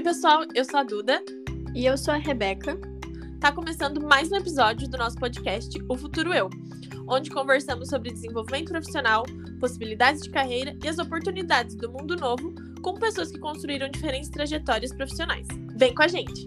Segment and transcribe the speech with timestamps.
[0.00, 1.22] Oi, pessoal, eu sou a Duda.
[1.74, 2.74] E eu sou a Rebeca.
[3.38, 6.48] Tá começando mais um episódio do nosso podcast O Futuro Eu,
[7.06, 9.26] onde conversamos sobre desenvolvimento profissional,
[9.60, 14.90] possibilidades de carreira e as oportunidades do mundo novo com pessoas que construíram diferentes trajetórias
[14.90, 15.46] profissionais.
[15.76, 16.46] Vem com a gente!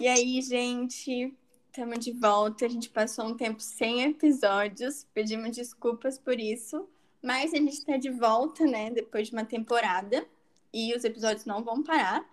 [0.00, 1.34] E aí, gente?
[1.66, 2.64] Estamos de volta.
[2.64, 6.88] A gente passou um tempo sem episódios, pedimos desculpas por isso,
[7.26, 8.88] mas a gente está de volta, né?
[8.88, 10.24] Depois de uma temporada
[10.72, 12.24] e os episódios não vão parar.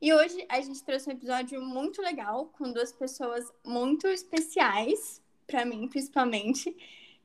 [0.00, 5.66] E hoje a gente trouxe um episódio muito legal com duas pessoas muito especiais, para
[5.66, 6.74] mim principalmente,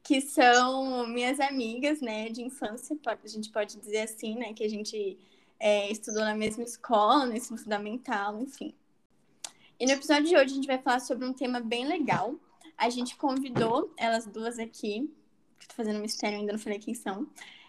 [0.04, 4.70] que são minhas amigas, né, de infância, a gente pode dizer assim, né, que a
[4.70, 5.18] gente
[5.58, 8.76] é, estudou na mesma escola, no ensino fundamental, enfim.
[9.80, 12.36] E no episódio de hoje a gente vai falar sobre um tema bem legal.
[12.78, 15.10] A gente convidou elas duas aqui,
[15.60, 17.28] estou fazendo mistério ainda, não falei quem são,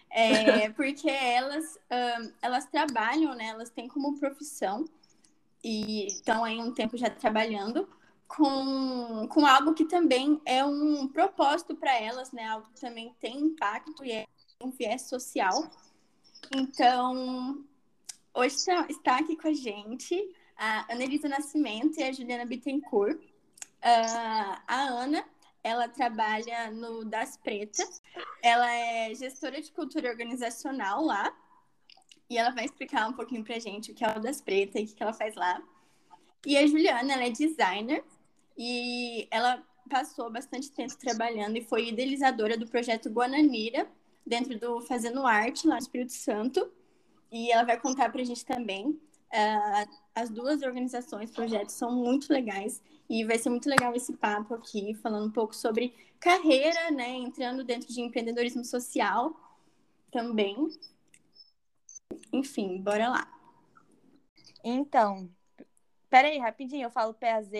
[0.09, 3.47] é, porque elas, um, elas trabalham, né?
[3.47, 4.85] Elas têm como profissão
[5.63, 7.87] e estão aí um tempo já trabalhando
[8.27, 12.45] com, com algo que também é um propósito para elas, né?
[12.45, 14.27] Algo que também tem impacto e é
[14.61, 15.69] um viés social.
[16.55, 17.63] Então,
[18.33, 18.55] hoje
[18.89, 23.19] está aqui com a gente a Ana Elisa Nascimento e a Juliana Bittencourt.
[23.19, 25.23] Uh, a Ana
[25.67, 28.01] ela trabalha no Das Pretas,
[28.41, 31.35] ela é gestora de cultura organizacional lá,
[32.29, 34.93] e ela vai explicar um pouquinho pra gente o que é o Das Pretas e
[34.93, 35.61] o que ela faz lá.
[36.45, 38.01] E a Juliana, ela é designer,
[38.57, 43.89] e ela passou bastante tempo trabalhando e foi idealizadora do projeto Guananira,
[44.25, 46.71] dentro do Fazendo Arte, lá no Espírito Santo.
[47.29, 48.89] E ela vai contar pra gente também.
[48.89, 54.53] Uh, as duas organizações, projetos são muito legais e vai ser muito legal esse papo
[54.53, 57.09] aqui, falando um pouco sobre carreira, né?
[57.09, 59.35] Entrando dentro de empreendedorismo social
[60.11, 60.69] também.
[62.31, 63.27] Enfim, bora lá.
[64.63, 65.29] Então,
[66.09, 67.51] peraí, rapidinho, eu falo PAZ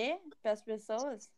[0.41, 1.30] para as pessoas?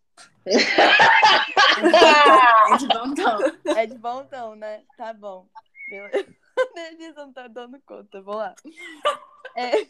[2.74, 3.40] é de bom tom.
[3.78, 4.84] É de bom tom, né?
[4.98, 5.48] Tá bom.
[5.90, 6.36] Beleza.
[6.76, 8.54] Denise não tá dando conta, vou lá.
[9.56, 9.88] É...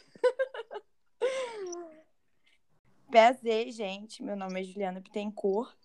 [3.09, 4.22] Prazer, gente.
[4.22, 5.75] Meu nome é Juliana Bittencourt.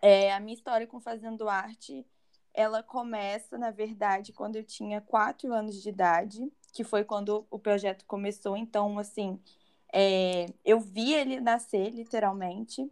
[0.00, 2.06] É, a minha história com Fazendo Arte,
[2.52, 7.58] ela começa, na verdade, quando eu tinha quatro anos de idade, que foi quando o
[7.58, 8.56] projeto começou.
[8.56, 9.40] Então, assim,
[9.92, 12.88] é, eu vi ele nascer, literalmente.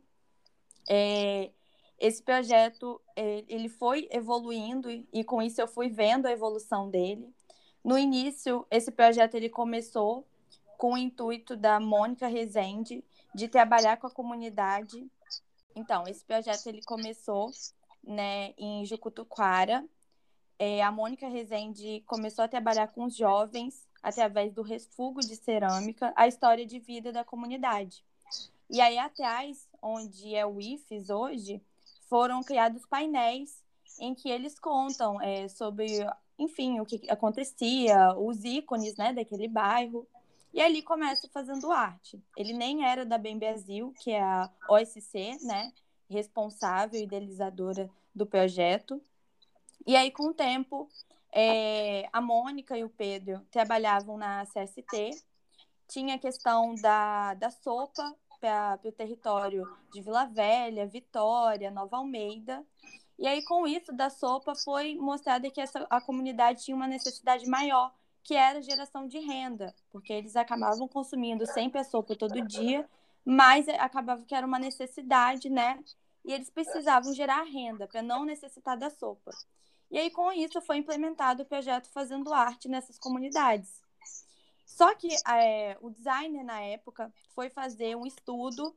[0.90, 1.52] É,
[2.00, 7.32] esse projeto, é, ele foi evoluindo e com isso eu fui vendo a evolução dele.
[7.84, 10.26] No início, esse projeto ele começou
[10.82, 15.08] com o intuito da Mônica Rezende, de trabalhar com a comunidade.
[15.76, 17.52] Então, esse projeto ele começou
[18.02, 19.86] né, em Jucutuquara.
[20.58, 26.12] É, a Mônica Rezende começou a trabalhar com os jovens através do Refugo de Cerâmica,
[26.16, 28.04] a história de vida da comunidade.
[28.68, 31.62] E aí, atrás, onde é o IFES hoje,
[32.08, 33.62] foram criados painéis
[34.00, 36.04] em que eles contam é, sobre,
[36.36, 40.08] enfim, o que acontecia, os ícones né, daquele bairro.
[40.52, 42.22] E ali começa fazendo arte.
[42.36, 45.72] Ele nem era da Bem Brasil, que é a OSC, né?
[46.10, 49.00] Responsável e idealizadora do projeto.
[49.86, 50.88] E aí, com o tempo,
[51.32, 55.10] é, a Mônica e o Pedro trabalhavam na CST.
[55.88, 62.64] Tinha a questão da, da sopa para o território de Vila Velha, Vitória, Nova Almeida.
[63.18, 67.46] E aí, com isso da sopa, foi mostrado que essa, a comunidade tinha uma necessidade
[67.46, 67.92] maior
[68.22, 72.88] que era geração de renda, porque eles acabavam consumindo sempre a sopa todo dia,
[73.24, 75.82] mas acabava que era uma necessidade, né?
[76.24, 79.32] E eles precisavam gerar renda para não necessitar da sopa.
[79.90, 83.82] E aí, com isso, foi implementado o projeto Fazendo Arte nessas comunidades.
[84.64, 88.74] Só que é, o designer, na época, foi fazer um estudo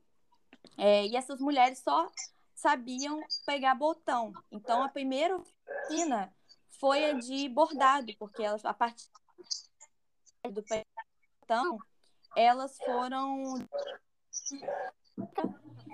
[0.78, 2.12] é, e essas mulheres só
[2.54, 4.34] sabiam pegar botão.
[4.52, 6.34] Então, a primeira oficina
[6.80, 9.08] foi a de bordado, porque elas, a partir
[10.52, 10.64] do
[11.44, 11.78] então
[12.36, 13.56] elas foram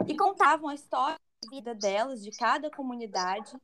[0.08, 3.56] e contavam a história de vida delas, de cada comunidade,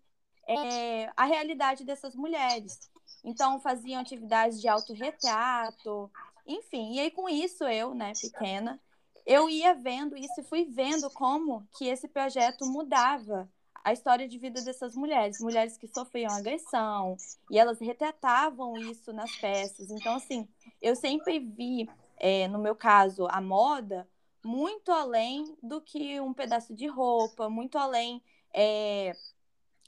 [0.47, 2.89] é, a realidade dessas mulheres.
[3.23, 6.11] Então faziam atividades de autorretrato,
[6.45, 6.93] enfim.
[6.93, 8.79] E aí com isso eu, né, pequena,
[9.25, 13.49] eu ia vendo isso e fui vendo como que esse projeto mudava
[13.87, 17.15] a história de vida dessas mulheres, mulheres que sofriam agressão,
[17.49, 19.89] e elas retratavam isso nas peças.
[19.89, 20.45] Então, assim,
[20.81, 24.05] eu sempre vi, é, no meu caso, a moda
[24.43, 28.21] muito além do que um pedaço de roupa, muito além
[28.53, 29.13] é,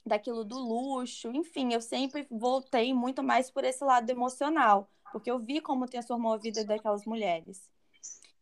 [0.06, 5.38] daquilo do luxo, enfim, eu sempre voltei muito mais por esse lado emocional, porque eu
[5.38, 7.70] vi como transformou a vida daquelas mulheres.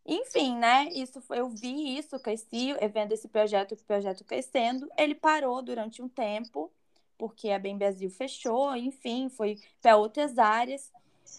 [0.09, 0.89] Enfim, né?
[0.95, 4.89] Isso eu vi isso, cresci vendo esse projeto, o projeto crescendo.
[4.97, 6.73] Ele parou durante um tempo,
[7.19, 10.91] porque a Bem Brasil fechou, enfim, foi para outras áreas.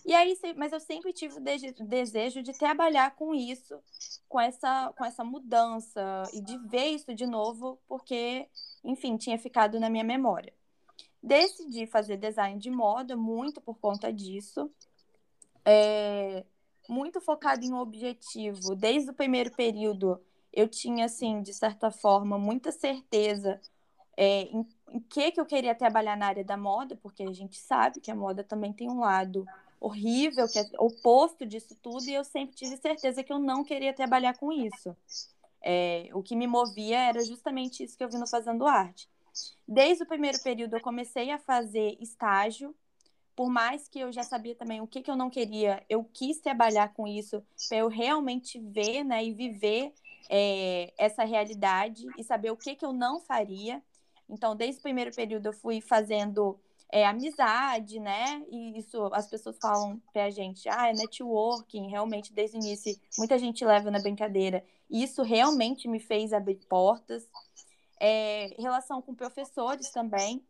[0.05, 3.81] E aí, mas eu sempre tive o desejo de trabalhar com isso,
[4.29, 8.47] com essa, com essa mudança e de ver isso de novo, porque,
[8.83, 10.53] enfim, tinha ficado na minha memória.
[11.23, 14.71] Decidi fazer design de moda muito por conta disso.
[15.65, 16.45] É,
[16.89, 18.75] muito focado em um objetivo.
[18.75, 20.19] Desde o primeiro período,
[20.51, 23.61] eu tinha, assim, de certa forma, muita certeza
[24.17, 27.57] é, em, em que, que eu queria trabalhar na área da moda, porque a gente
[27.57, 29.45] sabe que a moda também tem um lado
[29.79, 33.93] horrível, que é oposto disso tudo, e eu sempre tive certeza que eu não queria
[33.93, 34.93] trabalhar com isso.
[35.61, 39.09] É, o que me movia era justamente isso que eu vi Fazendo Arte.
[39.67, 42.75] Desde o primeiro período, eu comecei a fazer estágio
[43.39, 46.41] por mais que eu já sabia também o que, que eu não queria, eu quis
[46.41, 49.93] trabalhar com isso para eu realmente ver né, e viver
[50.29, 53.81] é, essa realidade e saber o que, que eu não faria.
[54.29, 56.59] Então, desde o primeiro período, eu fui fazendo
[56.91, 58.43] é, amizade, né?
[58.51, 63.39] E isso as pessoas falam pra gente, ah, é networking, realmente, desde o início, muita
[63.39, 64.65] gente leva na brincadeira.
[64.89, 67.25] E isso realmente me fez abrir portas.
[68.01, 70.43] É, relação com professores também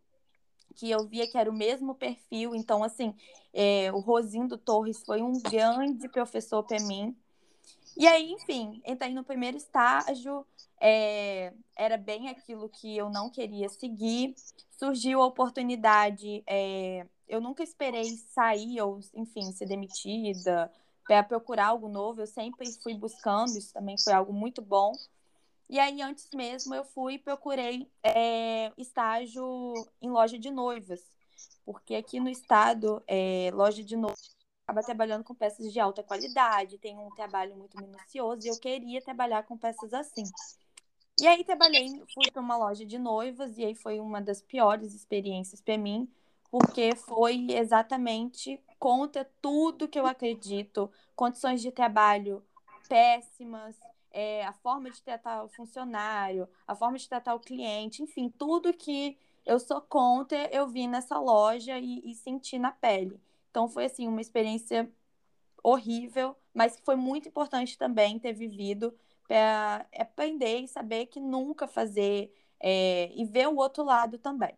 [0.75, 2.56] que eu via que era o mesmo perfil.
[2.56, 3.13] Então, assim,
[3.54, 7.16] é, o Rosindo Torres foi um grande professor para mim.
[7.98, 10.45] E aí, enfim, entrei no primeiro estágio,
[10.80, 14.36] é, era bem aquilo que eu não queria seguir.
[14.77, 20.71] Surgiu a oportunidade, é, eu nunca esperei sair ou, enfim, ser demitida
[21.06, 22.21] para procurar algo novo.
[22.21, 24.94] Eu sempre fui buscando, isso também foi algo muito bom.
[25.69, 31.00] E aí, antes mesmo, eu fui e procurei é, estágio em loja de noivas,
[31.63, 36.80] porque aqui no estado, é, loja de noivas acaba trabalhando com peças de alta qualidade,
[36.80, 40.24] tem um trabalho muito minucioso, e eu queria trabalhar com peças assim.
[41.21, 44.95] E aí, trabalhei, fui para uma loja de noivas, e aí foi uma das piores
[44.95, 46.10] experiências para mim,
[46.50, 52.44] porque foi exatamente contra tudo que eu acredito, condições de trabalho
[52.88, 53.75] péssimas,
[54.12, 58.74] é, a forma de tratar o funcionário, a forma de tratar o cliente, enfim, tudo
[58.74, 63.20] que eu sou contra, eu vi nessa loja e, e senti na pele.
[63.50, 64.92] Então foi assim uma experiência
[65.64, 68.94] horrível, mas que foi muito importante também ter vivido
[69.28, 74.56] para aprender e saber que nunca fazer é, e ver o outro lado também.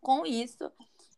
[0.00, 0.70] Com isso,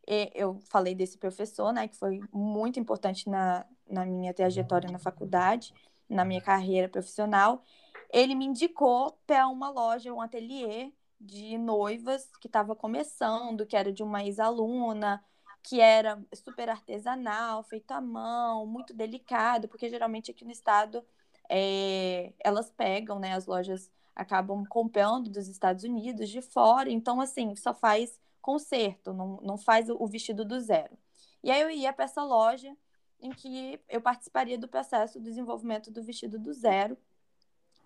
[0.05, 4.99] é, eu falei desse professor, né, que foi muito importante na, na minha trajetória na
[4.99, 5.73] faculdade
[6.09, 7.63] na minha carreira profissional,
[8.11, 13.91] ele me indicou para uma loja, um ateliê de noivas que estava começando, que era
[13.91, 15.23] de uma ex-aluna,
[15.63, 21.03] que era super artesanal, feito à mão, muito delicado, porque geralmente aqui no estado
[21.49, 23.33] é, elas pegam, né?
[23.33, 29.39] As lojas acabam comprando dos Estados Unidos, de fora, então assim, só faz conserto, não,
[29.41, 30.97] não faz o vestido do zero.
[31.43, 32.75] E aí eu ia para essa loja
[33.19, 36.97] em que eu participaria do processo de desenvolvimento do vestido do zero.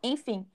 [0.04, 0.48] Enfim,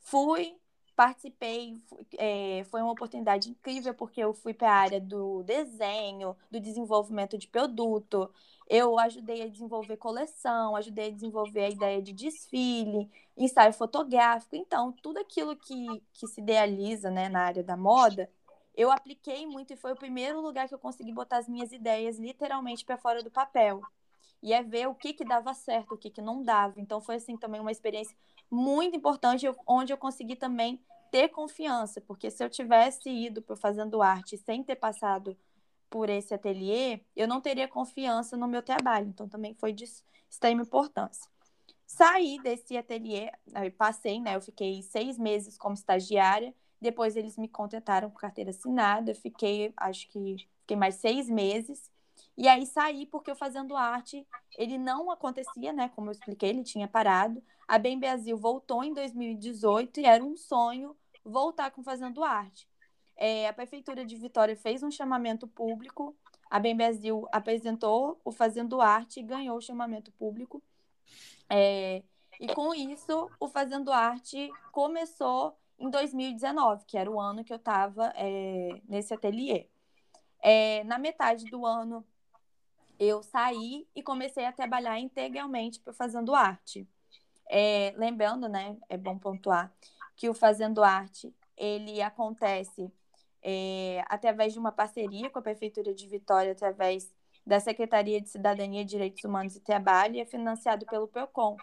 [0.00, 0.56] fui,
[0.94, 1.76] participei,
[2.18, 7.38] é, foi uma oportunidade incrível porque eu fui para a área do desenho, do desenvolvimento
[7.38, 8.30] de produto,
[8.68, 14.92] eu ajudei a desenvolver coleção, ajudei a desenvolver a ideia de desfile, ensaio fotográfico, então
[14.92, 18.30] tudo aquilo que, que se idealiza né, na área da moda,
[18.74, 22.18] eu apliquei muito e foi o primeiro lugar que eu consegui botar as minhas ideias
[22.18, 23.80] literalmente para fora do papel
[24.42, 26.80] e é ver o que que dava certo, o que que não dava.
[26.80, 28.16] Então foi assim também uma experiência
[28.50, 30.80] muito importante onde eu consegui também
[31.10, 35.36] ter confiança, porque se eu tivesse ido para fazendo arte sem ter passado
[35.88, 39.08] por esse ateliê, eu não teria confiança no meu trabalho.
[39.08, 39.84] Então também foi de
[40.28, 41.30] extrema importância.
[41.86, 43.32] Saí desse ateliê,
[43.78, 44.36] passei, né?
[44.36, 46.54] Eu fiquei seis meses como estagiária.
[46.80, 49.10] Depois eles me contrataram com carteira assinada.
[49.10, 51.90] Eu fiquei, acho que fiquei mais seis meses.
[52.38, 54.24] E aí saí porque o Fazendo Arte,
[54.56, 55.88] ele não acontecia, né?
[55.88, 57.42] Como eu expliquei, ele tinha parado.
[57.66, 62.68] A Bem Brasil voltou em 2018 e era um sonho voltar com Fazendo Arte.
[63.16, 66.16] É, a Prefeitura de Vitória fez um chamamento público,
[66.48, 70.62] a Bem Brasil apresentou o Fazendo Arte e ganhou o chamamento público.
[71.50, 72.04] É,
[72.38, 77.56] e com isso, o Fazendo Arte começou em 2019, que era o ano que eu
[77.56, 79.66] estava é, nesse ateliê.
[80.40, 82.06] É, na metade do ano,
[82.98, 86.88] eu saí e comecei a trabalhar integralmente para Fazendo Arte.
[87.48, 89.72] É, lembrando, né, é bom pontuar,
[90.16, 92.92] que o Fazendo Arte, ele acontece
[93.42, 97.12] é, através de uma parceria com a Prefeitura de Vitória, através
[97.46, 101.56] da Secretaria de Cidadania, Direitos Humanos e Trabalho e é financiado pelo PROCON.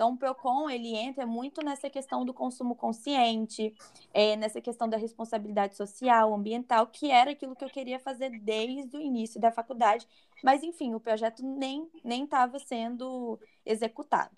[0.00, 3.74] Então, o PROCON, ele entra muito nessa questão do consumo consciente,
[4.14, 8.96] é, nessa questão da responsabilidade social, ambiental, que era aquilo que eu queria fazer desde
[8.96, 10.08] o início da faculdade,
[10.42, 14.34] mas, enfim, o projeto nem estava sendo executado.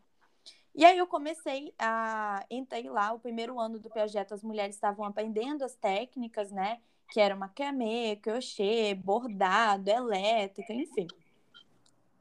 [0.75, 5.05] E aí eu comecei a entrei lá, o primeiro ano do projeto, as mulheres estavam
[5.05, 6.81] aprendendo as técnicas, né?
[7.13, 11.07] Que era macramê, crochê, bordado, elétrica, enfim.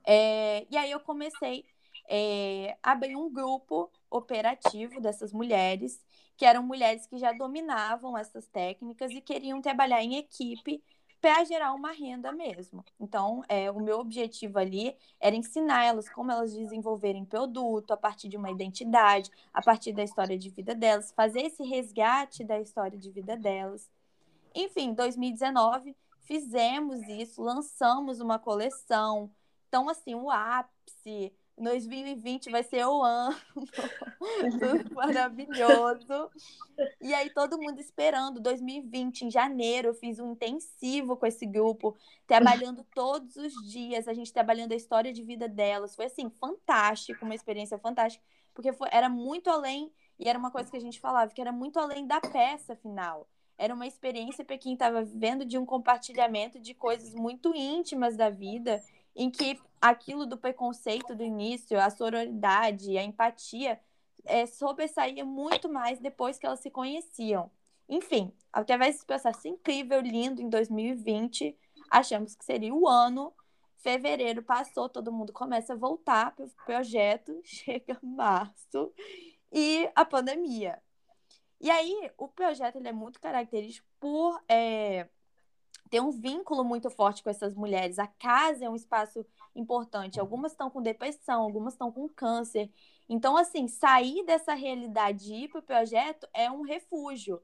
[0.05, 1.65] É, e aí eu comecei
[2.13, 6.03] é, abrir um grupo operativo dessas mulheres,
[6.36, 10.84] que eram mulheres que já dominavam essas técnicas e queriam trabalhar em equipe
[11.22, 12.84] para gerar uma renda mesmo.
[13.00, 18.27] Então, é, o meu objetivo ali era ensinar elas como elas desenvolverem produto a partir
[18.27, 22.98] de uma identidade, a partir da história de vida delas, fazer esse resgate da história
[22.98, 23.89] de vida delas.
[24.53, 29.32] Enfim, 2019 fizemos isso, lançamos uma coleção.
[29.70, 33.36] Então, assim, o ápice 2020 vai ser o ano
[34.91, 36.29] maravilhoso.
[37.00, 38.39] E aí todo mundo esperando.
[38.39, 44.13] 2020, em janeiro, eu fiz um intensivo com esse grupo, trabalhando todos os dias, a
[44.13, 45.96] gente trabalhando a história de vida delas.
[45.96, 50.70] Foi assim, fantástico, uma experiência fantástica, porque foi, era muito além, e era uma coisa
[50.70, 53.27] que a gente falava, que era muito além da peça final.
[53.58, 58.29] Era uma experiência para quem estava vivendo de um compartilhamento de coisas muito íntimas da
[58.29, 58.81] vida
[59.15, 63.80] em que aquilo do preconceito do início, a sororidade, a empatia,
[64.24, 67.50] é, sobressaía muito mais depois que elas se conheciam.
[67.90, 71.58] Enfim, através desse processo incrível, lindo, em 2020,
[71.90, 73.34] achamos que seria o ano.
[73.78, 78.94] Fevereiro passou, todo mundo começa a voltar para o projeto, chega março
[79.52, 80.80] e a pandemia.
[81.60, 85.08] E aí, o projeto ele é muito característico por é,
[85.91, 88.00] ter um vínculo muito forte com essas mulheres.
[88.00, 90.21] A casa é um espaço importante.
[90.21, 92.71] Algumas estão com depressão, algumas estão com câncer.
[93.10, 97.41] Então, assim, sair dessa realidade e ir para o projeto é um refúgio.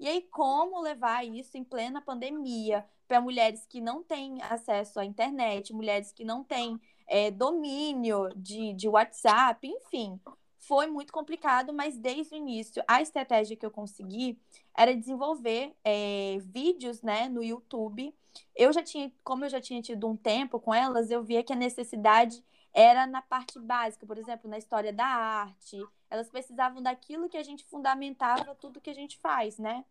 [0.00, 5.04] E aí, como levar isso em plena pandemia para mulheres que não têm acesso à
[5.04, 10.18] internet, mulheres que não têm é, domínio de, de WhatsApp, enfim
[10.62, 14.38] foi muito complicado, mas desde o início a estratégia que eu consegui
[14.76, 18.14] era desenvolver é, vídeos né, no YouTube.
[18.54, 21.52] Eu já tinha, como eu já tinha tido um tempo com elas, eu via que
[21.52, 22.42] a necessidade
[22.72, 25.84] era na parte básica, por exemplo, na história da arte.
[26.08, 29.84] Elas precisavam daquilo que a gente fundamentava tudo que a gente faz, né?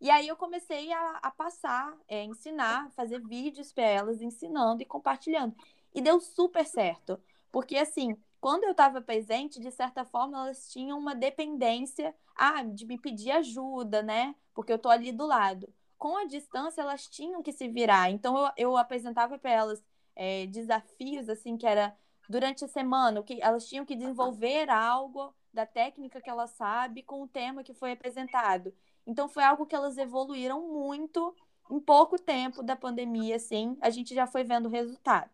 [0.00, 4.86] E aí eu comecei a, a passar, é, ensinar, fazer vídeos para elas, ensinando e
[4.86, 5.56] compartilhando.
[5.94, 7.18] E deu super certo.
[7.50, 12.86] Porque, assim, quando eu estava presente, de certa forma, elas tinham uma dependência ah, de
[12.86, 14.36] me pedir ajuda, né?
[14.54, 15.68] Porque eu tô ali do lado.
[15.98, 18.08] Com a distância, elas tinham que se virar.
[18.08, 19.84] Então, eu, eu apresentava para elas
[20.14, 21.92] é, desafios, assim, que era
[22.28, 27.22] durante a semana, que elas tinham que desenvolver algo da técnica que elas sabem com
[27.22, 28.72] o tema que foi apresentado.
[29.04, 31.34] Então, foi algo que elas evoluíram muito
[31.68, 35.32] em pouco tempo da pandemia, assim, a gente já foi vendo o resultado.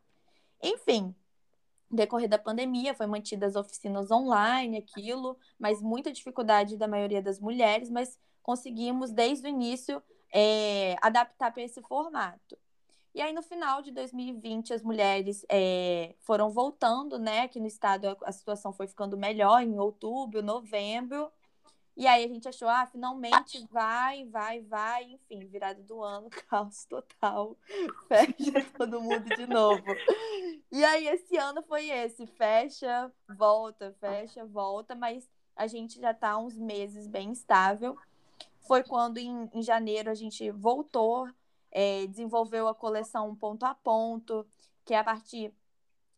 [0.63, 1.15] Enfim,
[1.93, 7.91] decorrer da pandemia, foi mantidas oficinas online, aquilo, mas muita dificuldade da maioria das mulheres,
[7.91, 12.57] mas conseguimos desde o início é, adaptar para esse formato.
[13.15, 17.41] E aí, no final de 2020, as mulheres é, foram voltando, né?
[17.41, 21.31] Aqui no estado a, situação foi ficando melhor em outubro, novembro.
[21.97, 26.87] E aí a gente achou, ah, finalmente vai, vai, vai, enfim, virada do ano, caos
[26.87, 27.57] total,
[28.09, 29.85] fecha todo mundo de novo.
[30.71, 36.39] E aí esse ano foi esse, fecha, volta, fecha, volta, mas a gente já tá
[36.39, 37.97] uns meses bem estável.
[38.67, 41.29] Foi quando em, em janeiro a gente voltou,
[41.71, 44.47] é, desenvolveu a coleção ponto a ponto,
[44.85, 45.53] que é a partir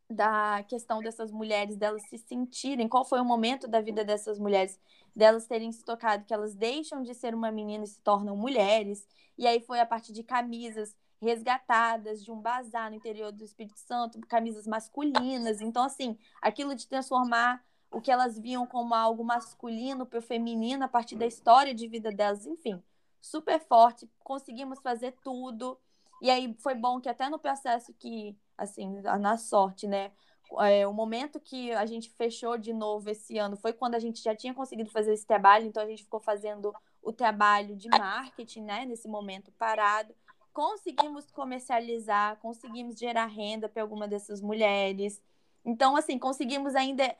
[0.08, 4.78] da questão dessas mulheres, delas se sentirem, qual foi o momento da vida dessas mulheres,
[5.14, 9.06] delas terem se tocado que elas deixam de ser uma menina e se tornam mulheres,
[9.37, 13.78] e aí foi a partir de camisas resgatadas de um bazar no interior do Espírito
[13.78, 20.04] Santo, camisas masculinas, então assim, aquilo de transformar o que elas viam como algo masculino
[20.04, 22.82] para o feminino a partir da história de vida delas, enfim,
[23.20, 25.78] super forte, conseguimos fazer tudo,
[26.21, 30.12] e aí foi bom que até no processo que assim, na sorte, né?
[30.61, 34.23] É, o momento que a gente fechou de novo esse ano foi quando a gente
[34.23, 38.62] já tinha conseguido fazer esse trabalho, então a gente ficou fazendo o trabalho de marketing,
[38.62, 40.14] né, nesse momento parado.
[40.52, 45.21] Conseguimos comercializar, conseguimos gerar renda para alguma dessas mulheres.
[45.64, 47.16] Então, assim, conseguimos ainda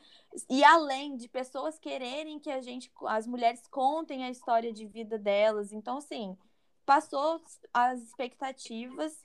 [0.49, 5.19] ir além de pessoas quererem que a gente, as mulheres contem a história de vida
[5.19, 5.73] delas.
[5.73, 6.37] Então, assim,
[6.85, 9.23] passou as expectativas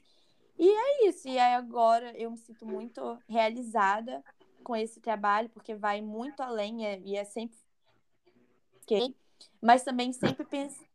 [0.58, 1.28] E é isso.
[1.28, 4.24] E aí agora eu me sinto muito realizada
[4.64, 7.58] com esse trabalho, porque vai muito além é, e é sempre.
[9.62, 10.88] Mas também sempre pensei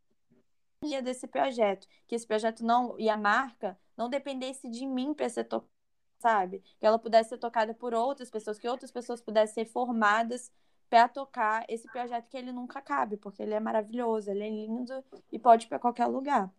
[1.03, 5.45] desse projeto, que esse projeto não e a marca não dependesse de mim para ser
[5.45, 5.71] tocada,
[6.19, 6.59] sabe?
[6.79, 10.51] Que ela pudesse ser tocada por outras pessoas, que outras pessoas pudessem ser formadas
[10.89, 15.03] para tocar esse projeto que ele nunca cabe, porque ele é maravilhoso, ele é lindo
[15.31, 16.51] e pode ir para qualquer lugar.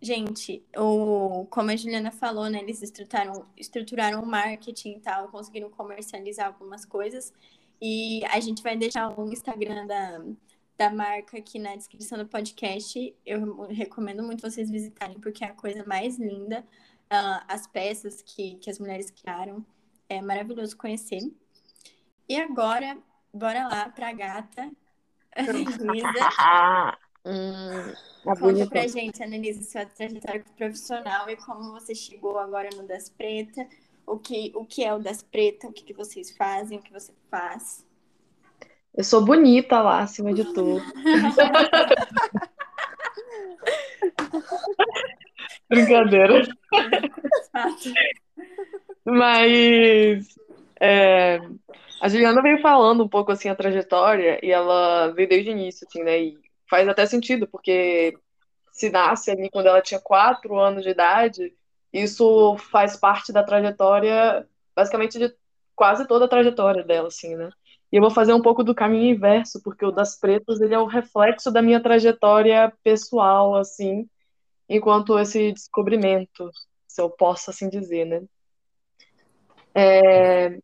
[0.00, 5.70] Gente, o, como a Juliana falou, né, eles estruturaram, estruturaram o marketing e tal, conseguiram
[5.70, 7.32] comercializar algumas coisas.
[7.80, 10.22] E a gente vai deixar o Instagram da,
[10.76, 13.16] da marca aqui na descrição do podcast.
[13.24, 16.60] Eu recomendo muito vocês visitarem, porque é a coisa mais linda.
[17.04, 19.64] Uh, as peças que, que as mulheres criaram.
[20.06, 21.20] É maravilhoso conhecer.
[22.28, 22.96] E agora,
[23.32, 24.70] bora lá pra gata,
[25.80, 26.08] Luísa.
[27.26, 33.08] Hum, Conta pra gente, Annelise, sua trajetória profissional e como você chegou agora no Das
[33.08, 33.66] Preta,
[34.06, 36.92] o que, o que é o Das Preta, o que, que vocês fazem, o que
[36.92, 37.82] você faz.
[38.94, 40.82] Eu sou bonita lá, acima de tudo.
[45.68, 46.46] Brincadeira.
[49.04, 50.38] Mas
[50.84, 51.40] é,
[52.00, 55.86] a Juliana veio falando um pouco assim a trajetória e ela veio desde o início,
[55.88, 56.18] assim, né?
[56.20, 56.38] E
[56.68, 58.18] faz até sentido, porque
[58.70, 61.54] se nasce ali quando ela tinha quatro anos de idade,
[61.90, 65.34] isso faz parte da trajetória, basicamente de
[65.74, 67.50] quase toda a trajetória dela, assim, né?
[67.90, 70.78] E eu vou fazer um pouco do caminho inverso, porque o das pretas ele é
[70.78, 74.06] o reflexo da minha trajetória pessoal, assim,
[74.68, 76.50] enquanto esse descobrimento,
[76.86, 78.22] se eu posso assim dizer, né?
[79.74, 80.58] É...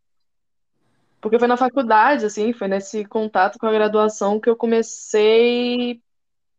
[1.21, 6.01] Porque foi na faculdade, assim, foi nesse contato com a graduação que eu comecei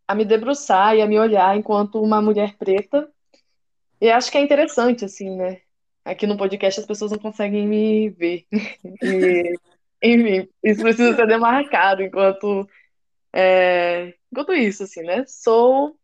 [0.07, 3.09] a me debruçar e a me olhar enquanto uma mulher preta.
[3.99, 5.61] E acho que é interessante, assim, né?
[6.03, 8.45] Aqui no podcast as pessoas não conseguem me ver.
[10.03, 12.67] E, enfim, isso precisa ser demarcado enquanto.
[13.33, 15.23] É, enquanto isso, assim, né?
[15.27, 15.95] Sou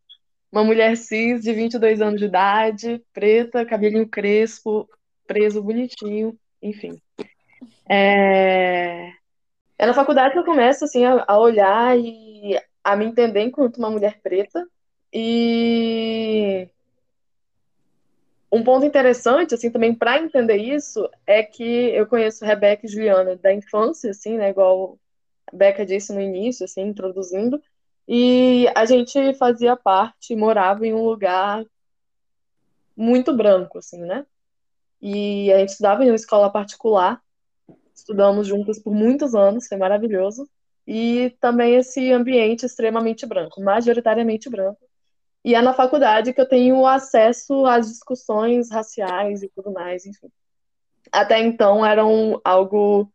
[0.51, 4.87] uma mulher cis de 22 anos de idade, preta, cabelinho crespo,
[5.25, 7.01] preso bonitinho, enfim.
[7.89, 9.11] É...
[9.77, 13.77] é na faculdade que eu começo assim, a, a olhar e a me entender enquanto
[13.77, 14.67] uma mulher preta.
[15.13, 16.69] E
[18.51, 23.35] um ponto interessante, assim, também para entender isso, é que eu conheço Rebeca e Juliana
[23.35, 24.97] da infância, assim, né, igual
[25.51, 27.61] a Beca disse no início, assim, introduzindo,
[28.07, 31.65] e a gente fazia parte, morava em um lugar
[32.95, 34.25] muito branco, assim, né,
[35.01, 37.21] e a gente estudava em uma escola particular,
[37.97, 40.47] Estudamos juntas por muitos anos, foi maravilhoso.
[40.85, 44.79] E também esse ambiente extremamente branco, majoritariamente branco.
[45.43, 50.29] E é na faculdade que eu tenho acesso às discussões raciais e tudo mais, enfim.
[51.11, 53.11] Até então eram algo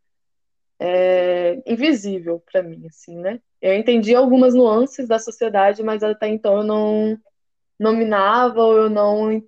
[0.78, 3.40] é, invisível para mim, assim, né?
[3.60, 7.18] Eu entendi algumas nuances da sociedade, mas até então eu não
[7.78, 9.42] nominava ou eu não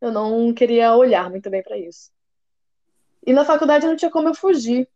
[0.00, 2.10] eu não queria olhar muito bem para isso.
[3.26, 4.88] E na faculdade não tinha como eu fugir.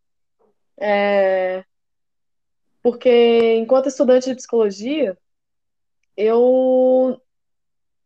[0.78, 1.64] É...
[2.82, 5.16] Porque, enquanto estudante de psicologia,
[6.16, 7.20] eu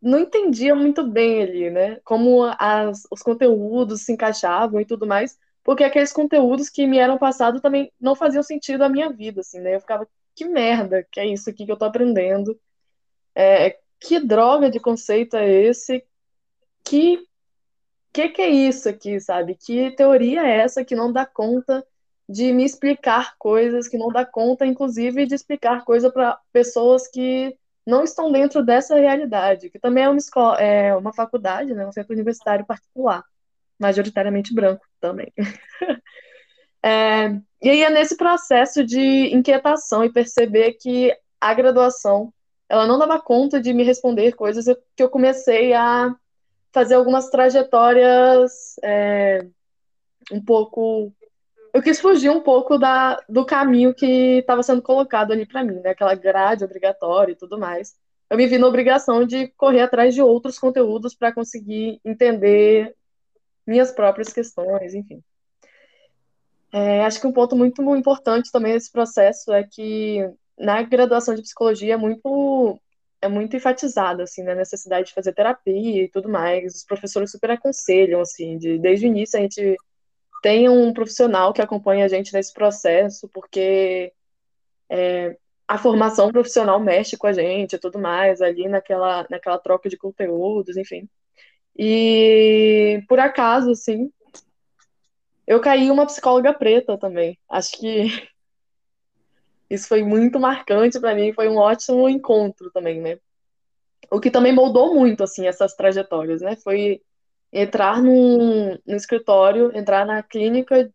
[0.01, 2.01] não entendia muito bem ali, né?
[2.05, 7.19] Como as, os conteúdos se encaixavam e tudo mais, porque aqueles conteúdos que me eram
[7.19, 9.75] passados também não faziam sentido à minha vida, assim, né?
[9.75, 12.59] Eu ficava, que merda que é isso aqui que eu tô aprendendo?
[13.35, 16.05] É, que droga de conceito é esse?
[16.85, 17.28] Que
[18.13, 19.55] que, que é isso aqui, sabe?
[19.55, 21.85] Que teoria é essa que não dá conta
[22.29, 27.57] de me explicar coisas, que não dá conta, inclusive, de explicar coisas para pessoas que
[27.87, 31.93] não estão dentro dessa realidade, que também é uma escola, é uma faculdade, né, um
[31.93, 33.25] centro universitário particular,
[33.79, 35.33] majoritariamente branco também.
[36.85, 37.31] é,
[37.63, 42.33] e aí é nesse processo de inquietação e perceber que a graduação
[42.69, 46.15] ela não dava conta de me responder coisas que eu comecei a
[46.73, 49.47] fazer algumas trajetórias é,
[50.33, 51.13] um pouco.
[51.73, 55.81] Eu quis fugir um pouco da, do caminho que estava sendo colocado ali para mim,
[55.81, 55.91] né?
[55.91, 57.95] Aquela grade obrigatória e tudo mais.
[58.31, 62.95] Eu me vi na obrigação de correr atrás de outros conteúdos para conseguir entender
[63.67, 65.23] minhas próprias questões, enfim.
[66.73, 70.29] É, acho que um ponto muito importante também nesse processo é que
[70.59, 72.79] na graduação de psicologia é muito
[73.21, 76.75] é muito enfatizada, assim, na necessidade de fazer terapia e tudo mais.
[76.77, 79.77] Os professores super aconselham, assim, de, desde o início a gente
[80.43, 84.13] tem um profissional que acompanha a gente nesse processo, porque
[84.89, 89.89] é, a formação profissional mexe com a gente e tudo mais, ali naquela, naquela troca
[89.89, 91.09] de conteúdos, enfim.
[91.77, 94.11] E por acaso, assim,
[95.47, 97.39] eu caí uma psicóloga preta também.
[97.49, 98.29] Acho que
[99.71, 103.19] isso foi muito marcante para mim, foi um ótimo encontro também, né?
[104.11, 106.57] O que também moldou muito, assim, essas trajetórias, né?
[106.57, 107.03] Foi
[107.53, 110.91] entrar num, no escritório, entrar na clínica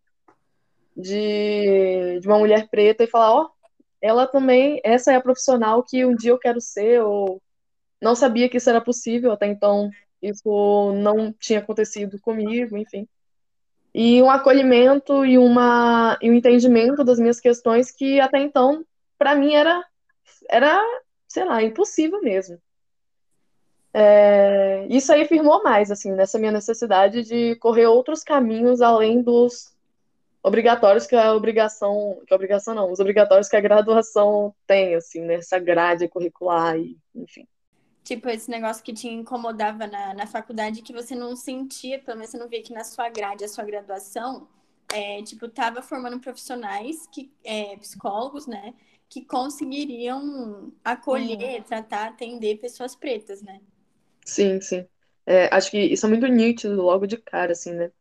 [0.96, 3.50] de, de uma mulher preta e falar, ó, oh,
[4.02, 7.42] ela também, essa é a profissional que um dia eu quero ser, ou
[8.02, 9.90] não sabia que isso era possível, até então
[10.22, 13.08] isso não tinha acontecido comigo, enfim
[13.94, 18.84] e um acolhimento e, uma, e um entendimento das minhas questões que até então,
[19.18, 19.86] para mim, era,
[20.50, 20.82] era,
[21.28, 22.60] sei lá, impossível mesmo.
[23.94, 29.72] É, isso aí firmou mais, assim, nessa minha necessidade de correr outros caminhos além dos
[30.42, 35.22] obrigatórios que a obrigação, que a obrigação não, os obrigatórios que a graduação tem, assim,
[35.22, 37.48] nessa grade curricular e, enfim
[38.04, 42.32] tipo, esse negócio que te incomodava na, na faculdade que você não sentia, pelo menos
[42.32, 44.48] você não via que na sua grade, a sua graduação,
[44.92, 48.74] é, tipo, tava formando profissionais, que, é, psicólogos, né,
[49.10, 51.63] que conseguiriam acolher, hum.
[51.63, 53.62] tratar, atender pessoas pretas, né?
[54.26, 54.88] Sim, sim.
[55.26, 57.92] É, acho que isso é muito nítido logo de cara, assim, né?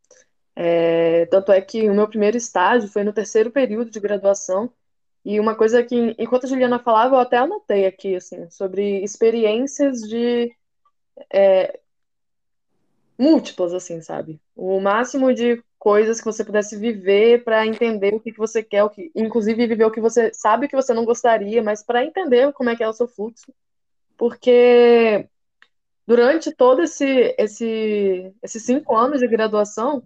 [0.54, 4.72] É, tanto é que o meu primeiro estágio foi no terceiro período de graduação,
[5.24, 10.00] e uma coisa que, enquanto a Juliana falava, eu até anotei aqui, assim, sobre experiências
[10.00, 10.54] de.
[11.32, 11.78] É,
[13.18, 14.40] múltiplas, assim, sabe?
[14.56, 18.84] O máximo de coisas que você pudesse viver para entender o que, que você quer,
[18.84, 22.52] o que, inclusive viver o que você sabe que você não gostaria, mas para entender
[22.52, 23.52] como é que é o seu fluxo.
[24.16, 25.28] Porque
[26.06, 30.02] durante todo esse, esse, esses cinco anos de graduação,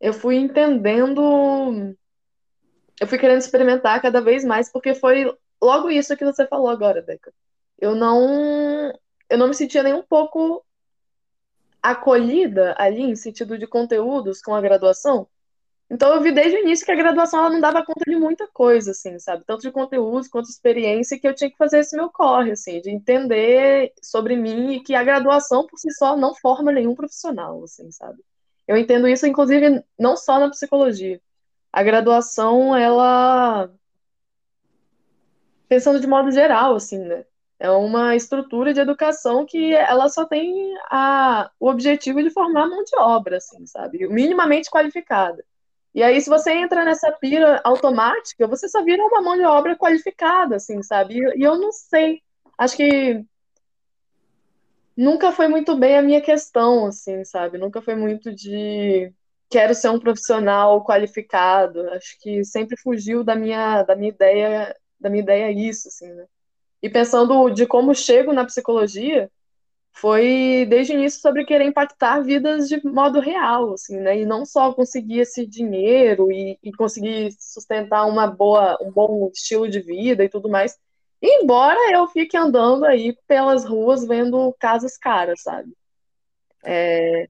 [0.00, 1.94] eu fui entendendo
[3.00, 7.00] eu fui querendo experimentar cada vez mais, porque foi logo isso que você falou agora,
[7.00, 7.32] Deca.
[7.78, 8.92] Eu não,
[9.28, 10.62] eu não me sentia nem um pouco
[11.82, 15.26] acolhida ali, em sentido de conteúdos, com a graduação.
[15.88, 18.46] Então eu vi desde o início que a graduação ela não dava conta de muita
[18.48, 19.44] coisa, assim, sabe?
[19.46, 22.80] Tanto de conteúdos quanto de experiência, que eu tinha que fazer esse meu corre, assim,
[22.82, 27.64] de entender sobre mim e que a graduação por si só não forma nenhum profissional,
[27.64, 28.22] assim, sabe?
[28.68, 31.20] Eu entendo isso, inclusive, não só na psicologia
[31.72, 33.70] a graduação, ela.
[35.68, 37.24] Pensando de modo geral, assim, né?
[37.58, 42.82] É uma estrutura de educação que ela só tem a, o objetivo de formar mão
[42.82, 44.08] de obra, assim, sabe?
[44.08, 45.44] Minimamente qualificada.
[45.94, 49.76] E aí, se você entra nessa pira automática, você só vira uma mão de obra
[49.76, 51.18] qualificada, assim, sabe?
[51.36, 52.22] E, eu não sei.
[52.56, 53.24] Acho que
[54.96, 57.58] nunca foi muito bem a minha questão, assim, sabe?
[57.58, 59.12] Nunca foi muito de
[59.50, 61.88] quero ser um profissional qualificado.
[61.90, 66.24] Acho que sempre fugiu da minha, da minha ideia, da minha ideia isso, assim, né?
[66.82, 69.30] E pensando de como chego na psicologia,
[69.92, 74.20] foi desde o início sobre querer impactar vidas de modo real, assim, né?
[74.20, 79.68] E não só conseguir esse dinheiro e, e conseguir sustentar uma boa, um bom estilo
[79.68, 80.78] de vida e tudo mais.
[81.20, 85.70] Embora eu fique andando aí pelas ruas vendo casas caras, sabe?
[86.64, 87.28] É,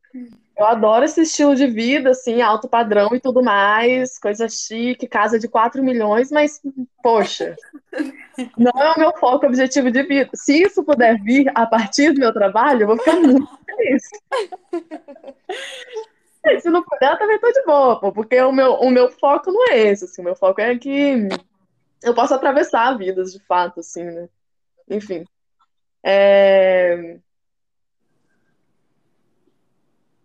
[0.61, 5.39] eu adoro esse estilo de vida, assim, alto padrão e tudo mais, coisa chique, casa
[5.39, 6.61] de 4 milhões, mas,
[7.03, 7.57] poxa,
[8.59, 10.29] não é o meu foco, objetivo de vida.
[10.35, 14.03] Se isso puder vir a partir do meu trabalho, eu vou ficar muito feliz.
[16.61, 19.51] Se não puder, eu também tô de boa, pô, porque o meu, o meu foco
[19.51, 21.29] não é esse, assim, o meu foco é que
[22.03, 24.29] eu possa atravessar vidas, de fato, assim, né?
[24.91, 25.25] Enfim.
[26.03, 27.19] É...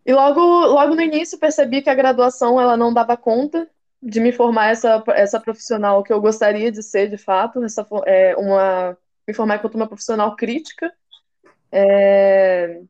[0.05, 3.67] E logo, logo no início percebi que a graduação ela não dava conta
[4.01, 8.35] de me formar essa, essa profissional que eu gostaria de ser, de fato, essa, é,
[8.35, 8.95] uma,
[9.27, 10.93] me formar enquanto uma profissional crítica.
[11.71, 12.81] É...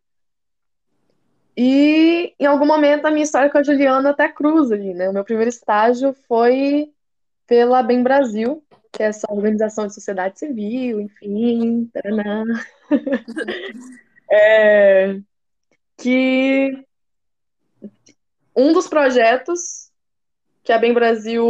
[1.58, 5.10] E em algum momento a minha história com a Juliana até cruza ali, né?
[5.10, 6.92] O meu primeiro estágio foi
[7.48, 11.90] pela Bem Brasil, que é essa organização de sociedade civil, enfim,
[14.30, 15.18] é...
[15.96, 16.86] que
[18.56, 19.92] um dos projetos
[20.64, 21.46] que a Bem Brasil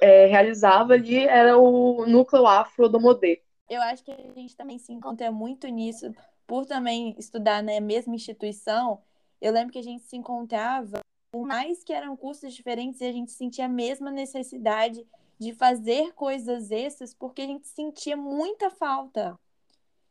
[0.00, 3.42] é, realizava ali era o núcleo afro do Modê.
[3.68, 6.12] Eu acho que a gente também se encontra muito nisso,
[6.46, 9.00] por também estudar na mesma instituição.
[9.40, 11.00] Eu lembro que a gente se encontrava,
[11.32, 15.06] por mais que eram cursos diferentes, a gente sentia a mesma necessidade
[15.38, 19.34] de fazer coisas extras, porque a gente sentia muita falta.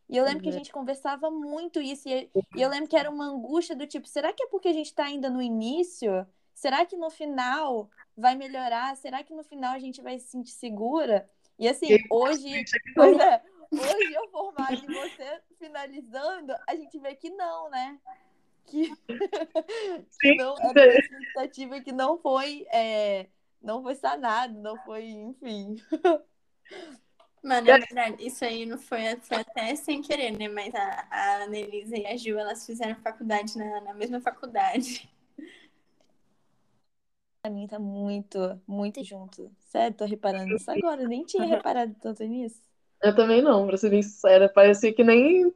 [0.09, 0.57] E eu lembro que a uhum.
[0.57, 4.43] gente conversava muito isso, e eu lembro que era uma angústia do tipo, será que
[4.43, 6.25] é porque a gente está ainda no início?
[6.59, 8.95] Será que no final vai melhorar?
[8.97, 11.29] Será que no final a gente vai se sentir segura?
[11.57, 13.41] E assim, hoje, pois é,
[13.71, 17.97] hoje eu formado e você finalizando, a gente vê que não, né?
[18.65, 18.91] que,
[20.21, 23.27] que não, era uma expectativa que não foi, é,
[23.61, 25.77] não foi sanado, não foi, enfim.
[27.41, 30.49] Mano, na verdade, isso aí não foi, foi até sem querer, né?
[30.49, 35.09] Mas a, a Anelisa e a Gil, elas fizeram faculdade na, na mesma faculdade.
[37.49, 39.51] Mim tá muito, muito junto.
[39.59, 41.01] Sério, tô reparando nisso agora.
[41.03, 42.61] Eu nem tinha reparado tanto nisso.
[43.01, 44.49] Eu também não, pra ser bem sincera.
[44.49, 45.53] Parecia que nem.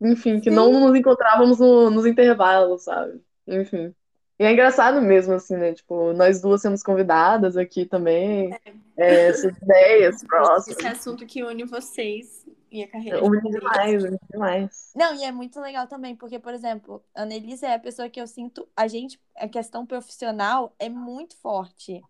[0.00, 3.20] Enfim, que não nos encontrávamos no- nos intervalos, sabe?
[3.46, 3.94] Enfim.
[4.38, 5.72] E é engraçado mesmo, assim, né?
[5.72, 8.52] Tipo, nós duas semos convidadas aqui também.
[8.96, 10.78] É, essas ideias próximas.
[10.78, 14.92] Esse assunto que une vocês e a carreira de Une demais, une demais.
[14.96, 18.20] Não, e é muito legal também, porque, por exemplo, a Annelise é a pessoa que
[18.20, 22.02] eu sinto, a gente, a questão profissional é muito forte.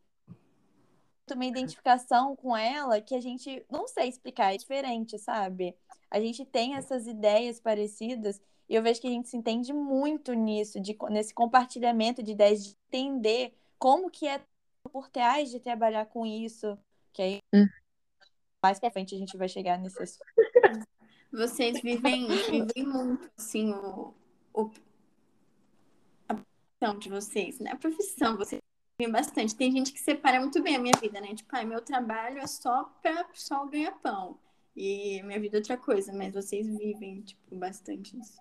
[1.35, 5.75] Uma identificação com ela que a gente não sei explicar, é diferente, sabe?
[6.11, 10.35] A gente tem essas ideias parecidas e eu vejo que a gente se entende muito
[10.35, 14.43] nisso, de, nesse compartilhamento de ideias, de entender como que é
[14.93, 16.79] por trás de trabalhar com isso,
[17.13, 17.67] que aí Hum.
[18.63, 20.25] mais pra frente a gente vai chegar nesse assunto.
[21.33, 24.13] Vocês vivem, vivem muito, assim, o,
[24.53, 24.71] o,
[26.29, 27.71] a profissão de vocês, né?
[27.73, 28.61] A profissão, vocês
[28.99, 29.57] vivem bastante.
[29.57, 31.35] Tem gente que separa muito bem a minha vida, né?
[31.35, 34.39] Tipo, ai, meu trabalho é só pra só ganhar pão.
[34.77, 38.39] E minha vida é outra coisa, mas vocês vivem, tipo, bastante isso.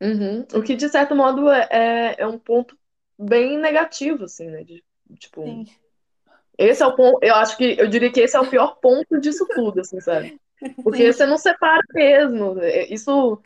[0.00, 0.46] Uhum.
[0.54, 2.76] O que, de certo modo, é, é, é um ponto
[3.18, 4.64] bem negativo, assim, né?
[4.64, 4.82] De,
[5.18, 5.66] tipo, Sim.
[6.56, 7.18] esse é o ponto.
[7.22, 10.40] Eu acho que eu diria que esse é o pior ponto disso tudo, assim, sabe?
[10.82, 12.58] Porque você não separa mesmo.
[12.60, 13.40] É, Isso.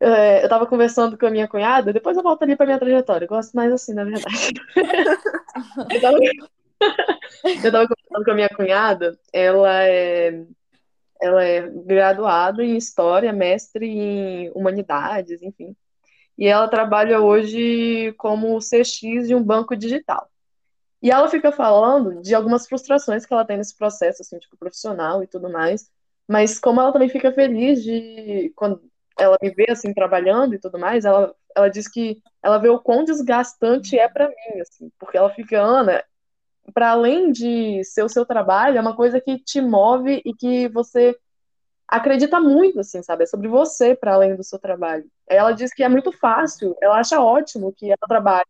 [0.00, 3.24] é, eu tava conversando com a minha cunhada, depois eu volto ali pra minha trajetória.
[3.24, 4.54] Eu gosto mais assim, na verdade.
[5.90, 6.18] Eu tava,
[7.64, 10.44] eu tava conversando com a minha cunhada, ela é,
[11.20, 15.74] ela é graduada em História, mestre em Humanidades, enfim.
[16.36, 20.28] E ela trabalha hoje como CX de um banco digital.
[21.02, 25.22] E ela fica falando de algumas frustrações que ela tem nesse processo, assim, tipo, profissional
[25.22, 25.90] e tudo mais.
[26.28, 28.82] Mas como ela também fica feliz de, quando
[29.18, 32.80] ela me vê, assim, trabalhando e tudo mais, ela, ela diz que ela vê o
[32.80, 36.02] quão desgastante é pra mim, assim, porque ela fica, Ana,
[36.74, 40.68] para além de ser o seu trabalho, é uma coisa que te move e que
[40.68, 41.16] você
[41.88, 43.22] acredita muito, assim, sabe?
[43.22, 45.06] É sobre você para além do seu trabalho.
[45.28, 48.46] Ela diz que é muito fácil, ela acha ótimo que ela trabalhe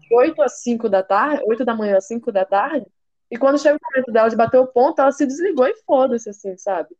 [0.00, 2.86] de 8 às 5 da tarde, 8 da manhã às 5 da tarde,
[3.30, 6.28] e quando chega o momento dela de bater o ponto, ela se desligou e foda-se,
[6.28, 6.94] assim, sabe?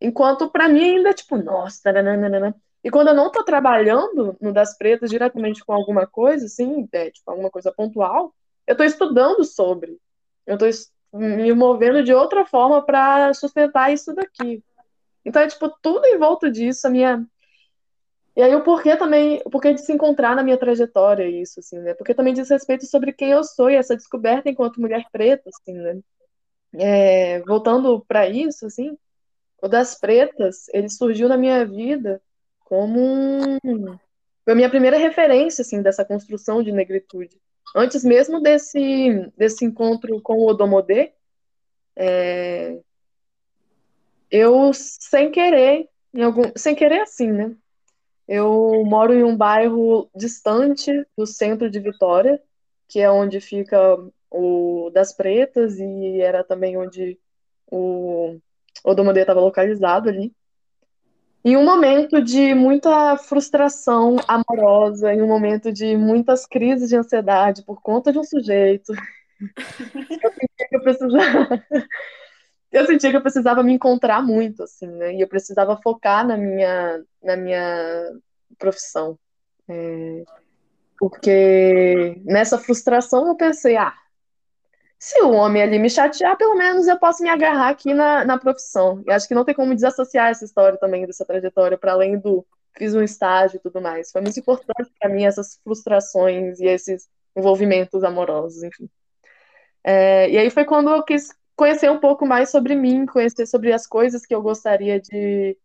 [0.00, 2.54] Enquanto pra mim ainda é tipo, nossa, nananana.
[2.84, 7.10] E quando eu não tô trabalhando no Das Pretas diretamente com alguma coisa, assim, é,
[7.10, 8.34] tipo, alguma coisa pontual,
[8.66, 9.98] eu tô estudando sobre.
[10.46, 10.66] Eu tô
[11.12, 14.62] me movendo de outra forma pra sustentar isso daqui.
[15.24, 17.26] Então é tipo tudo em volta disso, a minha
[18.36, 21.78] e aí o porquê também, o porquê de se encontrar na minha trajetória isso assim,
[21.78, 21.94] né?
[21.94, 25.72] Porque também diz respeito sobre quem eu sou e essa descoberta enquanto mulher preta, assim,
[25.72, 25.98] né?
[26.74, 28.96] É, voltando pra isso, assim,
[29.60, 32.20] o das pretas, ele surgiu na minha vida
[32.60, 33.58] como um,
[34.44, 37.40] foi a minha primeira referência assim dessa construção de negritude.
[37.74, 41.12] Antes mesmo desse desse encontro com o Odomodê,
[41.96, 42.78] é,
[44.30, 45.88] eu sem querer,
[46.22, 47.56] algum, sem querer assim, né?
[48.28, 52.42] Eu moro em um bairro distante do centro de Vitória,
[52.88, 53.78] que é onde fica
[54.30, 57.18] o das Pretas e era também onde
[57.70, 58.38] o
[58.86, 60.32] Odomodê estava localizado ali.
[61.44, 67.64] Em um momento de muita frustração amorosa, em um momento de muitas crises de ansiedade
[67.64, 68.92] por conta de um sujeito,
[70.22, 71.64] eu sentia que eu precisava,
[72.72, 75.14] eu sentia que eu precisava me encontrar muito, assim, né?
[75.14, 78.12] E eu precisava focar na minha, na minha
[78.58, 79.18] profissão.
[79.68, 80.24] É,
[80.98, 83.94] porque nessa frustração eu pensei, ah,
[84.98, 88.38] se o homem ali me chatear, pelo menos eu posso me agarrar aqui na, na
[88.38, 89.02] profissão.
[89.06, 92.46] E acho que não tem como desassociar essa história também, dessa trajetória, para além do
[92.76, 94.10] fiz um estágio e tudo mais.
[94.10, 98.88] Foi muito importante para mim essas frustrações e esses envolvimentos amorosos, enfim.
[99.84, 103.72] É, e aí foi quando eu quis conhecer um pouco mais sobre mim, conhecer sobre
[103.72, 105.56] as coisas que eu gostaria de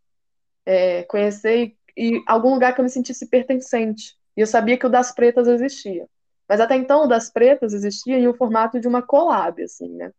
[0.65, 4.15] é, conhecer e, e algum lugar que eu me sentisse pertencente.
[4.36, 6.08] E eu sabia que o Das Pretas existia.
[6.52, 10.12] Mas até então, o Das Pretas existia em um formato de uma collab, assim, né?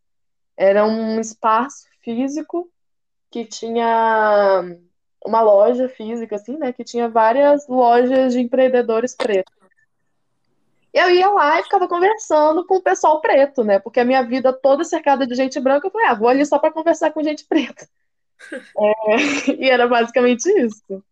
[0.57, 2.71] Era um espaço físico
[3.31, 4.65] que tinha
[5.23, 6.73] uma loja física, assim, né?
[6.73, 9.55] Que tinha várias lojas de empreendedores pretos.
[10.95, 13.79] E eu ia lá e ficava conversando com o pessoal preto, né?
[13.79, 16.59] Porque a minha vida toda cercada de gente branca, eu falei, ah, vou ali só
[16.59, 17.87] para conversar com gente preta.
[18.79, 21.05] É, e era basicamente isso.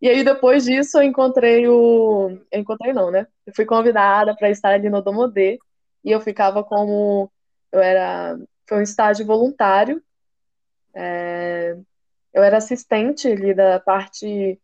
[0.00, 2.38] E aí, depois disso, eu encontrei o.
[2.50, 3.26] Eu encontrei, não, né?
[3.46, 5.58] Eu fui convidada para estar ali no Domodê.
[6.04, 7.30] E eu ficava como.
[7.72, 8.38] Eu era.
[8.66, 10.02] Foi um estágio voluntário.
[10.94, 11.76] É...
[12.32, 14.60] Eu era assistente ali da parte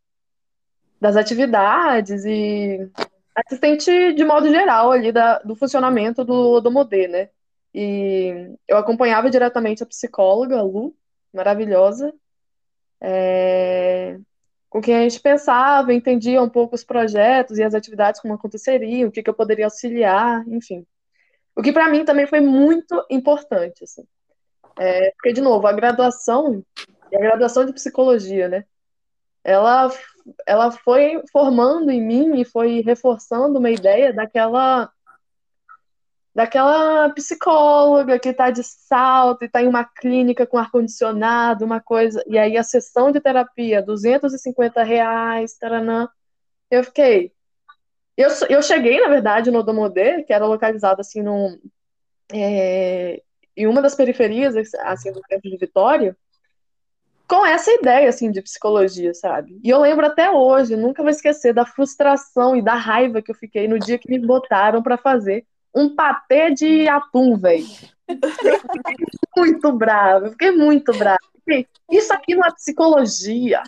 [1.00, 2.90] das atividades e
[3.34, 7.30] assistente de modo geral ali da, do funcionamento do Odomodê, né?
[7.74, 10.94] E eu acompanhava diretamente a psicóloga, a Lu,
[11.32, 12.12] maravilhosa,
[13.00, 14.18] é,
[14.70, 19.08] com quem a gente pensava, entendia um pouco os projetos e as atividades como aconteceriam,
[19.08, 20.86] o que, que eu poderia auxiliar, enfim.
[21.56, 24.04] O que para mim também foi muito importante, assim.
[24.78, 26.64] É, porque, de novo, a graduação,
[27.12, 28.64] a graduação de psicologia, né?
[29.42, 29.90] Ela,
[30.46, 34.88] ela foi formando em mim e foi reforçando uma ideia daquela
[36.40, 42.24] daquela psicóloga que está de salto e está em uma clínica com ar-condicionado, uma coisa,
[42.26, 46.08] e aí a sessão de terapia, 250 reais, taranã.
[46.70, 47.30] Eu fiquei.
[48.16, 51.58] Eu, eu cheguei, na verdade, no Domodê, que era localizado assim num,
[52.32, 53.22] é,
[53.54, 56.16] em uma das periferias assim, do centro de Vitória,
[57.28, 59.60] com essa ideia assim de psicologia, sabe?
[59.62, 63.34] E eu lembro até hoje, nunca vou esquecer da frustração e da raiva que eu
[63.34, 67.66] fiquei no dia que me botaram para fazer um patê de atum, velho.
[69.36, 71.18] muito bravo, eu fiquei muito bravo.
[71.90, 73.62] Isso aqui não é psicologia.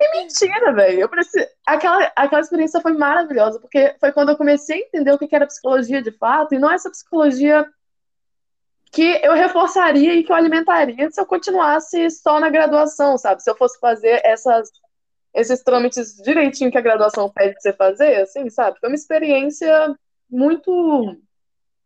[0.00, 1.08] É mentira, velho.
[1.08, 1.46] Preciso...
[1.66, 5.46] aquela, aquela experiência foi maravilhosa, porque foi quando eu comecei a entender o que era
[5.46, 7.66] psicologia de fato, e não essa psicologia
[8.92, 13.42] que eu reforçaria e que eu alimentaria se eu continuasse só na graduação, sabe?
[13.42, 14.70] Se eu fosse fazer essas
[15.36, 18.80] esses trâmites direitinho que a graduação pede você fazer, assim, sabe?
[18.80, 19.94] Foi uma experiência
[20.30, 21.14] muito,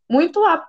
[0.09, 0.65] muito a,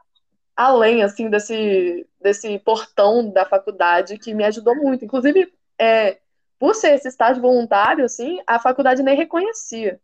[0.56, 5.06] além, assim, desse, desse portão da faculdade que me ajudou muito.
[5.06, 6.18] Inclusive, é,
[6.58, 10.02] por ser esse estágio voluntário, assim, a faculdade nem reconhecia.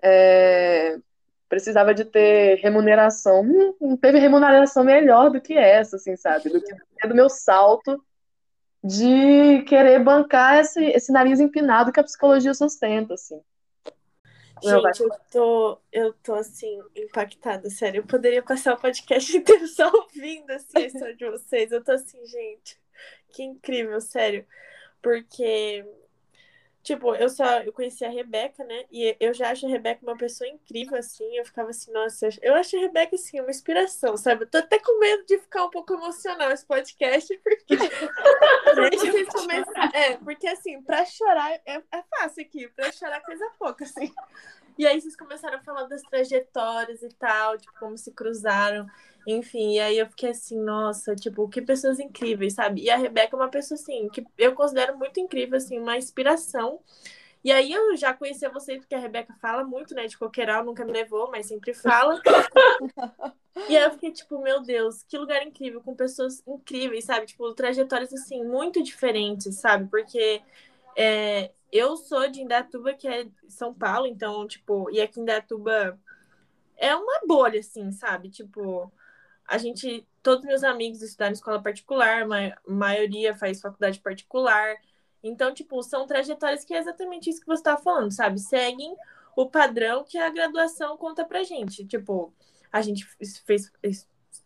[0.00, 0.96] É,
[1.48, 3.40] precisava de ter remuneração.
[3.40, 6.48] Hum, não teve remuneração melhor do que essa, assim, sabe?
[6.48, 8.00] Do que do meu salto
[8.88, 13.40] de querer bancar esse, esse nariz empinado que a psicologia sustenta, assim.
[14.62, 18.00] Gente, eu tô, eu tô assim, impactada, sério.
[18.00, 21.70] Eu poderia passar o podcast inteiro só ouvindo assim, a história de vocês.
[21.70, 22.80] Eu tô assim, gente,
[23.30, 24.44] que incrível, sério.
[25.00, 25.84] Porque
[26.88, 28.86] Tipo, eu só eu conheci a Rebeca, né?
[28.90, 31.36] E eu já acho a Rebeca uma pessoa incrível, assim.
[31.36, 34.44] Eu ficava assim, nossa, eu acho a Rebeca, assim, uma inspiração, sabe?
[34.44, 37.76] Eu tô até com medo de ficar um pouco emocional esse podcast, porque.
[39.02, 39.94] Gente, começar...
[39.94, 44.10] É, porque assim, pra chorar é, é fácil aqui, pra chorar coisa pouca, assim.
[44.78, 48.86] E aí vocês começaram a falar das trajetórias e tal, tipo, como se cruzaram.
[49.26, 52.82] Enfim, e aí eu fiquei assim, nossa, tipo, que pessoas incríveis, sabe?
[52.82, 56.80] E a Rebeca é uma pessoa, assim, que eu considero muito incrível, assim, uma inspiração.
[57.44, 60.84] E aí eu já conhecia vocês, porque a Rebeca fala muito, né, de coqueiral, nunca
[60.84, 62.20] me levou, mas sempre fala.
[63.68, 67.26] e aí eu fiquei, tipo, meu Deus, que lugar incrível, com pessoas incríveis, sabe?
[67.26, 69.88] Tipo, trajetórias, assim, muito diferentes, sabe?
[69.90, 70.40] Porque
[70.96, 75.98] é, eu sou de Indatuba, que é São Paulo, então, tipo, e aqui em Indatuba
[76.76, 78.30] é uma bolha, assim, sabe?
[78.30, 78.92] Tipo,
[79.46, 84.76] a gente, todos meus amigos estudaram em escola particular, a maioria faz faculdade particular.
[85.22, 88.38] Então, tipo, são trajetórias que é exatamente isso que você está falando, sabe?
[88.38, 88.94] Seguem
[89.36, 91.84] o padrão que a graduação conta pra gente.
[91.86, 92.32] Tipo,
[92.72, 93.06] a gente
[93.44, 93.72] fez,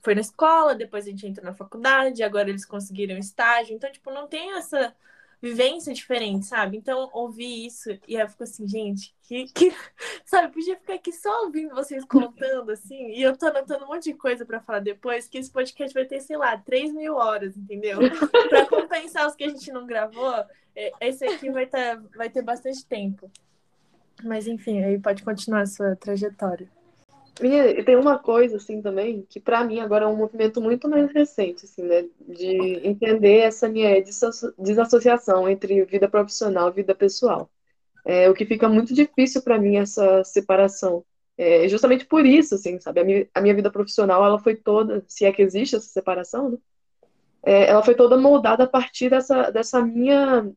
[0.03, 3.75] foi na escola, depois a gente entra na faculdade, agora eles conseguiram estágio.
[3.75, 4.95] Então, tipo, não tem essa
[5.43, 6.77] vivência diferente, sabe?
[6.77, 9.75] Então, ouvi isso e eu fico assim, gente, que, que...
[10.25, 14.05] sabe, podia ficar aqui só ouvindo vocês contando, assim, e eu tô anotando um monte
[14.05, 17.57] de coisa para falar depois, que esse podcast vai ter, sei lá, 3 mil horas,
[17.57, 17.99] entendeu?
[18.49, 20.33] para compensar os que a gente não gravou,
[20.77, 23.29] é, esse aqui vai, tá, vai ter bastante tempo.
[24.23, 26.71] Mas, enfim, aí pode continuar a sua trajetória.
[27.41, 31.11] E tem uma coisa, assim, também, que para mim agora é um movimento muito mais
[31.13, 32.05] recente, assim, né?
[32.21, 34.03] De entender essa minha
[34.59, 37.51] desassociação entre vida profissional e vida pessoal.
[38.05, 41.05] É, o que fica muito difícil para mim essa separação.
[41.39, 43.01] É justamente por isso, assim, sabe?
[43.01, 46.51] A minha, a minha, vida profissional, ela foi toda, se é que existe essa separação,
[46.51, 46.59] né?
[47.45, 50.49] É, ela foi toda moldada a partir dessa, dessa minha,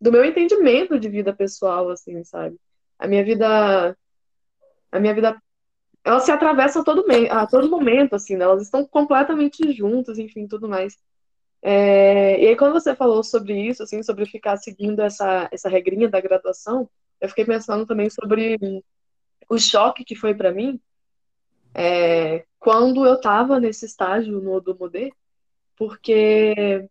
[0.00, 2.56] do meu entendimento de vida pessoal, assim, sabe?
[2.98, 3.96] A minha vida,
[4.92, 5.40] a minha vida
[6.04, 8.44] elas se atravessam a todo, a todo momento, assim, né?
[8.44, 10.96] elas estão completamente juntas, enfim, tudo mais.
[11.62, 16.08] É, e aí, quando você falou sobre isso, assim, sobre ficar seguindo essa, essa regrinha
[16.08, 16.88] da graduação,
[17.20, 18.58] eu fiquei pensando também sobre
[19.48, 20.78] o choque que foi para mim
[21.74, 25.12] é, quando eu estava nesse estágio no do Modê,
[25.76, 26.88] porque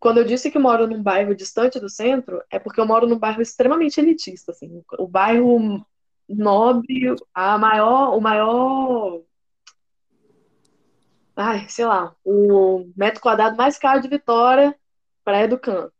[0.00, 3.18] quando eu disse que moro num bairro distante do centro, é porque eu moro num
[3.18, 4.82] bairro extremamente elitista, assim.
[4.98, 5.84] O bairro
[6.34, 9.22] nobre, a maior, o maior,
[11.36, 14.74] ai, sei lá, o metro quadrado mais caro de Vitória,
[15.24, 15.92] Praia do Canto.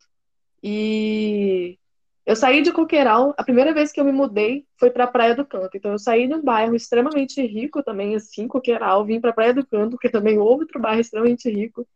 [0.62, 1.78] E
[2.24, 5.44] eu saí de Coqueiral, a primeira vez que eu me mudei foi para Praia do
[5.44, 5.76] Canto.
[5.76, 9.66] Então eu saí de um bairro extremamente rico também, assim, Coqueiral, vim para Praia do
[9.66, 11.86] Canto, que é também outro bairro extremamente rico.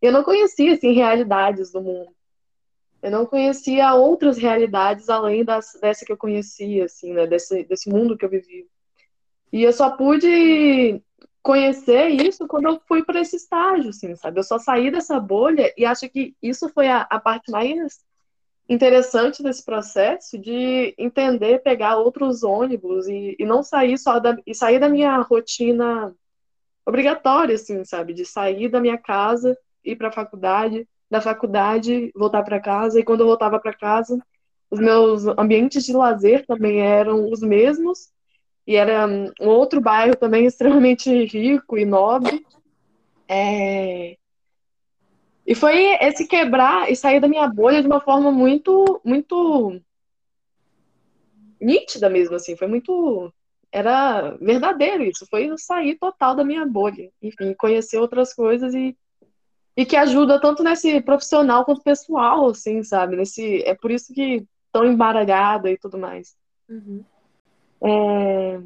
[0.00, 2.14] Eu não conhecia assim realidades do mundo.
[3.04, 7.90] Eu não conhecia outras realidades além das, dessa que eu conhecia, assim, né, desse, desse
[7.90, 8.66] mundo que eu vivi.
[9.52, 11.02] E eu só pude
[11.42, 14.38] conhecer isso quando eu fui para esse estágio, assim, sabe?
[14.38, 18.00] Eu só saí dessa bolha e acho que isso foi a, a parte mais
[18.66, 24.54] interessante desse processo de entender, pegar outros ônibus e, e não sair só da e
[24.54, 26.16] sair da minha rotina
[26.86, 32.42] obrigatória, assim, sabe, de sair da minha casa ir para a faculdade, da faculdade voltar
[32.42, 34.18] para casa e quando eu voltava para casa,
[34.70, 38.12] os meus ambientes de lazer também eram os mesmos
[38.66, 42.44] e era um outro bairro também extremamente rico e nobre.
[43.28, 44.16] É...
[45.46, 49.78] E foi esse quebrar e sair da minha bolha de uma forma muito, muito
[51.60, 52.56] nítida mesmo, assim.
[52.56, 53.32] Foi muito.
[53.70, 55.26] Era verdadeiro isso.
[55.28, 57.10] Foi sair total da minha bolha.
[57.20, 58.96] Enfim, conhecer outras coisas e,
[59.76, 63.16] e que ajuda tanto nesse profissional quanto pessoal, assim, sabe?
[63.16, 66.36] Nesse, é por isso que tão embaralhada e tudo mais.
[66.68, 67.04] Uhum.
[67.82, 68.60] É...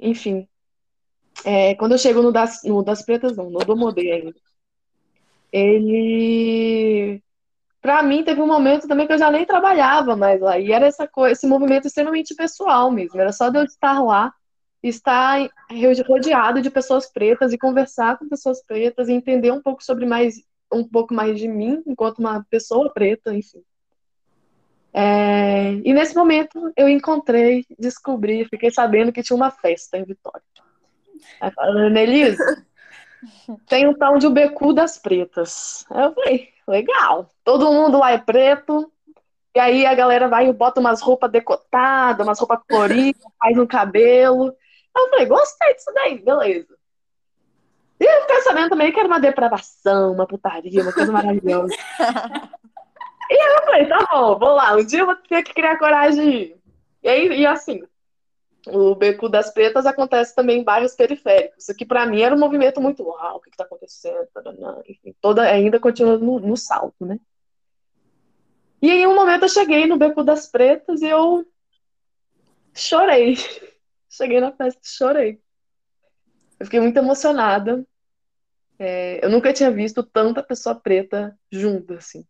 [0.00, 0.46] Enfim.
[1.44, 4.34] É, quando eu chego no das, no das Pretas, não, no do ainda
[5.52, 7.22] ele
[7.80, 10.86] para mim teve um momento também que eu já nem trabalhava mais lá e era
[10.86, 14.32] essa coisa, esse movimento extremamente pessoal mesmo, era só de eu estar lá,
[14.82, 15.48] estar
[16.06, 20.36] rodeado de pessoas pretas e conversar com pessoas pretas e entender um pouco sobre mais
[20.72, 23.62] um pouco mais de mim enquanto uma pessoa preta, enfim.
[24.92, 30.42] É, e nesse momento eu encontrei, descobri, fiquei sabendo que tinha uma festa em Vitória.
[31.40, 32.66] Aí falando, Elisa,
[33.68, 35.84] tem um tal de o Becu das Pretas.
[35.90, 37.30] Aí eu falei, legal.
[37.44, 38.90] Todo mundo lá é preto.
[39.54, 43.66] E aí a galera vai e bota umas roupas decotadas, umas roupas coloridas, faz no
[43.66, 44.54] cabelo.
[44.98, 46.78] Eu falei, gostei disso daí, beleza.
[48.00, 51.74] E eu fiquei sabendo também que era uma depravação, uma putaria, uma coisa maravilhosa.
[53.30, 54.76] e aí eu falei, tá bom, vou lá.
[54.76, 56.58] Um dia eu vou ter que criar coragem de ir.
[57.02, 57.82] E aí, e assim,
[58.66, 61.62] o Beco das Pretas acontece também em bairros periféricos.
[61.62, 64.28] Isso aqui, para mim, era um movimento muito uau, o que está acontecendo?
[64.86, 67.18] Enfim, toda, ainda continua no, no, salto, né?
[68.80, 71.44] E em um momento eu cheguei no Beco das Pretas e eu
[72.74, 73.36] chorei.
[74.18, 75.40] Cheguei na festa e chorei.
[76.58, 77.86] Eu fiquei muito emocionada.
[78.76, 82.26] É, eu nunca tinha visto tanta pessoa preta junta, assim.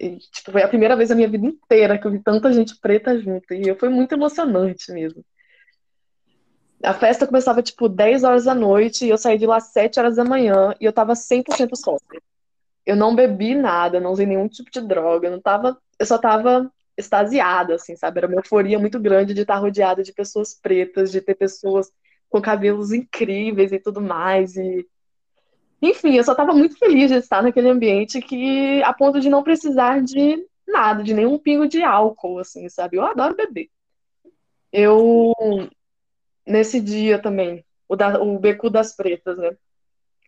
[0.00, 2.78] E, tipo, foi a primeira vez na minha vida inteira que eu vi tanta gente
[2.80, 3.52] preta junto.
[3.52, 5.22] E foi muito emocionante mesmo.
[6.82, 10.16] A festa começava, tipo, 10 horas da noite e eu saí de lá 7 horas
[10.16, 12.22] da manhã e eu tava 100% sóbria.
[12.86, 16.72] Eu não bebi nada, não usei nenhum tipo de droga, não tava, eu só tava
[16.96, 18.18] extasiada, assim, sabe?
[18.18, 21.90] Era uma euforia muito grande de estar rodeada de pessoas pretas, de ter pessoas
[22.28, 24.56] com cabelos incríveis e tudo mais.
[24.56, 24.86] E...
[25.80, 29.42] Enfim, eu só tava muito feliz de estar naquele ambiente que, a ponto de não
[29.42, 32.96] precisar de nada, de nenhum pingo de álcool, assim, sabe?
[32.96, 33.68] Eu adoro beber.
[34.72, 35.32] Eu
[36.46, 39.56] nesse dia também, o, da, o Beco das Pretas, né?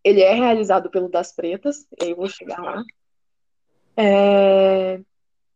[0.03, 2.83] Ele é realizado pelo Das Pretas, eu vou chegar lá.
[3.97, 5.01] É...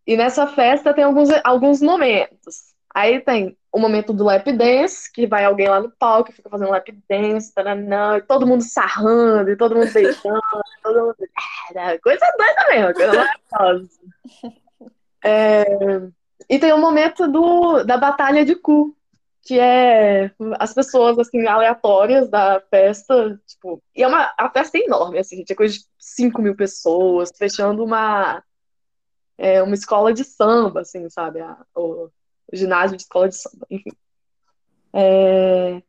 [0.09, 2.73] E nessa festa tem alguns, alguns momentos.
[2.95, 6.71] Aí tem o momento do lap dance, que vai alguém lá no palco, fica fazendo
[6.71, 10.41] lap dance, taranã, e todo mundo sarrando, e todo mundo beijando,
[10.83, 11.15] todo mundo...
[12.03, 13.89] Coisa doida mesmo, coisa maravilhosa.
[15.23, 15.65] É...
[16.49, 18.97] E tem o momento do, da batalha de cu,
[19.43, 24.85] que é as pessoas, assim, aleatórias da festa, tipo, e é uma, a festa é
[24.85, 28.43] enorme, assim, gente, é coisa de 5 mil pessoas, fechando uma,
[29.39, 32.11] é, uma escola de samba, assim, sabe, a, o, o,
[32.53, 33.93] ginásio de escola de samba, enfim.
[34.93, 35.83] É,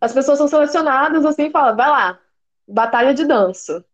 [0.00, 2.20] as pessoas são selecionadas, assim, e falam, vai lá,
[2.66, 3.84] batalha de dança.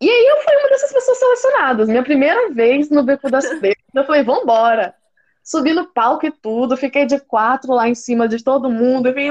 [0.00, 3.84] E aí eu fui uma dessas pessoas selecionadas, minha primeira vez no Beco das Pretas,
[3.94, 4.94] eu falei, vambora,
[5.42, 9.12] Subi no palco e tudo, fiquei de quatro lá em cima de todo mundo, e,
[9.12, 9.30] vim...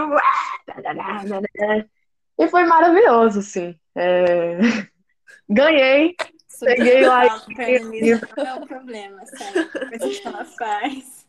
[2.37, 3.73] e foi maravilhoso, assim.
[3.95, 4.57] É...
[5.47, 6.15] Ganhei,
[6.59, 7.41] cheguei lá.
[8.37, 9.69] Não é um problema, sério.
[10.25, 11.27] A ela faz.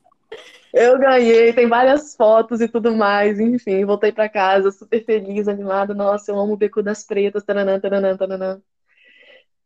[0.72, 5.92] Eu ganhei, tem várias fotos e tudo mais, enfim, voltei para casa super feliz, animada.
[5.92, 8.60] Nossa, eu amo o Beco das Pretas, taranã, taranã, taranã.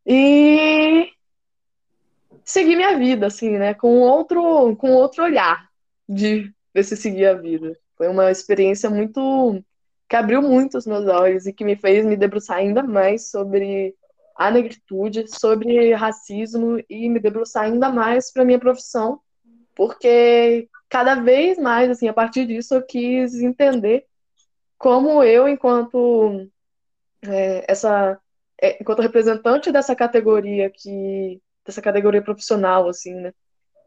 [0.06, 1.10] E
[2.44, 3.74] seguir minha vida, assim, né?
[3.74, 5.68] Com outro, com outro olhar
[6.08, 7.78] de ver se seguir a vida.
[7.96, 9.62] Foi uma experiência muito
[10.08, 13.94] que abriu muito os meus olhos e que me fez me debruçar ainda mais sobre
[14.34, 19.20] a negritude, sobre racismo e me debruçar ainda mais para minha profissão,
[19.74, 24.06] porque cada vez mais, assim, a partir disso eu quis entender
[24.76, 26.48] como eu, enquanto
[27.22, 28.20] é, essa,
[28.60, 33.32] é, enquanto representante dessa categoria que dessa categoria profissional, assim, né,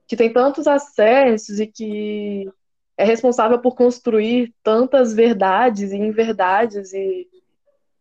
[0.08, 2.50] que tem tantos acessos e que
[2.98, 7.28] é responsável por construir tantas verdades e inverdades e,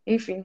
[0.07, 0.45] enfim,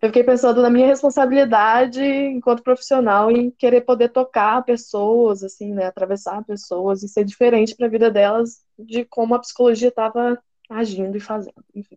[0.00, 5.86] eu fiquei pensando na minha responsabilidade enquanto profissional em querer poder tocar pessoas, assim, né,
[5.86, 10.38] atravessar pessoas e ser diferente para a vida delas de como a psicologia estava
[10.68, 11.96] agindo e fazendo, enfim.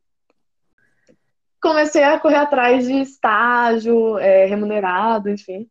[1.62, 5.70] Comecei a correr atrás de estágio é, remunerado, enfim,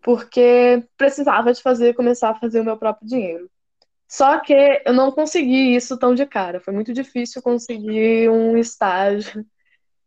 [0.00, 3.50] porque precisava de fazer, começar a fazer o meu próprio dinheiro.
[4.08, 4.54] Só que
[4.86, 6.60] eu não consegui isso tão de cara.
[6.60, 9.44] Foi muito difícil conseguir um estágio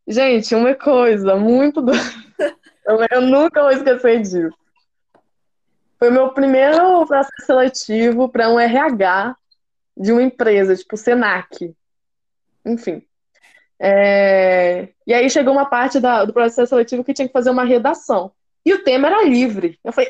[0.10, 1.92] Gente, uma coisa muito do...
[3.12, 4.58] eu, nunca vou esquecer disso.
[6.00, 9.36] Foi meu primeiro processo seletivo para um RH
[9.96, 11.76] de uma empresa, tipo Senac.
[12.66, 13.04] Enfim.
[13.80, 14.90] É...
[15.06, 18.32] E aí chegou uma parte da, do processo seletivo que tinha que fazer uma redação.
[18.66, 19.80] E o tema era livre.
[19.84, 20.10] Eu falei,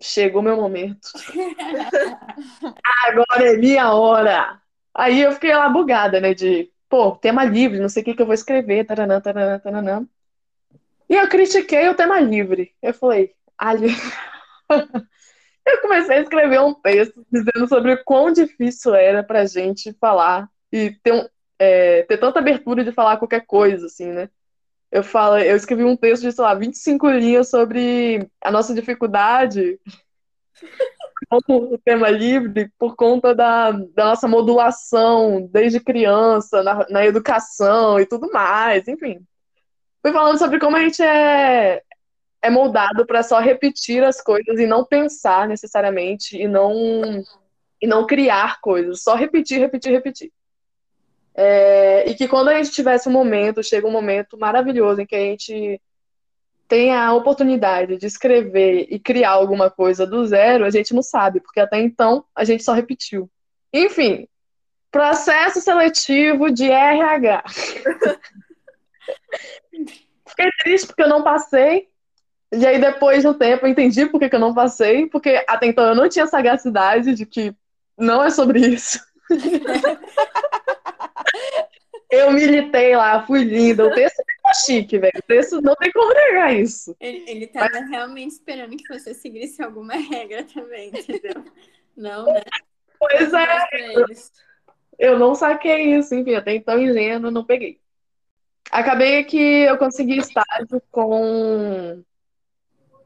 [0.00, 1.08] chegou meu momento.
[3.04, 4.60] Agora é minha hora.
[4.94, 6.34] Aí eu fiquei lá bugada, né?
[6.34, 10.06] De pô, tema livre, não sei o que, que eu vou escrever, taranã, taranã, taranã.
[11.08, 12.74] E eu critiquei o tema livre.
[12.82, 13.88] Eu falei, ali.
[15.66, 20.48] eu comecei a escrever um texto dizendo sobre o quão difícil era pra gente falar
[20.72, 21.28] e ter, um,
[21.58, 24.28] é, ter tanta abertura de falar qualquer coisa, assim, né?
[24.90, 29.78] Eu, falo, eu escrevi um texto de, sei lá, 25 linhas sobre a nossa dificuldade
[31.30, 38.06] o tema livre por conta da, da nossa modulação desde criança, na, na educação e
[38.06, 39.24] tudo mais, enfim.
[40.02, 41.82] Fui falando sobre como a gente é,
[42.42, 47.22] é moldado para só repetir as coisas e não pensar necessariamente e não,
[47.80, 50.32] e não criar coisas, só repetir, repetir, repetir.
[51.32, 55.14] É, e que quando a gente tivesse um momento, chega um momento maravilhoso em que
[55.14, 55.80] a gente
[56.70, 61.40] tem a oportunidade de escrever e criar alguma coisa do zero, a gente não sabe,
[61.40, 63.28] porque até então a gente só repetiu.
[63.72, 64.28] Enfim,
[64.88, 67.42] processo seletivo de RH.
[70.28, 71.88] Fiquei triste porque eu não passei.
[72.52, 75.66] E aí, depois de um tempo, eu entendi por que, eu não passei, porque até
[75.66, 77.52] então eu não tinha sagacidade de que
[77.98, 79.00] não é sobre isso.
[82.10, 83.86] eu militei lá, fui linda.
[83.86, 84.22] O texto
[84.64, 85.12] chique, velho.
[85.16, 86.96] O texto não tem como negar isso.
[87.00, 87.90] Ele, ele tava Mas...
[87.90, 91.44] realmente esperando que você seguisse alguma regra também, entendeu?
[91.96, 92.42] Não, né?
[92.98, 93.68] Pois é.
[94.98, 97.80] Eu não saquei isso, enfim, até então ingênuo, não peguei.
[98.70, 102.04] Acabei que eu consegui estágio com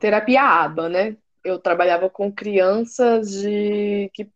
[0.01, 1.17] terapia ABA, né?
[1.45, 4.29] Eu trabalhava com crianças de que,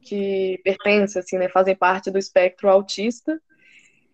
[0.00, 1.48] que pertencem, assim, né?
[1.48, 3.40] Fazem parte do espectro autista.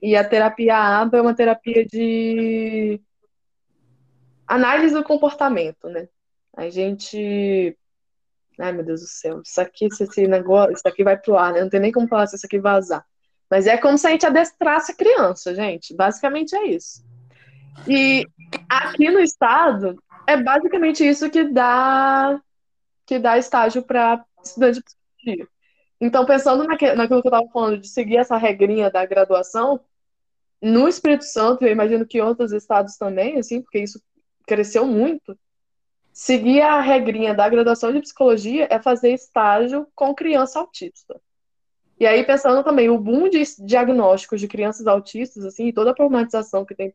[0.01, 3.01] E a terapia ABA é uma terapia de
[4.47, 6.09] análise do comportamento, né?
[6.57, 7.77] A gente.
[8.59, 11.61] Ai, meu Deus do céu, isso aqui, esse negócio, isso aqui vai pro ar, né?
[11.61, 13.05] Não tem nem como falar se isso aqui vazar.
[13.51, 15.95] Mas é como se a gente adestrasse a criança, gente.
[15.95, 17.05] Basicamente é isso.
[17.87, 18.27] E
[18.69, 22.41] aqui no estado, é basicamente isso que dá
[23.07, 25.49] que dá estágio para estudante de psicologia.
[26.01, 29.81] Então, pensando naquilo que eu estava falando, de seguir essa regrinha da graduação,
[30.61, 34.03] no Espírito Santo, eu imagino que em outros estados também, assim, porque isso
[34.47, 35.39] cresceu muito,
[36.13, 41.21] seguir a regrinha da graduação de psicologia é fazer estágio com criança autista.
[42.01, 45.95] E aí, pensando também, o boom de diagnósticos de crianças autistas, assim, e toda a
[45.95, 46.95] problematização que tem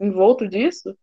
[0.00, 0.96] envolto disso,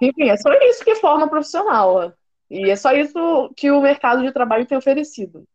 [0.00, 2.12] enfim, é só isso que forma profissional.
[2.50, 5.46] E é só isso que o mercado de trabalho tem oferecido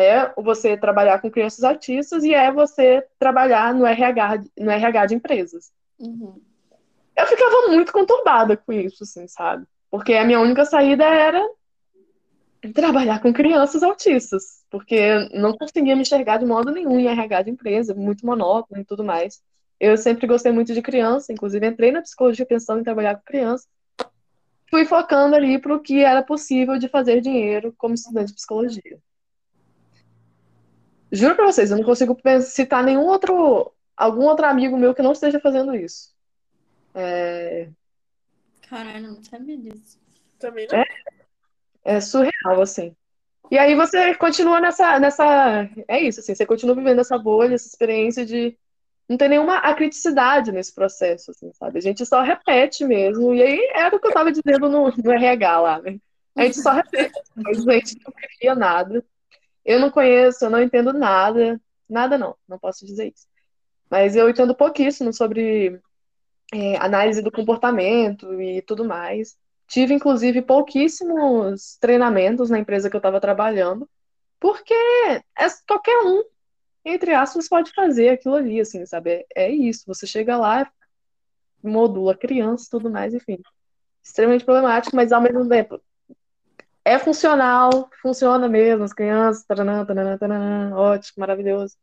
[0.00, 5.14] é você trabalhar com crianças autistas e é você trabalhar no RH, no RH de
[5.14, 5.70] empresas.
[5.98, 6.40] Uhum.
[7.16, 9.66] Eu ficava muito conturbada com isso, assim, sabe?
[9.90, 11.46] Porque a minha única saída era
[12.74, 17.50] trabalhar com crianças autistas, porque não conseguia me enxergar de modo nenhum em RH de
[17.50, 19.40] empresa, muito monótono e tudo mais.
[19.78, 23.66] Eu sempre gostei muito de criança, inclusive entrei na psicologia pensando em trabalhar com criança.
[24.68, 28.98] Fui focando ali para o que era possível de fazer dinheiro como estudante de psicologia.
[31.12, 33.72] Juro pra vocês, eu não consigo citar nenhum outro.
[33.96, 36.14] algum outro amigo meu que não esteja fazendo isso.
[36.94, 37.68] É...
[38.68, 39.98] Caralho, não sabia disso.
[40.38, 40.78] Também não.
[40.78, 40.84] É?
[41.84, 42.94] É surreal, assim.
[43.50, 45.68] E aí você continua nessa, nessa.
[45.88, 48.56] É isso, assim, você continua vivendo essa bolha, essa experiência de
[49.08, 51.78] não ter nenhuma acriticidade nesse processo, assim, sabe?
[51.78, 53.34] A gente só repete mesmo.
[53.34, 55.98] E aí era o que eu tava dizendo no, no RH lá, né?
[56.36, 59.04] A gente só repete, mas a gente não cria nada.
[59.64, 61.60] Eu não conheço, eu não entendo nada.
[61.88, 63.26] Nada não, não posso dizer isso.
[63.90, 65.80] Mas eu entendo pouquíssimo sobre
[66.52, 69.36] é, análise do comportamento e tudo mais.
[69.66, 73.88] Tive, inclusive, pouquíssimos treinamentos na empresa que eu estava trabalhando,
[74.40, 76.24] porque é, qualquer um,
[76.84, 79.10] entre aspas, pode fazer aquilo ali, assim, sabe?
[79.34, 79.84] É, é isso.
[79.86, 80.70] Você chega lá,
[81.62, 83.38] modula criança tudo mais, enfim.
[84.02, 85.80] Extremamente problemático, mas ao mesmo tempo
[86.84, 91.76] é funcional, funciona mesmo, as crianças, taranã, taranã, taranã, ótimo, maravilhoso.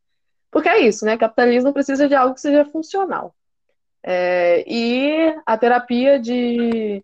[0.51, 1.17] Porque é isso, né?
[1.17, 3.35] Capitalismo precisa de algo que seja funcional.
[4.03, 7.03] É, e a terapia de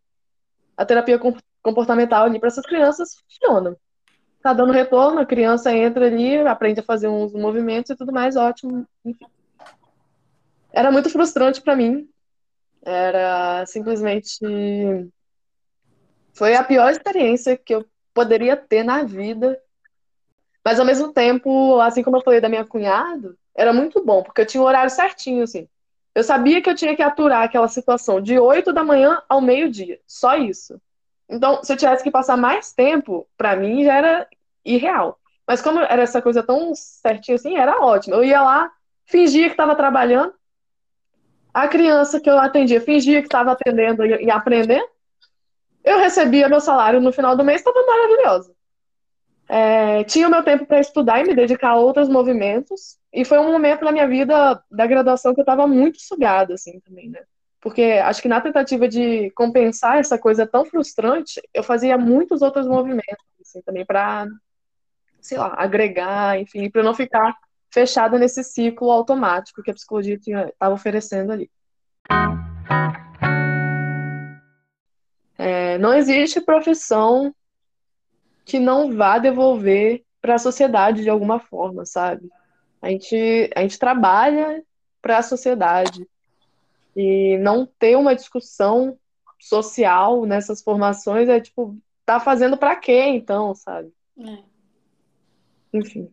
[0.77, 1.19] a terapia
[1.61, 3.75] comportamental ali para essas crianças funciona.
[4.41, 8.35] Tá dando retorno, a criança entra ali, aprende a fazer uns movimentos e tudo mais,
[8.35, 8.85] ótimo.
[9.05, 9.25] Enfim.
[10.71, 12.09] Era muito frustrante para mim.
[12.81, 14.39] Era simplesmente
[16.33, 19.59] foi a pior experiência que eu poderia ter na vida.
[20.65, 24.41] Mas ao mesmo tempo, assim como eu falei da minha cunhada, era muito bom, porque
[24.41, 25.67] eu tinha o horário certinho, assim.
[26.15, 29.99] Eu sabia que eu tinha que aturar aquela situação de 8 da manhã ao meio-dia.
[30.07, 30.79] Só isso.
[31.27, 34.27] Então, se eu tivesse que passar mais tempo, para mim já era
[34.63, 35.19] irreal.
[35.47, 38.15] Mas como era essa coisa tão certinha assim, era ótimo.
[38.15, 38.71] Eu ia lá,
[39.05, 40.33] fingia que estava trabalhando.
[41.53, 44.92] A criança que eu atendia fingia que estava atendendo e aprendendo.
[45.83, 48.53] Eu recebia meu salário no final do mês, estava maravilhosa.
[49.49, 52.97] É, tinha o meu tempo para estudar e me dedicar a outros movimentos.
[53.11, 56.79] E foi um momento na minha vida da graduação que eu estava muito sugada, assim,
[56.79, 57.21] também, né?
[57.59, 62.67] Porque acho que na tentativa de compensar essa coisa tão frustrante, eu fazia muitos outros
[62.67, 64.27] movimentos, assim, também para,
[65.21, 67.35] sei lá, agregar, enfim, para não ficar
[67.71, 71.49] fechada nesse ciclo automático que a psicologia estava oferecendo ali.
[75.45, 77.35] É, não existe profissão
[78.45, 82.31] que não vá devolver para a sociedade de alguma forma, sabe?
[82.81, 84.63] A gente, a gente trabalha
[85.01, 86.07] para a sociedade
[86.95, 88.97] e não ter uma discussão
[89.37, 93.91] social nessas formações é tipo, tá fazendo para quê então, sabe?
[94.17, 94.37] É.
[95.73, 96.09] Enfim.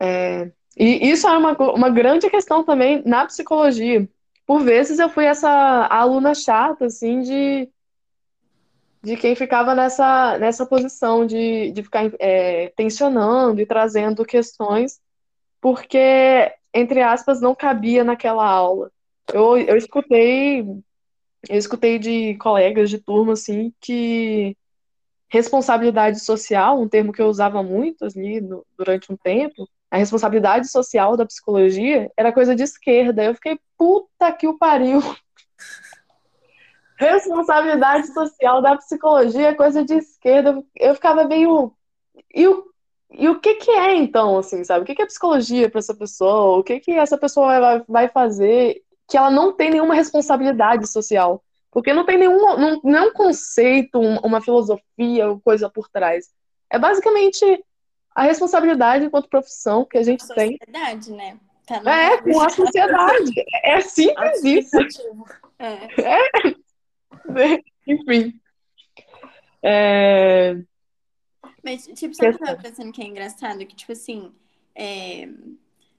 [0.00, 4.08] É, e isso é uma, uma grande questão também na psicologia.
[4.46, 7.68] Por vezes eu fui essa aluna chata, assim, de
[9.02, 15.00] de quem ficava nessa, nessa posição de, de ficar é, tensionando e trazendo questões,
[15.60, 18.90] porque, entre aspas, não cabia naquela aula.
[19.32, 20.64] Eu, eu escutei
[21.48, 24.56] eu escutei de colegas de turma assim que
[25.28, 30.70] responsabilidade social, um termo que eu usava muito ali no, durante um tempo, a responsabilidade
[30.70, 33.24] social da psicologia era coisa de esquerda.
[33.24, 35.00] Eu fiquei puta que o pariu.
[37.00, 40.62] Responsabilidade social da psicologia é coisa de esquerda.
[40.76, 41.72] Eu ficava meio.
[42.34, 42.64] E o,
[43.10, 44.82] e o que, que é, então, assim, sabe?
[44.82, 46.58] O que, que é psicologia para essa pessoa?
[46.58, 51.42] O que, que essa pessoa vai, vai fazer que ela não tem nenhuma responsabilidade social?
[51.70, 56.28] Porque não tem nenhum, não, não é conceito, uma filosofia, coisa por trás.
[56.68, 57.64] É basicamente
[58.14, 60.58] a responsabilidade enquanto profissão que a gente a tem.
[60.58, 61.38] Sociedade, né?
[61.66, 63.32] Tá é, com a sociedade.
[63.64, 64.76] É simples isso.
[65.58, 65.74] É.
[66.02, 66.59] é.
[67.86, 68.40] Enfim.
[69.62, 70.56] É...
[71.62, 73.66] Mas, tipo, sabe o que eu tava pensando que é engraçado?
[73.66, 74.32] Que, tipo assim,
[74.74, 75.28] é...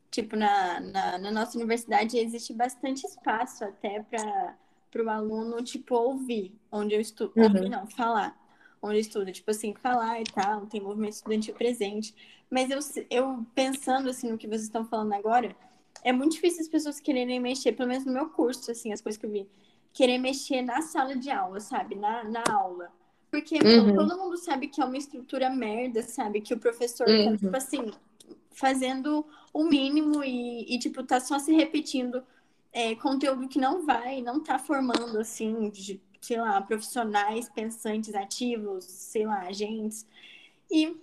[0.10, 6.56] tipo, na, na, na, nossa universidade existe bastante espaço até para o aluno, tipo, ouvir
[6.72, 7.34] onde eu estudo.
[7.36, 7.44] Uhum.
[7.44, 8.36] Ouvir não, falar
[8.82, 9.32] onde eu estudo.
[9.32, 12.16] Tipo assim, falar e tal, tem movimento estudantil presente.
[12.50, 15.56] Mas eu, eu pensando, assim, no que vocês estão falando agora,
[16.04, 19.20] é muito difícil as pessoas quererem mexer, pelo menos no meu curso, assim, as coisas
[19.20, 19.48] que eu vi
[19.94, 21.96] querer mexer na sala de aula, sabe?
[21.96, 22.92] Na, na aula.
[23.30, 23.96] Porque uhum.
[23.96, 26.42] todo mundo sabe que é uma estrutura merda, sabe?
[26.42, 27.32] Que o professor tá, uhum.
[27.32, 27.92] tá, tipo assim,
[28.52, 32.24] fazendo o mínimo e, e tipo, tá só se repetindo
[32.74, 38.86] é, conteúdo que não vai, não tá formando, assim, de, sei lá, profissionais, pensantes, ativos,
[38.86, 40.06] sei lá, agentes.
[40.70, 40.96] E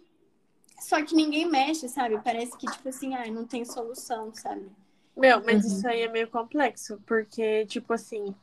[0.80, 2.18] só que ninguém mexe, sabe?
[2.22, 4.70] Parece que, tipo assim, ai, não tem solução, sabe?
[5.16, 5.76] Meu, mas uhum.
[5.76, 8.34] isso aí é meio complexo, porque, tipo assim,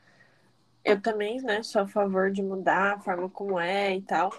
[0.85, 4.31] eu também, né, sou a favor de mudar a forma como é e tal,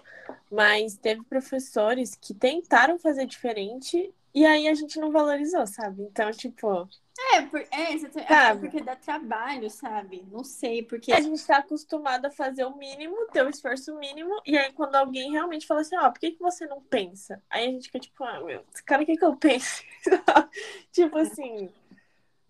[0.51, 6.03] mas teve professores que tentaram fazer diferente e aí a gente não valorizou, sabe?
[6.05, 6.88] Então, tipo,
[7.34, 10.22] É, por, é, exatamente, é porque dá trabalho, sabe?
[10.30, 11.12] Não sei, porque.
[11.12, 14.97] A gente tá acostumado a fazer o mínimo, ter o esforço mínimo, e aí quando
[14.97, 17.42] alguém realmente fala assim, ó, por que, que você não pensa?
[17.49, 19.84] Aí a gente fica tipo, ah, meu, esse cara quer que eu pense?
[20.92, 21.72] tipo assim,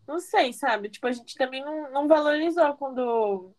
[0.07, 0.90] não sei, sabe?
[0.90, 3.55] Tipo, a gente também não, não valorizou quando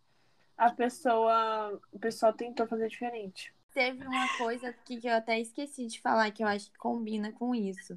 [0.58, 3.54] a pessoa, o pessoal tentou fazer diferente.
[3.74, 7.32] Teve uma coisa aqui que eu até esqueci de falar, que eu acho que combina
[7.32, 7.96] com isso.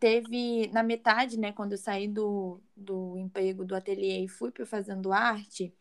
[0.00, 4.66] Teve, na metade, né, quando eu saí do, do emprego do ateliê e fui para
[4.66, 5.72] Fazendo Arte,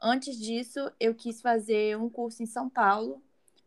[0.00, 3.22] antes disso eu quis fazer um curso em São Paulo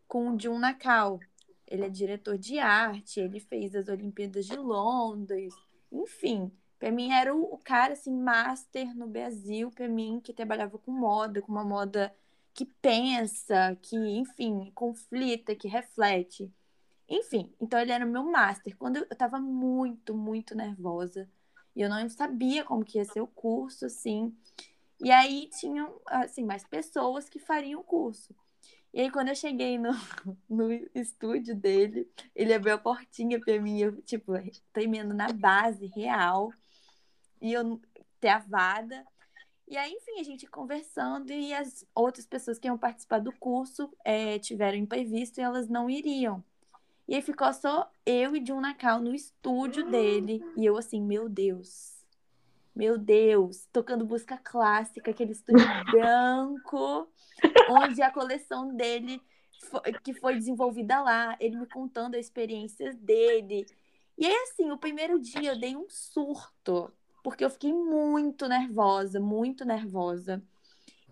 [0.08, 1.20] com o Jun Nakao.
[1.68, 5.54] Ele é diretor de arte, ele fez as Olimpíadas de Londres,
[5.92, 6.52] enfim.
[6.84, 11.42] Para mim era o, cara, assim, master no Brasil, para mim, que trabalhava com moda,
[11.42, 12.14] com uma moda
[12.54, 16.52] que pensa, que, enfim, conflita, que reflete.
[17.08, 18.76] Enfim, então ele era o meu master.
[18.76, 21.30] Quando eu, eu tava muito, muito nervosa,
[21.74, 24.36] e eu não sabia como que ia ser o curso, assim.
[25.02, 28.36] E aí tinham, assim, mais pessoas que fariam o curso.
[28.94, 29.92] E aí, quando eu cheguei no,
[30.50, 34.34] no estúdio dele, ele abriu a portinha pra mim, eu, tipo,
[34.74, 36.52] tremendo na base real,
[37.44, 37.80] e eu
[38.22, 39.06] travada.
[39.68, 43.92] E aí, enfim, a gente conversando, e as outras pessoas que iam participar do curso
[44.04, 46.42] é, tiveram imprevisto e elas não iriam.
[47.06, 50.42] E aí ficou só eu e Jun Nakao no estúdio dele.
[50.56, 52.02] E eu assim, meu Deus.
[52.74, 53.68] Meu Deus.
[53.74, 57.10] Tocando música clássica, aquele estúdio branco,
[57.70, 59.22] onde a coleção dele,
[60.02, 63.66] que foi desenvolvida lá, ele me contando as experiências dele.
[64.18, 66.92] E aí, assim, o primeiro dia eu dei um surto,
[67.24, 70.44] porque eu fiquei muito nervosa, muito nervosa.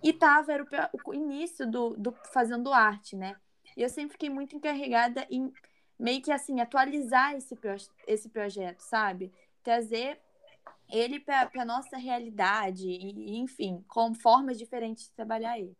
[0.03, 3.35] E tava, era o, o início do, do fazendo arte, né?
[3.77, 5.51] E eu sempre fiquei muito encarregada em
[5.97, 7.57] meio que assim, atualizar esse,
[8.05, 9.31] esse projeto, sabe?
[9.63, 10.19] Trazer
[10.89, 15.77] ele para a nossa realidade, e, enfim, com formas diferentes de trabalhar ele.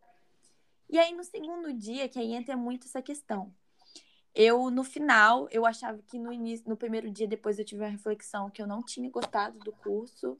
[0.90, 3.54] E aí, no segundo dia, que aí entra muito essa questão.
[4.34, 7.90] Eu, no final, eu achava que no início, no primeiro dia, depois eu tive uma
[7.90, 10.40] reflexão que eu não tinha gostado do curso.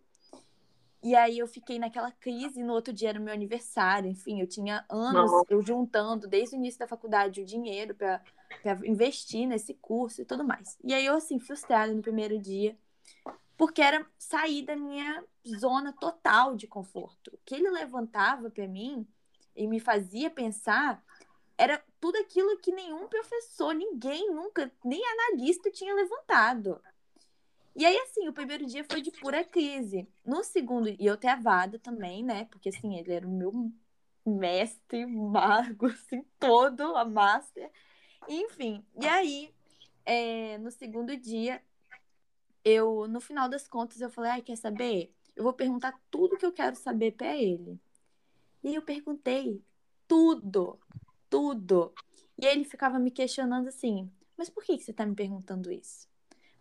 [1.04, 4.48] E aí eu fiquei naquela crise, no outro dia era o meu aniversário, enfim, eu
[4.48, 5.46] tinha anos Nossa.
[5.50, 8.22] eu juntando desde o início da faculdade o dinheiro para
[8.84, 10.78] investir nesse curso e tudo mais.
[10.84, 12.78] E aí eu assim, frustrada no primeiro dia,
[13.58, 15.24] porque era sair da minha
[15.60, 17.32] zona total de conforto.
[17.34, 19.08] O que ele levantava para mim
[19.56, 21.04] e me fazia pensar
[21.62, 26.82] era tudo aquilo que nenhum professor, ninguém nunca, nem analista tinha levantado.
[27.76, 30.08] E aí, assim, o primeiro dia foi de pura crise.
[30.26, 32.46] No segundo, e eu travada também, né?
[32.46, 33.72] Porque, assim, ele era o meu
[34.26, 37.70] mestre, mago, assim, todo, a master.
[38.28, 39.54] Enfim, e aí,
[40.04, 41.62] é, no segundo dia,
[42.66, 45.14] eu, no final das contas, eu falei, ai, quer saber?
[45.36, 47.80] Eu vou perguntar tudo que eu quero saber para ele.
[48.64, 49.64] E eu perguntei
[50.08, 50.80] tudo,
[51.32, 51.94] tudo.
[52.38, 56.08] E ele ficava me questionando assim, mas por que, você tá me perguntando isso?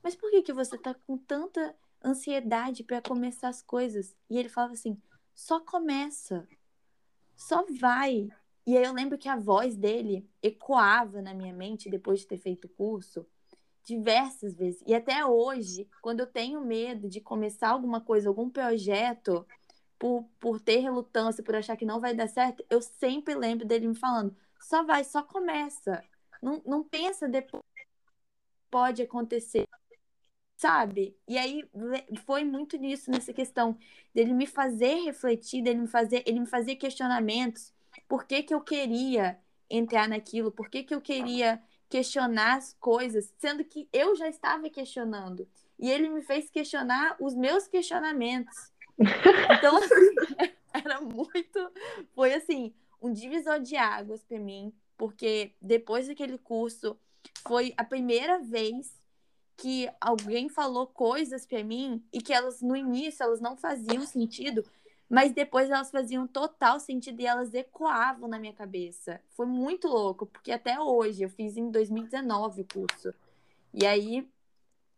[0.02, 4.14] Mas por que, que você tá com tanta ansiedade para começar as coisas?
[4.30, 4.96] E ele falava assim,
[5.34, 6.48] só começa,
[7.36, 8.28] só vai.
[8.66, 12.38] E aí eu lembro que a voz dele ecoava na minha mente depois de ter
[12.38, 13.26] feito o curso
[13.82, 14.82] diversas vezes.
[14.86, 19.44] E até hoje, quando eu tenho medo de começar alguma coisa, algum projeto,
[19.98, 23.88] por, por ter relutância, por achar que não vai dar certo, eu sempre lembro dele
[23.88, 26.02] me falando: só vai, só começa.
[26.42, 27.62] Não, não pensa depois
[28.70, 29.68] pode acontecer.
[30.56, 31.16] Sabe?
[31.26, 31.64] E aí
[32.26, 33.78] foi muito nisso, nessa questão
[34.14, 37.72] dele me fazer refletir, dele me fazer, ele me fazia questionamentos.
[38.06, 39.38] Por que, que eu queria
[39.68, 40.52] entrar naquilo?
[40.52, 45.46] Por que, que eu queria questionar as coisas, sendo que eu já estava questionando.
[45.78, 48.70] E ele me fez questionar os meus questionamentos.
[49.58, 49.88] Então, assim,
[50.72, 51.72] era muito.
[52.14, 56.98] Foi assim, um divisor de águas para mim, porque depois daquele curso,
[57.46, 58.98] foi a primeira vez
[59.56, 64.64] que alguém falou coisas para mim e que elas, no início, elas não faziam sentido,
[65.08, 69.20] mas depois elas faziam total sentido e elas ecoavam na minha cabeça.
[69.30, 73.12] Foi muito louco, porque até hoje, eu fiz em 2019 o curso.
[73.74, 74.26] E aí,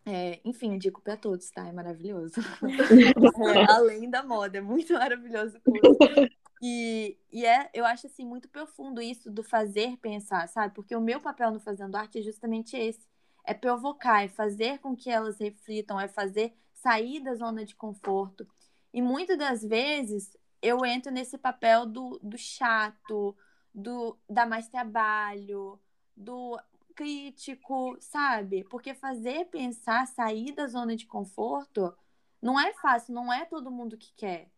[0.04, 1.66] é, enfim, digo para todos, tá?
[1.66, 2.34] É maravilhoso.
[3.56, 6.41] é, além da moda, é muito maravilhoso o curso.
[6.64, 10.72] E, e é, eu acho assim muito profundo isso do fazer pensar, sabe?
[10.72, 13.04] Porque o meu papel no Fazendo Arte é justamente esse:
[13.44, 18.46] é provocar, é fazer com que elas reflitam, é fazer sair da zona de conforto.
[18.94, 23.36] E muitas das vezes eu entro nesse papel do, do chato,
[23.74, 25.80] do dar mais trabalho,
[26.16, 26.56] do
[26.94, 28.62] crítico, sabe?
[28.64, 31.92] Porque fazer pensar, sair da zona de conforto,
[32.40, 34.51] não é fácil, não é todo mundo que quer,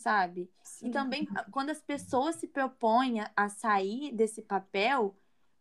[0.00, 0.50] sabe?
[0.62, 0.88] Sim.
[0.88, 5.16] E também, quando as pessoas se propõem a sair desse papel,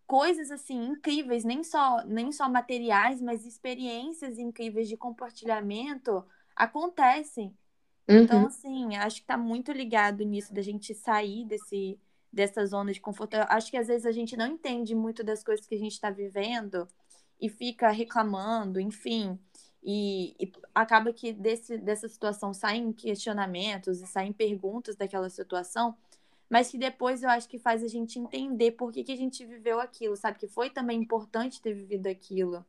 [0.07, 6.25] coisas assim incríveis, nem só, nem só materiais, mas experiências incríveis de compartilhamento
[6.55, 7.55] acontecem.
[8.07, 8.47] Então, Uhum.
[8.47, 11.99] assim, acho que tá muito ligado nisso da gente sair desse,
[12.31, 13.35] dessa zona de conforto.
[13.35, 15.93] Eu acho que às vezes a gente não entende muito das coisas que a gente
[15.93, 16.87] está vivendo
[17.39, 19.39] e fica reclamando, enfim.
[19.83, 25.95] E, e acaba que desse, dessa situação saem questionamentos e saem perguntas daquela situação,
[26.49, 29.45] mas que depois eu acho que faz a gente entender por que, que a gente
[29.45, 30.39] viveu aquilo, sabe?
[30.39, 32.65] Que foi também importante ter vivido aquilo.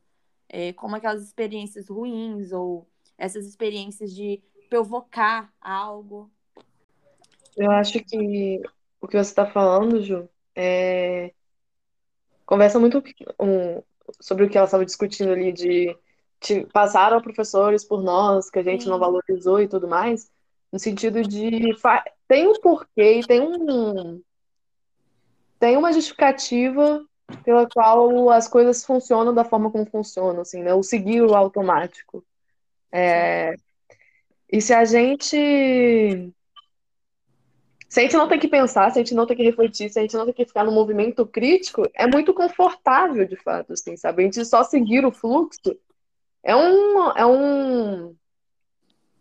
[0.47, 2.87] É, como aquelas experiências ruins ou
[3.17, 6.29] essas experiências de provocar algo.
[7.55, 8.61] Eu acho que
[8.99, 11.33] o que você está falando, Ju, é...
[12.45, 13.03] conversa muito
[13.39, 13.81] um,
[14.19, 15.97] sobre o que ela estava discutindo ali de,
[16.73, 18.99] passaram professores por nós, que a gente não Sim.
[18.99, 20.31] valorizou e tudo mais,
[20.71, 21.75] no sentido de
[22.27, 24.21] tem um porquê tem um
[25.59, 27.05] tem uma justificativa
[27.43, 30.73] pela qual as coisas funcionam da forma como funcionam, assim, né?
[30.73, 32.25] O seguir o automático.
[32.91, 33.55] É,
[34.51, 35.35] E se a gente
[37.89, 39.99] se a gente não tem que pensar, se a gente não tem que refletir, se
[39.99, 43.97] a gente não tem que ficar no movimento crítico, é muito confortável, de fato, assim,
[43.97, 44.23] sabe?
[44.23, 45.77] A gente só seguir o fluxo
[46.43, 48.15] é um, é um,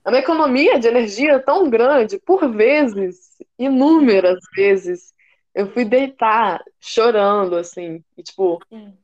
[0.05, 5.13] é uma economia de energia tão grande, por vezes, inúmeras vezes,
[5.55, 8.95] eu fui deitar chorando, assim, e, tipo, Sim.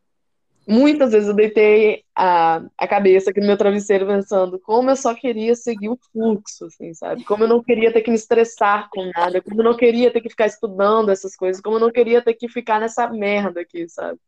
[0.66, 5.14] muitas vezes eu deitei a, a cabeça aqui no meu travesseiro pensando como eu só
[5.14, 7.24] queria seguir o fluxo, assim, sabe?
[7.24, 10.20] Como eu não queria ter que me estressar com nada, como eu não queria ter
[10.22, 13.86] que ficar estudando essas coisas, como eu não queria ter que ficar nessa merda aqui,
[13.88, 14.18] sabe?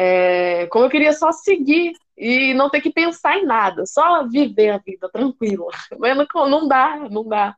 [0.00, 4.70] É, como eu queria só seguir e não ter que pensar em nada, só viver
[4.70, 5.66] a vida tranquila.
[5.98, 7.56] Mas não, não dá, não dá.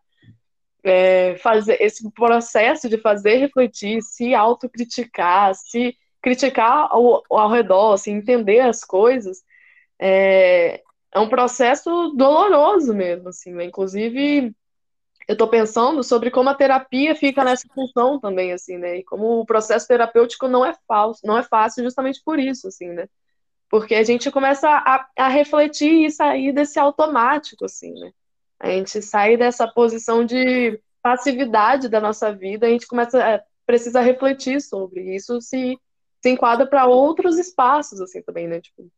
[0.83, 8.13] É, fazer esse processo de fazer refletir, se autocriticar, se criticar ao, ao redor, assim,
[8.13, 9.43] entender as coisas,
[9.99, 10.83] é,
[11.13, 13.65] é um processo doloroso mesmo, assim, né?
[13.65, 14.55] Inclusive,
[15.31, 18.99] eu tô pensando sobre como a terapia fica nessa função também, assim, né?
[18.99, 22.89] E como o processo terapêutico não é falso, não é fácil justamente por isso, assim,
[22.89, 23.07] né?
[23.69, 28.11] Porque a gente começa a, a refletir e sair desse automático, assim, né?
[28.59, 34.01] A gente sai dessa posição de passividade da nossa vida, a gente começa a, precisa
[34.01, 35.79] refletir sobre isso se
[36.21, 38.61] se enquadra para outros espaços, assim, também, né?
[38.61, 38.91] Tipo,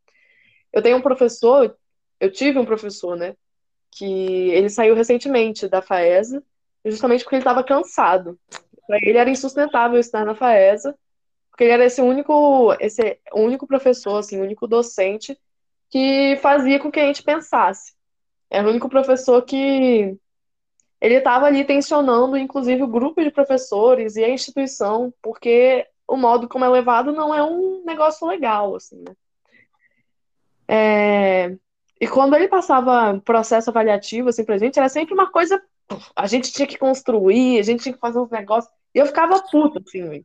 [0.72, 1.76] eu tenho um professor,
[2.18, 3.36] eu tive um professor, né?
[3.92, 6.42] Que ele saiu recentemente da FAESA,
[6.84, 8.38] justamente porque ele estava cansado.
[8.86, 10.98] Para ele era insustentável estar na FAESA,
[11.50, 15.38] porque ele era esse único, esse único professor, assim, único docente
[15.90, 17.94] que fazia com que a gente pensasse.
[18.50, 20.18] Era o único professor que
[21.00, 26.48] ele estava ali tensionando, inclusive, o grupo de professores e a instituição, porque o modo
[26.48, 29.14] como é levado não é um negócio legal, assim, né?
[30.68, 31.56] É...
[32.02, 35.62] E quando ele passava processo avaliativo, assim, pra gente, era sempre uma coisa...
[36.16, 38.74] A gente tinha que construir, a gente tinha que fazer uns negócios...
[38.92, 40.24] E eu ficava puta, assim.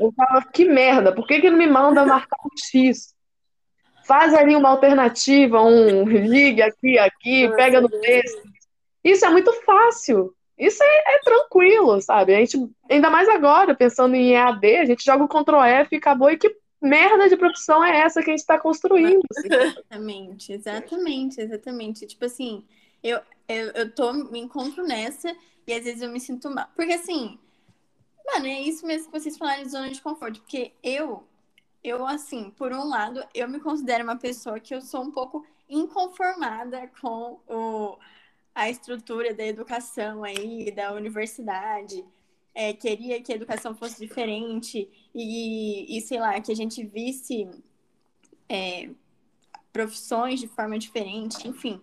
[0.00, 3.14] Eu falava, que merda, por que que ele me manda marcar um X?
[4.04, 8.42] Faz ali uma alternativa, um ligue aqui, aqui, pega no texto.
[9.04, 10.34] Isso é muito fácil.
[10.58, 12.34] Isso é, é tranquilo, sabe?
[12.34, 12.58] A gente,
[12.90, 16.28] ainda mais agora, pensando em EAD, a gente joga o Ctrl F e acabou.
[16.28, 19.22] E que merda de profissão é essa que a gente está construindo?
[19.44, 22.06] Exatamente, exatamente, exatamente.
[22.06, 22.64] Tipo assim,
[23.02, 25.34] eu, eu, eu tô, me encontro nessa
[25.66, 26.68] e às vezes eu me sinto mal.
[26.76, 27.38] Porque assim,
[28.26, 30.40] mano, é isso mesmo que vocês falaram de zona de conforto.
[30.40, 31.24] Porque eu,
[31.82, 35.44] eu assim, por um lado, eu me considero uma pessoa que eu sou um pouco
[35.68, 37.98] inconformada com o,
[38.54, 42.04] a estrutura da educação aí, da universidade.
[42.54, 47.48] É, queria que a educação fosse diferente e, e, sei lá, que a gente visse
[48.48, 48.90] é,
[49.72, 51.80] profissões de forma diferente, enfim.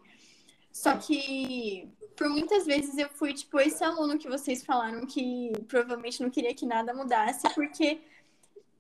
[0.72, 6.22] Só que por muitas vezes eu fui, tipo, esse aluno que vocês falaram que provavelmente
[6.22, 8.00] não queria que nada mudasse, porque,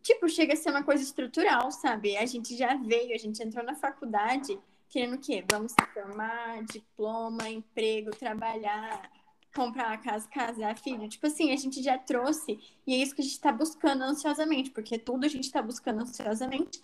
[0.04, 2.18] tipo, chega a ser uma coisa estrutural, sabe?
[2.18, 5.43] A gente já veio, a gente entrou na faculdade querendo o quê?
[5.49, 9.10] Vamos se formar, diploma, emprego, trabalhar,
[9.54, 11.08] comprar uma casa, casar, filho.
[11.08, 14.72] Tipo assim, a gente já trouxe, e é isso que a gente tá buscando ansiosamente,
[14.72, 16.82] porque tudo a gente tá buscando ansiosamente.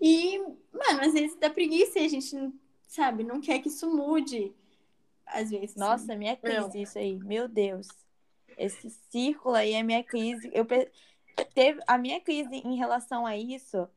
[0.00, 2.52] E, mano, às vezes dá preguiça e a gente, não-
[2.86, 4.52] sabe, não quer que isso mude.
[5.26, 5.74] Às vezes.
[5.74, 7.18] Nossa, é minha crise isso aí.
[7.18, 7.88] Meu Deus.
[8.56, 10.50] Esse círculo aí é minha crise.
[10.54, 10.66] Eu
[11.54, 13.88] teve a minha crise em relação a isso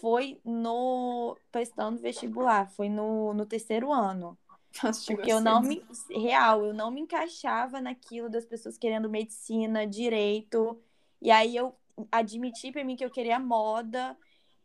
[0.00, 4.38] foi no prestando vestibular, foi no, no terceiro ano.
[4.82, 5.82] Nossa, Porque eu não me.
[6.10, 10.80] Real, eu não me encaixava naquilo das pessoas querendo medicina, direito.
[11.20, 11.74] E aí eu
[12.12, 14.16] admiti pra mim que eu queria moda.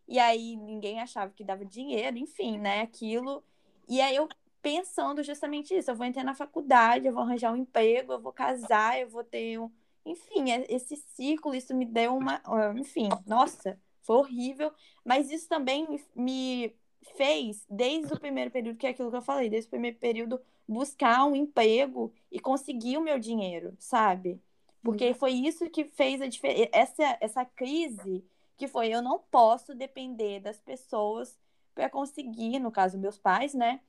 [0.08, 2.82] E aí ninguém achava que dava dinheiro, enfim, né?
[2.82, 3.43] Aquilo.
[3.88, 4.28] E aí eu
[4.62, 8.32] pensando justamente isso, eu vou entrar na faculdade, eu vou arranjar um emprego, eu vou
[8.32, 9.70] casar, eu vou ter um.
[10.06, 12.41] Enfim, é- esse ciclo, isso me deu uma.
[12.78, 14.72] Enfim, nossa, foi horrível.
[15.04, 16.74] Mas isso também me
[17.04, 20.41] fez, desde o primeiro período, que é aquilo que eu falei, desde o primeiro período,
[20.68, 24.41] buscar um emprego e conseguir o meu dinheiro, sabe?
[24.82, 26.70] Porque foi isso que fez a diferença.
[26.74, 28.24] Essa, essa crise
[28.58, 31.38] que foi, eu não posso depender das pessoas
[31.74, 33.80] para conseguir, no caso, meus pais, né?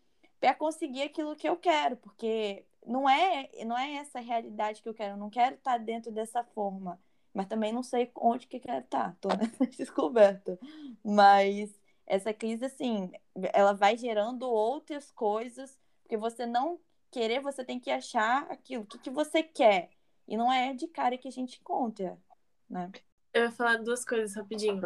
[0.41, 4.89] Para conseguir aquilo que eu quero, porque não é, não é essa a realidade que
[4.89, 5.15] eu quero.
[5.15, 7.01] Eu não quero estar dentro dessa forma,
[7.33, 9.17] mas também não sei onde que quero estar.
[9.21, 10.59] Tô nessa descoberta.
[11.05, 11.75] Mas
[12.07, 13.11] essa crise, assim,
[13.52, 16.78] ela vai gerando outras coisas, porque você não
[17.11, 19.90] querer, você tem que achar aquilo, o que, que você quer.
[20.26, 22.18] E não é de cara que a gente encontra,
[22.68, 22.90] né?
[23.32, 24.82] Eu ia falar duas coisas rapidinho.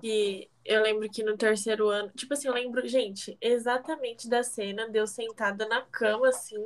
[0.00, 4.88] Que eu lembro que no terceiro ano, tipo assim, eu lembro, gente, exatamente da cena
[4.88, 6.64] de eu sentada na cama, assim,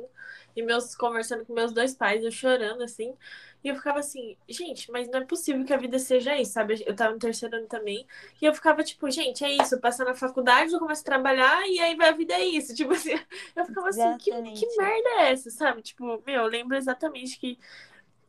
[0.55, 3.15] e meus conversando com meus dois pais, eu chorando, assim,
[3.63, 6.83] e eu ficava assim, gente, mas não é possível que a vida seja isso, sabe?
[6.85, 8.05] Eu tava no terceiro ano também,
[8.41, 11.79] e eu ficava tipo, gente, é isso, passar na faculdade, eu começo a trabalhar, e
[11.79, 12.73] aí vai a vida é isso.
[12.83, 13.11] Tipo assim,
[13.55, 14.59] eu ficava assim, que, Exatamente.
[14.59, 15.81] que merda é essa, sabe?
[15.81, 17.57] Tipo, meu, eu lembro exatamente que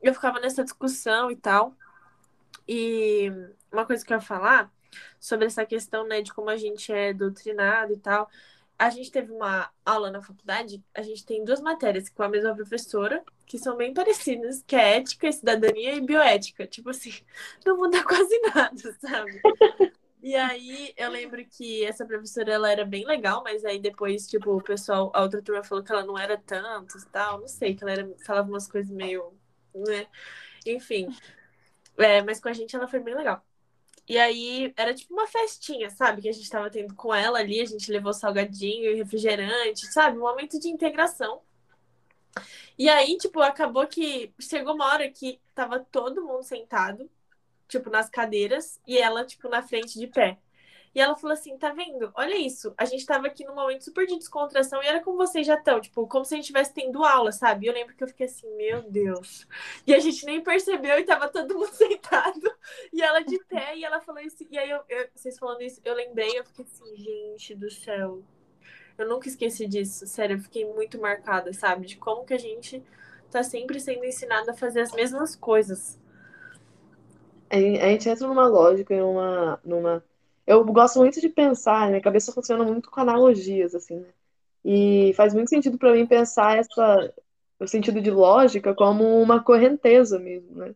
[0.03, 1.75] eu ficava nessa discussão e tal.
[2.69, 3.31] E
[3.73, 4.73] uma coisa que eu ia falar
[5.19, 8.31] sobre essa questão, né, de como a gente é doutrinado e tal.
[8.79, 12.55] A gente teve uma aula na faculdade, a gente tem duas matérias com a mesma
[12.55, 16.67] professora, que são bem parecidas, que é ética, cidadania e bioética.
[16.67, 17.13] Tipo assim,
[17.65, 19.41] não muda quase nada, sabe?
[20.23, 24.57] E aí eu lembro que essa professora ela era bem legal, mas aí depois, tipo,
[24.57, 27.75] o pessoal, a outra turma falou que ela não era tanto e tal, não sei,
[27.75, 29.33] que ela era, falava umas coisas meio,
[29.75, 30.07] né?
[30.67, 31.09] Enfim.
[31.99, 33.45] É, mas com a gente ela foi bem legal.
[34.09, 36.23] E aí era tipo uma festinha, sabe?
[36.23, 40.19] Que a gente tava tendo com ela ali, a gente levou salgadinho e refrigerante, sabe?
[40.19, 41.41] Um momento de integração.
[42.77, 47.09] E aí, tipo, acabou que chegou uma hora que tava todo mundo sentado,
[47.69, 50.39] tipo, nas cadeiras, e ela, tipo, na frente de pé.
[50.95, 52.13] E ela falou assim: tá vendo?
[52.15, 52.75] Olha isso.
[52.79, 55.81] A gente tava aqui num momento super de descontração e era como vocês já estão,
[55.81, 57.67] tipo, como se a gente estivesse tendo aula, sabe?
[57.67, 59.47] E eu lembro que eu fiquei assim, meu Deus.
[59.87, 62.41] E a gente nem percebeu e tava todo mundo sentado.
[62.93, 64.47] E ela de pé, e ela falou isso.
[64.51, 68.23] E aí, eu, eu- vocês falando isso, eu lembrei, eu fiquei assim, gente do céu.
[68.99, 71.87] Eu nunca esqueci disso, sério, eu fiquei muito marcada, sabe?
[71.87, 72.83] De como que a gente
[73.31, 75.99] tá sempre sendo ensinado a fazer as mesmas coisas.
[77.51, 80.05] A gen- a gente entra numa lógica, numa, numa.
[80.47, 84.09] Eu gosto muito de pensar, minha cabeça funciona muito com analogias, assim, né?
[84.65, 87.15] E faz muito sentido para mim pensar essa,
[87.59, 90.75] o sentido de lógica como uma correnteza mesmo, né?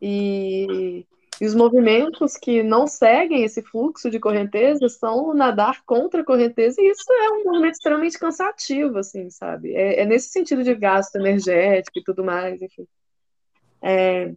[0.00, 1.06] E,
[1.40, 6.80] e os movimentos que não seguem esse fluxo de correnteza são nadar contra a correnteza,
[6.80, 9.74] e isso é um movimento extremamente cansativo, assim, sabe?
[9.74, 12.86] É, é nesse sentido de gasto energético e tudo mais, enfim.
[13.82, 14.32] É,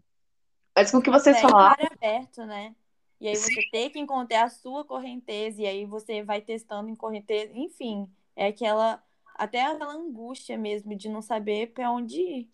[0.76, 1.84] mas com o que vocês É falaram.
[1.84, 2.76] mar aberto, né?
[3.22, 6.95] E aí você tem que encontrar a sua correnteza, e aí você vai testando em
[6.95, 9.01] correnteza, enfim, é aquela
[9.36, 12.49] até aquela angústia mesmo de não saber para onde ir.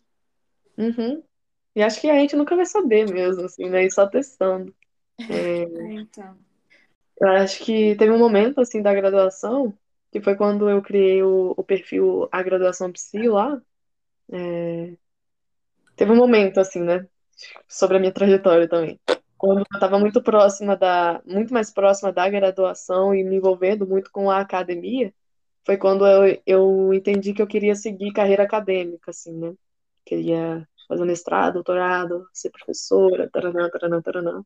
[0.77, 1.23] Uhum.
[1.75, 3.85] E acho que a gente nunca vai saber mesmo, assim, né?
[3.85, 4.75] E só testando.
[5.19, 6.37] Então.
[7.19, 9.73] Eu acho que teve um momento, assim, da graduação,
[10.11, 13.59] que foi quando eu criei o, o perfil A Graduação Psi lá.
[14.31, 14.93] É,
[15.97, 17.07] Teve um momento, assim, né?
[17.67, 18.99] Sobre a minha trajetória também.
[19.37, 24.11] Quando eu estava muito próxima da, muito mais próxima da graduação e me envolvendo muito
[24.11, 25.13] com a academia,
[25.65, 29.53] foi quando eu, eu entendi que eu queria seguir carreira acadêmica, assim, né?
[30.05, 34.43] Queria fazer mestrado, doutorado, ser professora, taranã, taranã, taranã.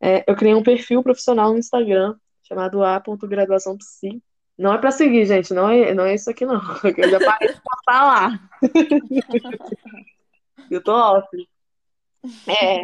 [0.00, 4.22] É, eu criei um perfil profissional no Instagram chamado a.graduaçãopsi.
[4.56, 6.60] Não é pra seguir, gente, não é, não é isso aqui não.
[6.96, 8.40] Eu já parei de postar lá.
[10.70, 11.28] Eu tô off.
[12.48, 12.82] É,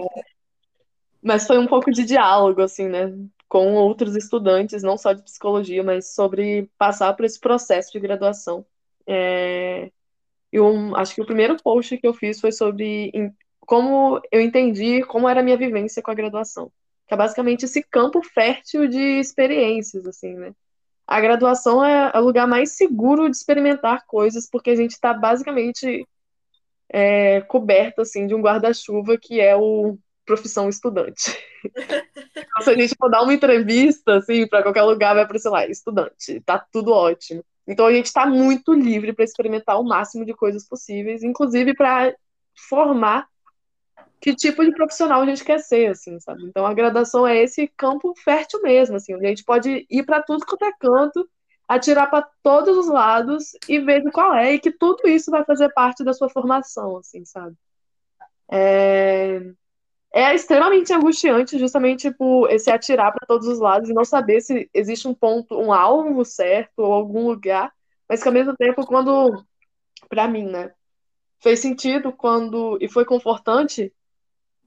[1.22, 3.12] mas foi um pouco de diálogo, assim, né?
[3.48, 8.66] Com outros estudantes, não só de psicologia, mas sobre passar por esse processo de graduação.
[9.06, 9.90] É,
[10.50, 13.12] eu acho que o primeiro post que eu fiz foi sobre
[13.60, 16.70] como eu entendi como era a minha vivência com a graduação.
[17.06, 20.52] Que é basicamente esse campo fértil de experiências, assim, né?
[21.06, 26.06] A graduação é o lugar mais seguro de experimentar coisas, porque a gente está basicamente
[26.88, 31.38] é, coberto, assim, de um guarda-chuva que é o profissão estudante.
[32.34, 35.66] Então, se a gente for dar uma entrevista, assim, para qualquer lugar, vai aparecer lá,
[35.66, 37.44] estudante, tá tudo ótimo.
[37.66, 42.14] Então a gente está muito livre para experimentar o máximo de coisas possíveis, inclusive para
[42.68, 43.28] formar
[44.20, 46.44] que tipo de profissional a gente quer ser, assim, sabe?
[46.44, 50.22] Então a graduação é esse campo fértil mesmo, assim, onde a gente pode ir para
[50.22, 51.28] tudo quanto é canto,
[51.66, 55.72] atirar para todos os lados e ver qual é, e que tudo isso vai fazer
[55.72, 57.56] parte da sua formação, assim, sabe?
[58.50, 59.40] É,
[60.12, 64.68] é extremamente angustiante justamente por esse atirar para todos os lados e não saber se
[64.74, 67.72] existe um ponto, um alvo certo ou algum lugar,
[68.08, 69.42] mas que ao mesmo tempo quando
[70.08, 70.72] para mim, né,
[71.40, 73.92] fez sentido quando e foi confortante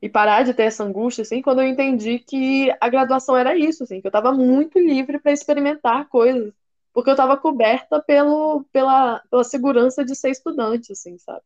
[0.01, 3.83] e parar de ter essa angústia assim, quando eu entendi que a graduação era isso,
[3.83, 6.53] assim, que eu estava muito livre para experimentar coisas,
[6.93, 11.43] porque eu estava coberta pelo pela, pela segurança de ser estudante, assim, sabe?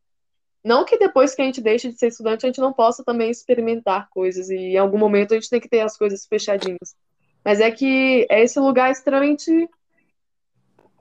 [0.62, 3.30] Não que depois que a gente deixe de ser estudante, a gente não possa também
[3.30, 6.94] experimentar coisas, e em algum momento a gente tem que ter as coisas fechadinhas.
[7.44, 9.68] Mas é que é esse lugar extremamente.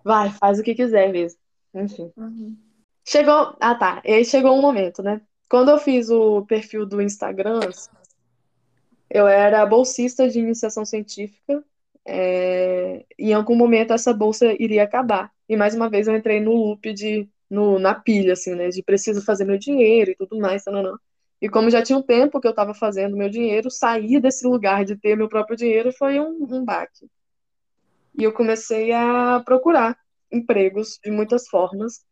[0.04, 1.40] Vai, faz o que quiser mesmo.
[1.74, 2.12] Enfim.
[2.16, 2.56] Uhum.
[3.06, 3.56] Chegou.
[3.60, 4.02] Ah, tá.
[4.06, 5.22] E aí chegou um momento, né?
[5.50, 7.60] Quando eu fiz o perfil do Instagram,
[9.10, 11.64] eu era bolsista de iniciação científica.
[12.06, 13.06] É...
[13.18, 15.32] E em algum momento essa bolsa iria acabar.
[15.48, 18.70] E mais uma vez eu entrei no loop de no, na pilha, assim, né?
[18.70, 20.98] De preciso fazer meu dinheiro e tudo mais, não.
[21.42, 24.84] E como já tinha um tempo que eu estava fazendo meu dinheiro, sair desse lugar
[24.84, 27.10] de ter meu próprio dinheiro foi um, um baque.
[28.18, 29.98] E eu comecei a procurar
[30.32, 32.06] empregos de muitas formas.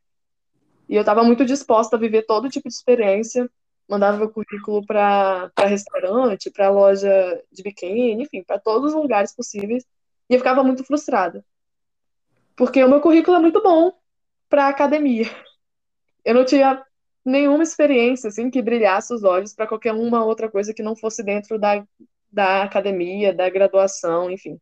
[0.87, 3.49] E eu estava muito disposta a viver todo tipo de experiência.
[3.89, 9.83] Mandava meu currículo para restaurante, para loja de biquíni, enfim, para todos os lugares possíveis.
[10.29, 11.43] E eu ficava muito frustrada.
[12.55, 13.91] Porque o meu currículo é muito bom,
[14.49, 15.25] para academia.
[16.23, 16.83] Eu não tinha
[17.23, 21.23] nenhuma experiência assim que brilhasse os olhos para qualquer uma outra coisa que não fosse
[21.23, 21.85] dentro da,
[22.31, 24.59] da academia, da graduação, enfim.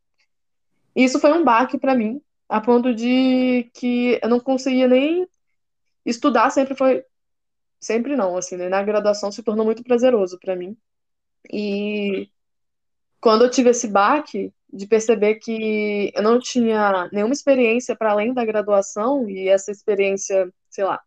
[0.95, 5.27] Isso foi um baque para mim, a ponto de que eu não conseguia nem
[6.05, 7.03] estudar, sempre foi
[7.79, 8.67] sempre não, assim, né?
[8.67, 10.75] na graduação se tornou muito prazeroso para mim.
[11.51, 12.29] E
[13.21, 18.33] quando eu tive esse baque, de perceber que eu não tinha nenhuma experiência para além
[18.33, 21.01] da graduação e essa experiência, sei lá,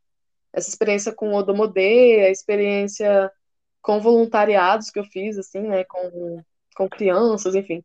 [0.53, 3.31] essa experiência com o Odomodê, a experiência
[3.83, 6.43] com voluntariados que eu fiz, assim, né, com,
[6.75, 7.85] com crianças, enfim.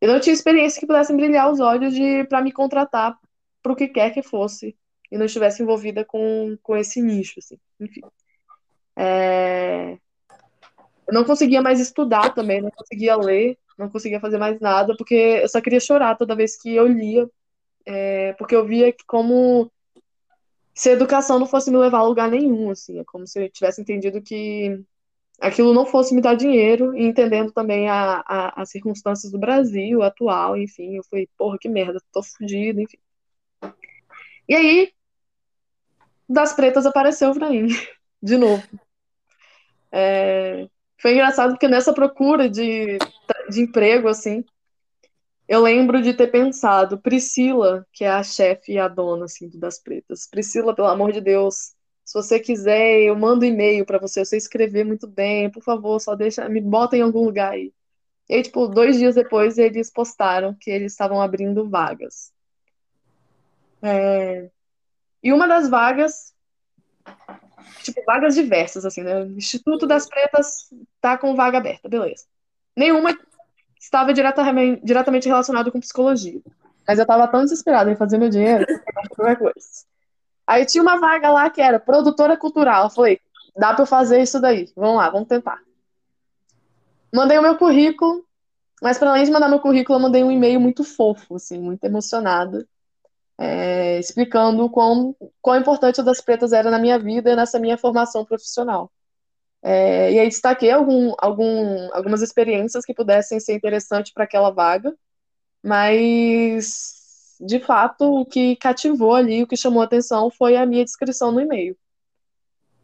[0.00, 3.18] Eu não tinha experiência que pudesse brilhar os olhos de para me contratar
[3.60, 4.76] para o que quer que fosse
[5.10, 8.02] e não estivesse envolvida com, com esse nicho, assim, enfim.
[8.96, 9.98] É...
[11.08, 15.14] Eu não conseguia mais estudar também, não conseguia ler, não conseguia fazer mais nada, porque
[15.42, 17.28] eu só queria chorar toda vez que eu lia,
[17.86, 19.70] é, porque eu via como
[20.74, 23.50] se a educação não fosse me levar a lugar nenhum, assim, é como se eu
[23.50, 24.80] tivesse entendido que
[25.40, 30.02] aquilo não fosse me dar dinheiro, e entendendo também a, a, as circunstâncias do Brasil
[30.02, 32.98] atual, enfim, eu falei, porra, que merda, tô fudido, enfim.
[34.48, 34.92] E aí,
[36.28, 37.68] das pretas apareceu pra mim,
[38.22, 38.62] de novo.
[39.90, 40.68] É,
[40.98, 42.98] foi engraçado porque nessa procura de,
[43.48, 44.44] de emprego, assim,
[45.48, 49.58] eu lembro de ter pensado, Priscila, que é a chefe e a dona, assim, do
[49.58, 50.26] Das Pretas.
[50.26, 51.74] Priscila, pelo amor de Deus,
[52.04, 56.14] se você quiser, eu mando e-mail para você, você escrever muito bem, por favor, só
[56.14, 57.72] deixa, me bota em algum lugar aí.
[58.28, 62.32] E aí, tipo, dois dias depois, eles postaram que eles estavam abrindo vagas.
[63.82, 64.50] É...
[65.22, 66.34] E uma das vagas
[67.82, 69.22] tipo, vagas diversas, assim, né?
[69.22, 70.70] O Instituto das Pretas
[71.00, 72.24] tá com vaga aberta, beleza.
[72.76, 73.16] Nenhuma
[73.80, 76.40] estava diretamente, diretamente relacionada com psicologia.
[76.86, 79.66] Mas eu tava tão desesperada em fazer meu dinheiro que qualquer coisa.
[80.46, 82.84] Aí tinha uma vaga lá que era produtora cultural.
[82.84, 83.20] Eu falei,
[83.56, 84.70] dá pra eu fazer isso daí.
[84.74, 85.58] Vamos lá, vamos tentar.
[87.12, 88.24] Mandei o meu currículo,
[88.82, 91.84] mas para além de mandar meu currículo, eu mandei um e-mail muito fofo, assim, muito
[91.84, 92.66] emocionado
[93.38, 97.78] é, explicando quão, quão importante o das pretas era na minha vida e nessa minha
[97.78, 98.90] formação profissional.
[99.62, 104.94] É, e aí destaquei algum, algum, algumas experiências que pudessem ser interessantes para aquela vaga,
[105.62, 111.32] mas de fato o que cativou ali, o que chamou atenção foi a minha descrição
[111.32, 111.76] no e-mail.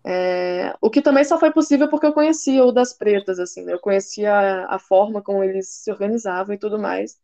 [0.06, 3.72] É, o que também só foi possível porque eu conhecia o das pretas, assim, né?
[3.72, 7.18] eu conhecia a, a forma como eles se organizavam e tudo mais.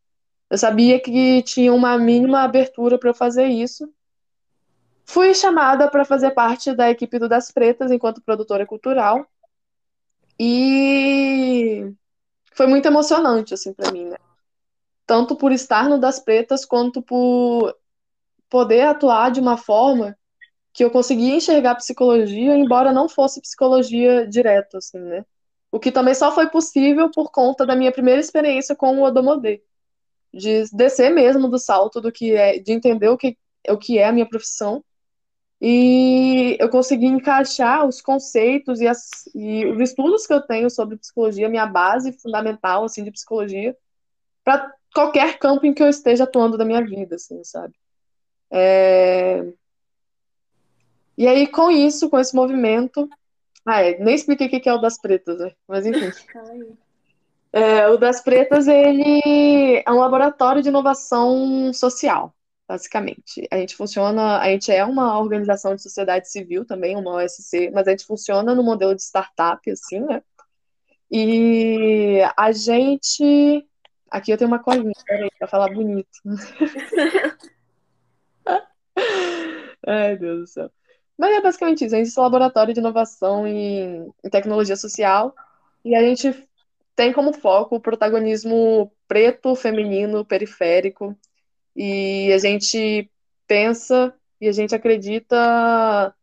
[0.50, 3.88] Eu sabia que tinha uma mínima abertura para fazer isso.
[5.04, 9.24] Fui chamada para fazer parte da equipe do Das Pretas enquanto produtora cultural.
[10.38, 11.94] E
[12.52, 14.16] foi muito emocionante assim para mim, né?
[15.06, 17.76] Tanto por estar no Das Pretas quanto por
[18.48, 20.18] poder atuar de uma forma
[20.72, 25.24] que eu conseguia enxergar psicologia, embora não fosse psicologia direto, assim, né?
[25.70, 29.62] O que também só foi possível por conta da minha primeira experiência com o Odomodê
[30.32, 33.36] de descer mesmo do salto do que é, de entender o que
[33.68, 34.84] o que é a minha profissão.
[35.60, 40.96] E eu consegui encaixar os conceitos e, as, e os estudos que eu tenho sobre
[40.96, 43.76] psicologia, minha base fundamental assim de psicologia,
[44.42, 47.74] para qualquer campo em que eu esteja atuando da minha vida, assim, sabe?
[48.50, 49.44] É...
[51.16, 53.08] E aí, com isso, com esse movimento.
[53.66, 55.52] Ah, é, nem expliquei o que é o das pretas, né?
[55.68, 56.10] Mas enfim.
[57.52, 62.32] É, o das pretas, ele é um laboratório de inovação social,
[62.68, 63.46] basicamente.
[63.50, 67.88] A gente funciona, a gente é uma organização de sociedade civil também, uma OSC, mas
[67.88, 70.22] a gente funciona no modelo de startup, assim, né?
[71.10, 73.66] E a gente.
[74.10, 76.08] Aqui eu tenho uma colinha, peraí, pra falar bonito.
[79.86, 80.70] Ai, Deus do céu.
[81.18, 81.94] Mas é basicamente isso.
[81.94, 85.34] A gente é um laboratório de inovação em, em tecnologia social.
[85.84, 86.48] E a gente
[86.94, 91.16] tem como foco o protagonismo preto, feminino, periférico.
[91.74, 93.10] E a gente
[93.46, 96.14] pensa e a gente acredita.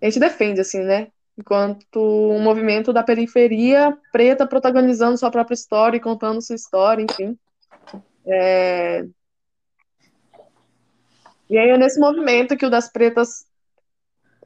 [0.00, 1.08] A gente defende, assim, né?
[1.38, 7.38] Enquanto um movimento da periferia preta protagonizando sua própria história e contando sua história, enfim.
[8.26, 9.04] É...
[11.48, 13.46] E aí é nesse movimento que o das pretas.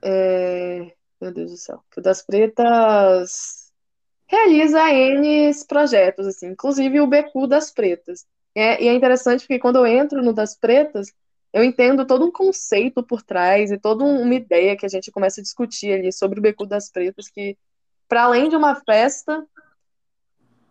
[0.03, 0.93] É...
[1.21, 1.83] Meu Deus do céu.
[1.91, 3.64] Que o das pretas
[4.27, 8.27] realiza N projetos, assim, inclusive o BQ das pretas.
[8.55, 11.13] É, e é interessante porque quando eu entro no das pretas,
[11.53, 15.41] eu entendo todo um conceito por trás e toda uma ideia que a gente começa
[15.41, 17.57] a discutir ali sobre o BQ das pretas, que,
[18.09, 19.47] para além de uma festa,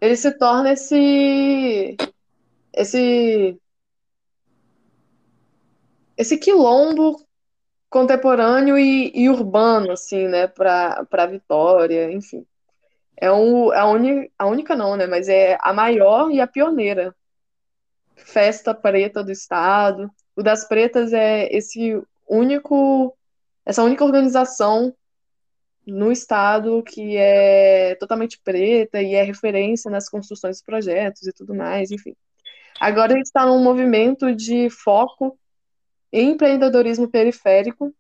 [0.02, 1.96] ele se torna esse.
[2.74, 3.58] esse
[6.16, 7.20] esse quilombo
[7.90, 12.46] contemporâneo e, e urbano, assim, né, para Vitória, enfim.
[13.18, 17.16] É um, a, uni, a única não, né, mas é a maior e a pioneira
[18.16, 20.10] festa preta do estado.
[20.36, 23.16] O das Pretas é esse único,
[23.66, 24.94] essa única organização
[25.86, 31.54] no estado que é totalmente preta e é referência nas construções dos projetos e tudo
[31.54, 32.16] mais, enfim.
[32.80, 35.38] Agora está num movimento de foco
[36.12, 37.94] empreendedorismo periférico,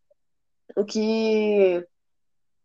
[0.75, 1.85] o que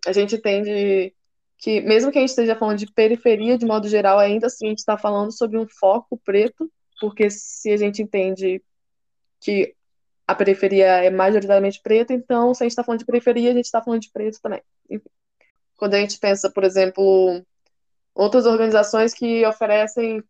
[0.06, 1.14] a gente entende
[1.59, 4.68] que, mesmo que a gente esteja falando de periferia de modo geral, ainda assim a
[4.70, 6.70] gente está falando sobre um foco preto,
[7.01, 8.62] porque se a gente entende
[9.40, 9.74] que
[10.26, 13.64] a periferia é majoritariamente preta, então se a gente está falando de periferia, a gente
[13.64, 14.62] está falando de preto também.
[14.89, 15.09] Enfim.
[15.76, 17.43] Quando a gente pensa, por exemplo,
[18.14, 20.22] outras organizações que oferecem,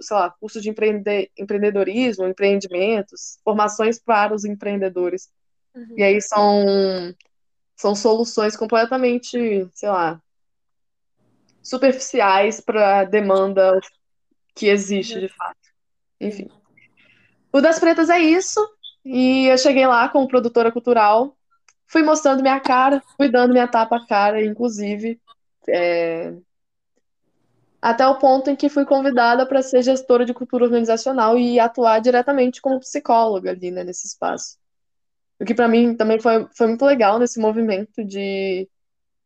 [0.00, 5.30] sei lá, cursos de empreende empreendedorismo, empreendimentos, formações para os empreendedores.
[5.74, 5.94] Uhum.
[5.96, 7.14] E aí são,
[7.76, 10.20] são soluções completamente, sei lá,
[11.62, 13.80] superficiais para a demanda
[14.54, 15.56] que existe, de fato.
[16.20, 16.48] Enfim.
[17.52, 18.60] O das Pretas é isso.
[19.04, 21.36] E eu cheguei lá como produtora cultural,
[21.86, 25.20] fui mostrando minha cara, fui dando minha tapa a cara, inclusive.
[25.68, 26.34] É,
[27.80, 32.00] até o ponto em que fui convidada para ser gestora de cultura organizacional e atuar
[32.00, 34.56] diretamente como psicóloga ali, né, nesse espaço.
[35.40, 38.68] O que para mim também foi, foi muito legal nesse movimento de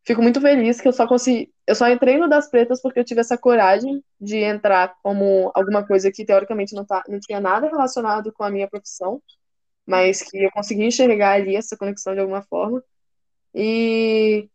[0.07, 3.05] fico muito feliz que eu só consegui, eu só entrei no das pretas porque eu
[3.05, 7.69] tive essa coragem de entrar como alguma coisa que teoricamente não tá, não tinha nada
[7.69, 9.21] relacionado com a minha profissão,
[9.87, 12.83] mas que eu consegui enxergar ali essa conexão de alguma forma.
[13.55, 14.49] E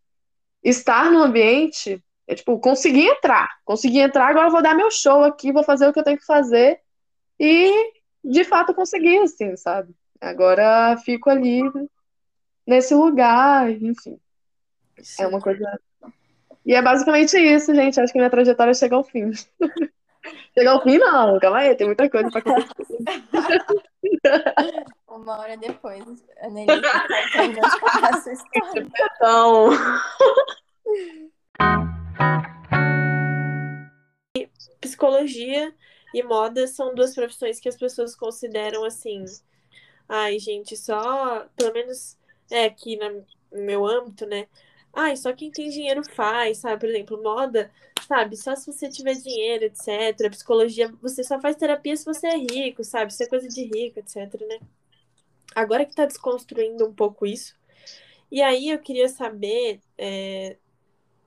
[0.63, 5.51] estar no ambiente é tipo, consegui entrar, consegui entrar, agora vou dar meu show aqui,
[5.51, 6.79] vou fazer o que eu tenho que fazer.
[7.39, 7.91] E
[8.23, 9.93] de fato consegui, assim, sabe?
[10.19, 11.63] Agora fico ali
[12.65, 14.19] nesse lugar, enfim.
[15.01, 15.23] Sim.
[15.23, 15.79] É uma coisa.
[16.65, 17.99] E é basicamente isso, gente.
[17.99, 19.31] Acho que minha trajetória chega ao fim.
[20.53, 22.97] chega ao fim, não, calma aí, tem muita coisa pra acontecer.
[25.07, 26.03] Uma hora depois,
[26.41, 27.59] a Nelly tá contando
[28.15, 28.88] essa história.
[29.15, 29.69] Então.
[34.79, 35.73] Psicologia
[36.13, 39.25] e moda são duas profissões que as pessoas consideram assim.
[40.07, 41.45] Ai, gente, só.
[41.55, 42.17] Pelo menos
[42.49, 44.47] é aqui no meu âmbito, né?
[44.93, 46.80] Ai, só quem tem dinheiro faz, sabe?
[46.80, 47.72] Por exemplo, moda,
[48.07, 48.35] sabe?
[48.35, 50.30] Só se você tiver dinheiro, etc.
[50.30, 53.11] Psicologia, você só faz terapia se você é rico, sabe?
[53.11, 54.59] Isso é coisa de rico, etc, né?
[55.55, 57.55] Agora que tá desconstruindo um pouco isso.
[58.31, 60.57] E aí eu queria saber é,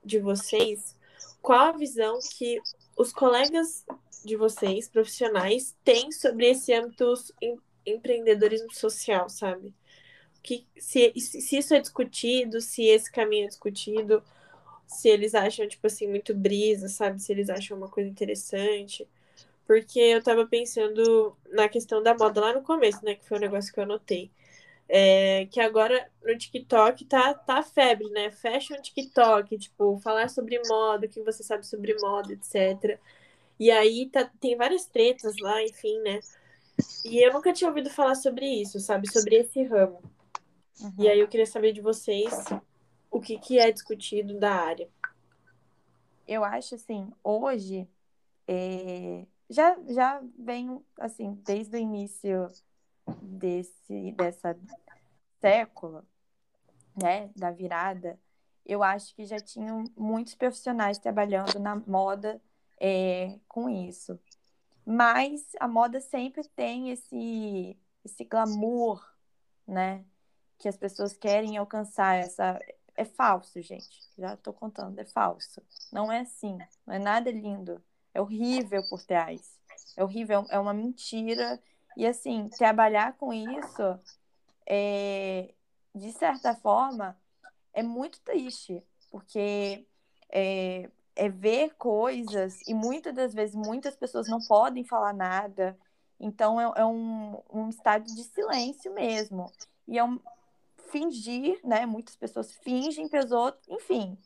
[0.05, 0.97] de vocês
[1.43, 2.61] qual a visão que
[2.97, 3.85] os colegas
[4.25, 9.75] de vocês, profissionais, têm sobre esse âmbito em, empreendedorismo social, sabe?
[10.45, 14.23] Que, se, se isso é discutido, se esse caminho é discutido,
[14.87, 17.21] se eles acham, tipo assim, muito brisa, sabe?
[17.23, 19.09] Se eles acham uma coisa interessante.
[19.67, 23.17] porque eu tava pensando na questão da moda lá no começo, né?
[23.17, 24.33] Que foi um negócio que eu anotei.
[24.89, 28.31] É, que agora no TikTok tá, tá febre, né?
[28.33, 33.01] Fashion TikTok, tipo, falar sobre moda, o que você sabe sobre moda, etc.
[33.59, 36.23] E aí tá, tem várias tretas lá, enfim, né?
[37.05, 39.09] E eu nunca tinha ouvido falar sobre isso, sabe?
[39.09, 40.01] Sobre esse ramo.
[40.81, 40.93] Uhum.
[40.99, 42.45] E aí eu queria saber de vocês
[43.11, 44.89] o que, que é discutido da área.
[46.27, 47.89] Eu acho assim, hoje
[48.49, 52.49] é, já, já vem assim, desde o início
[53.23, 54.59] desse, dessa
[55.41, 56.03] século,
[56.97, 58.19] né, da virada,
[58.65, 62.41] eu acho que já tinham muitos profissionais trabalhando na moda
[62.81, 64.19] é, com isso.
[64.87, 69.07] Mas a moda sempre tem esse, esse glamour,
[69.67, 70.05] né?
[70.59, 72.17] Que as pessoas querem alcançar.
[72.17, 72.59] Essa...
[72.97, 74.01] É falso, gente.
[74.17, 75.63] Já estou contando, é falso.
[75.93, 76.59] Não é assim.
[76.87, 77.83] Não é nada lindo.
[78.13, 79.59] É horrível por trás.
[79.97, 81.61] É horrível, é uma mentira.
[81.97, 83.99] E assim, trabalhar com isso,
[84.67, 85.55] é,
[85.95, 87.17] de certa forma,
[87.73, 89.87] é muito triste, porque
[90.31, 95.79] é, é ver coisas e muitas das vezes muitas pessoas não podem falar nada.
[96.19, 99.53] Então é, é um, um estado de silêncio mesmo.
[99.87, 100.19] E é um
[100.95, 101.85] fingir, né?
[101.85, 104.17] Muitas pessoas fingem para os outros, enfim,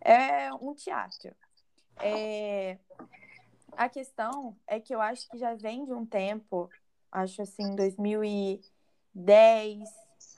[0.00, 1.36] é um teatro.
[2.00, 2.78] É...
[3.72, 6.70] A questão é que eu acho que já vem de um tempo,
[7.12, 9.86] acho assim, 2010,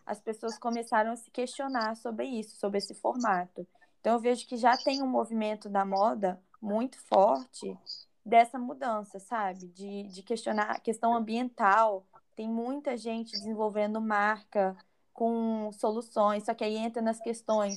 [0.05, 3.65] as pessoas começaram a se questionar sobre isso, sobre esse formato.
[4.01, 7.79] Então, eu vejo que já tem um movimento da moda muito forte
[8.27, 9.69] dessa mudança, sabe?
[9.69, 12.05] De, de questionar a questão ambiental.
[12.35, 14.77] Tem muita gente desenvolvendo marca
[15.13, 17.77] com soluções, só que aí entra nas questões.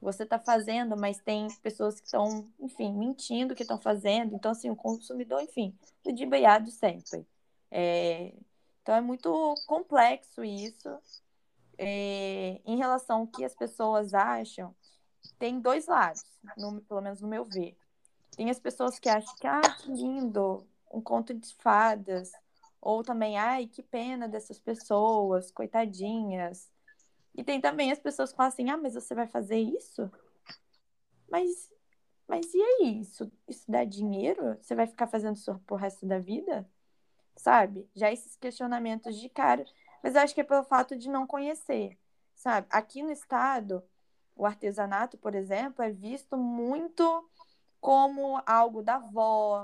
[0.00, 4.34] Você está fazendo, mas tem pessoas que estão, enfim, mentindo que estão fazendo.
[4.34, 5.74] Então, assim, o consumidor, enfim,
[6.04, 7.26] ludibriado sempre.
[7.70, 8.34] É...
[8.82, 10.88] Então, é muito complexo isso.
[11.78, 12.60] É...
[12.66, 14.74] Em relação ao que as pessoas acham,
[15.38, 16.24] tem dois lados,
[16.56, 17.76] no, pelo menos no meu ver.
[18.36, 22.32] Tem as pessoas que acham que, ah, que lindo, um conto de fadas.
[22.80, 26.70] Ou também, ai, que pena dessas pessoas, coitadinhas.
[27.34, 30.10] E tem também as pessoas que falam assim, ah, mas você vai fazer isso?
[31.28, 31.72] Mas,
[32.28, 33.00] mas e aí?
[33.00, 34.56] Isso, isso dá dinheiro?
[34.60, 36.68] Você vai ficar fazendo isso pro resto da vida?
[37.36, 37.88] Sabe?
[37.94, 39.64] Já esses questionamentos de cara.
[40.02, 41.98] Mas eu acho que é pelo fato de não conhecer,
[42.34, 42.66] sabe?
[42.70, 43.82] Aqui no estado,
[44.36, 47.28] o artesanato, por exemplo, é visto muito
[47.80, 49.62] como algo da avó,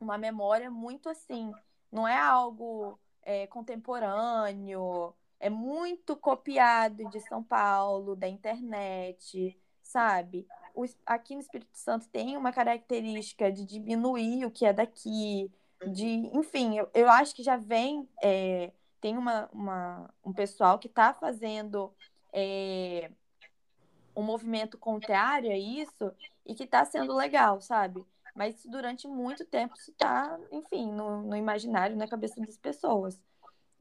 [0.00, 1.52] uma memória muito assim.
[1.90, 10.46] Não é algo é, contemporâneo, é muito copiado de São Paulo, da internet, sabe?
[10.74, 15.50] O, aqui no Espírito Santo tem uma característica de diminuir o que é daqui,
[15.86, 20.88] de, enfim, eu, eu acho que já vem, é, tem uma, uma, um pessoal que
[20.88, 21.92] está fazendo
[22.32, 23.10] é,
[24.14, 26.12] um movimento contrário a isso
[26.44, 28.04] e que está sendo legal, sabe?
[28.34, 33.20] Mas durante muito tempo isso está, enfim, no, no, imaginário, na cabeça das pessoas.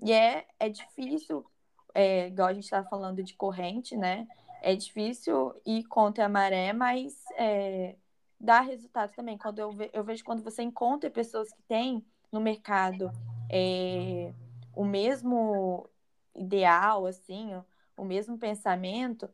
[0.01, 1.45] E é, é difícil,
[1.93, 4.27] é, igual a gente estava falando de corrente, né?
[4.61, 7.95] É difícil ir contra a maré, mas é,
[8.39, 9.37] dá resultado também.
[9.37, 13.11] Quando eu, ve, eu vejo quando você encontra pessoas que têm no mercado
[13.49, 14.33] é,
[14.75, 15.89] o mesmo
[16.35, 17.51] ideal, assim,
[17.95, 19.29] o mesmo pensamento,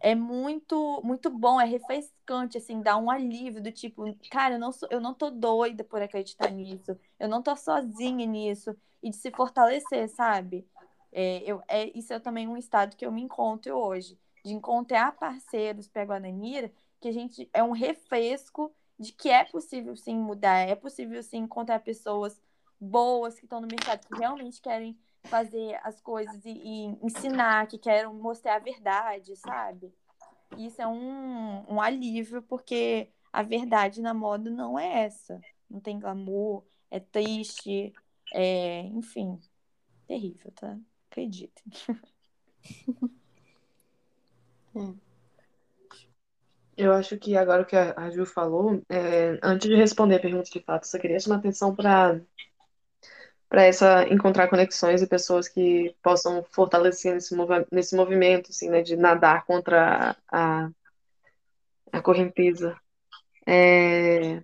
[0.00, 4.72] é muito muito bom, é refrescante, assim, dá um alívio do tipo, cara, eu não,
[4.72, 9.16] sou, eu não tô doida por acreditar nisso, eu não tô sozinha nisso, e de
[9.16, 10.66] se fortalecer, sabe?
[11.12, 15.12] É, eu, é, isso é também um estado que eu me encontro hoje, de encontrar
[15.12, 20.16] parceiros para a Guananira, que a gente é um refresco de que é possível sim
[20.16, 22.40] mudar, é possível sim encontrar pessoas
[22.80, 27.78] boas que estão no mercado, que realmente querem fazer as coisas e, e, ensinar, que
[27.78, 29.92] querem mostrar a verdade, sabe?
[30.56, 35.40] Isso é um, um alívio, porque a verdade na moda não é essa.
[35.70, 37.92] Não tem glamour, é triste,
[38.32, 39.40] é, enfim,
[40.06, 40.78] terrível, tá?
[41.10, 41.64] Acreditem.
[44.74, 45.12] É.
[46.76, 50.60] Eu acho que agora que a Ju falou, é, antes de responder a pergunta de
[50.60, 52.20] fato, só queria chamar atenção para
[53.48, 57.36] para essa encontrar conexões e pessoas que possam fortalecer nesse,
[57.70, 60.70] nesse movimento, assim, né, de nadar contra a,
[61.92, 62.74] a correnteza.
[63.46, 64.42] É...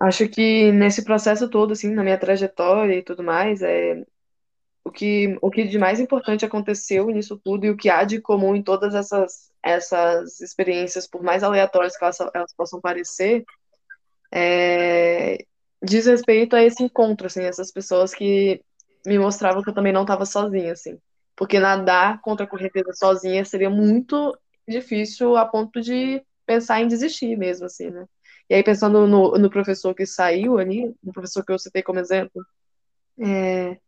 [0.00, 4.02] Acho que nesse processo todo, assim, na minha trajetória e tudo mais, é
[4.84, 8.20] o que o que de mais importante aconteceu nisso tudo e o que há de
[8.20, 13.44] comum em todas essas essas experiências, por mais aleatórias que elas, elas possam parecer,
[14.32, 15.38] é,
[15.82, 18.62] diz respeito a esse encontro, assim, essas pessoas que
[19.06, 20.98] me mostravam que eu também não estava sozinha, assim.
[21.36, 24.36] Porque nadar contra a correnteza sozinha seria muito
[24.68, 28.06] difícil a ponto de pensar em desistir mesmo, assim, né?
[28.50, 32.00] E aí, pensando no, no professor que saiu ali, no professor que eu citei como
[32.00, 32.44] exemplo,
[33.16, 33.78] é,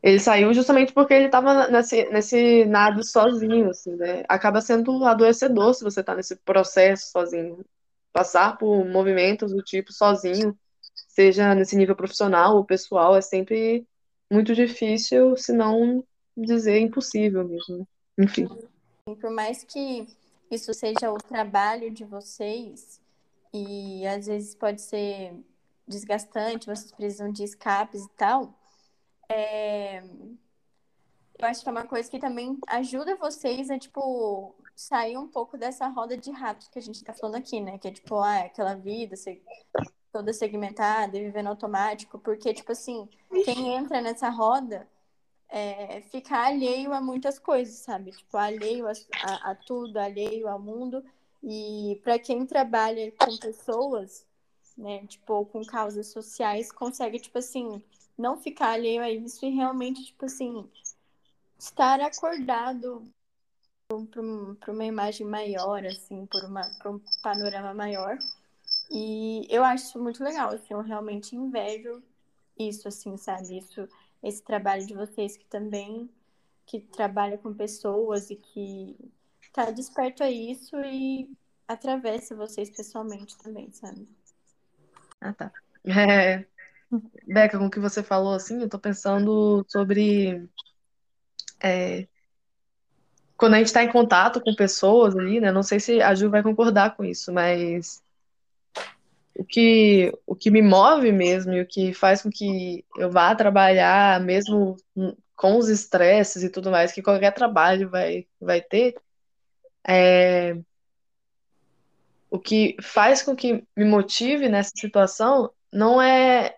[0.00, 4.22] ele saiu justamente porque ele estava nesse, nesse nado sozinho, assim, né?
[4.28, 7.64] Acaba sendo adoecedor se você está nesse processo sozinho.
[8.12, 10.56] Passar por movimentos do tipo sozinho,
[11.08, 13.84] seja nesse nível profissional ou pessoal, é sempre
[14.30, 16.04] muito difícil, se não
[16.36, 17.78] dizer impossível mesmo.
[17.78, 17.84] Né?
[18.20, 18.48] Enfim.
[19.04, 20.06] Por mais que
[20.48, 23.00] isso seja o trabalho de vocês,
[23.58, 25.34] e às vezes pode ser
[25.86, 28.54] desgastante, vocês precisam de escapes e tal,
[29.28, 30.02] é...
[31.38, 35.58] eu acho que é uma coisa que também ajuda vocês a, tipo, sair um pouco
[35.58, 37.78] dessa roda de ratos que a gente tá falando aqui, né?
[37.78, 39.16] Que é, tipo, ah, aquela vida
[40.12, 43.08] toda segmentada e vivendo automático, porque, tipo assim,
[43.44, 44.88] quem entra nessa roda
[45.48, 48.12] é, fica alheio a muitas coisas, sabe?
[48.12, 51.04] Tipo, alheio a, a, a tudo, alheio ao mundo.
[51.42, 54.26] E para quem trabalha com pessoas,
[54.76, 57.82] né, tipo, com causas sociais, consegue, tipo assim,
[58.16, 60.68] não ficar alheio a isso e realmente, tipo assim,
[61.58, 63.02] estar acordado
[64.60, 68.18] para uma imagem maior, assim, por, uma, por um panorama maior.
[68.90, 72.02] E eu acho isso muito legal, assim, eu realmente invejo
[72.58, 73.58] isso, assim, sabe?
[73.58, 73.88] Isso,
[74.22, 76.10] esse trabalho de vocês que também
[76.66, 78.94] que trabalha com pessoas e que
[79.58, 81.28] tá desperto a isso e
[81.66, 84.08] atravessa vocês pessoalmente também, sabe?
[85.20, 85.50] Ah, tá.
[85.84, 86.44] É,
[87.26, 90.48] Beca, com o que você falou, assim, eu tô pensando sobre
[91.60, 92.06] é,
[93.36, 95.50] quando a gente está em contato com pessoas ali, né?
[95.50, 98.00] Não sei se a Ju vai concordar com isso, mas
[99.36, 103.34] o que, o que me move mesmo e o que faz com que eu vá
[103.34, 104.76] trabalhar, mesmo
[105.34, 108.94] com os estresses e tudo mais que qualquer trabalho vai, vai ter,
[109.88, 110.54] é,
[112.30, 116.54] o que faz com que me motive nessa situação não é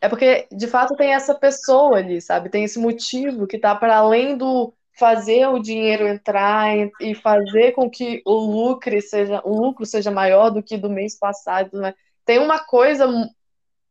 [0.00, 2.48] é porque de fato tem essa pessoa ali, sabe?
[2.48, 7.88] Tem esse motivo que tá para além do fazer o dinheiro entrar e fazer com
[7.88, 11.94] que o lucro seja o lucro seja maior do que do mês passado, né?
[12.24, 13.06] Tem uma coisa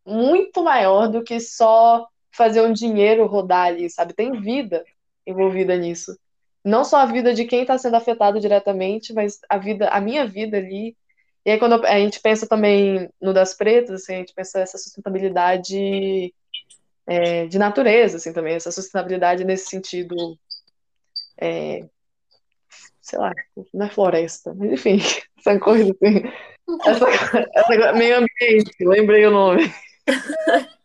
[0.06, 4.14] muito maior do que só fazer um dinheiro rodar ali, sabe?
[4.14, 4.84] Tem vida
[5.26, 6.18] envolvida nisso.
[6.64, 10.26] Não só a vida de quem está sendo afetado diretamente, mas a vida, a minha
[10.26, 10.96] vida ali,
[11.46, 14.78] e aí, quando a gente pensa também no das pretas, assim, a gente pensa essa
[14.78, 16.32] sustentabilidade
[17.08, 20.38] é, de natureza, assim, também, essa sustentabilidade nesse sentido,
[21.40, 21.84] é,
[23.02, 23.32] sei lá,
[23.74, 25.00] não é floresta, mas enfim,
[25.40, 26.24] essa coisa assim,
[26.86, 27.06] essa,
[27.56, 29.64] essa meio ambiente, lembrei o nome.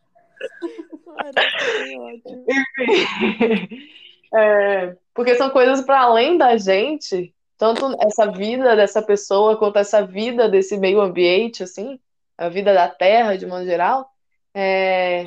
[2.47, 3.89] Enfim,
[4.33, 10.05] é, porque são coisas para além da gente tanto essa vida dessa pessoa quanto essa
[10.05, 11.99] vida desse meio ambiente, assim,
[12.37, 14.09] a vida da Terra de modo geral,
[14.53, 15.25] é,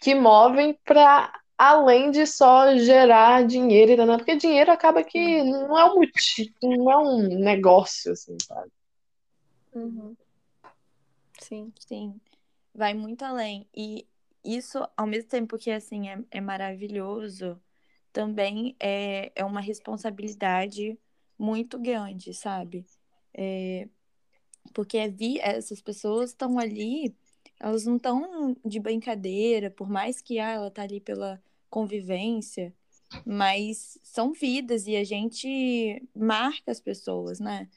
[0.00, 4.16] que movem para além de só gerar dinheiro, né?
[4.16, 8.70] porque dinheiro acaba que não é um motivo, não é um negócio, assim, sabe?
[9.74, 10.16] Uhum.
[11.38, 12.18] Sim, sim.
[12.74, 13.66] Vai muito além.
[13.74, 14.06] E
[14.42, 17.60] isso, ao mesmo tempo que, assim, é, é maravilhoso,
[18.16, 20.98] também é, é uma responsabilidade
[21.38, 22.86] muito grande, sabe?
[23.34, 23.86] É,
[24.72, 27.14] porque é vi, essas pessoas estão ali,
[27.60, 31.38] elas não estão de brincadeira, por mais que ah, ela tá ali pela
[31.68, 32.74] convivência,
[33.26, 37.68] mas são vidas e a gente marca as pessoas, né?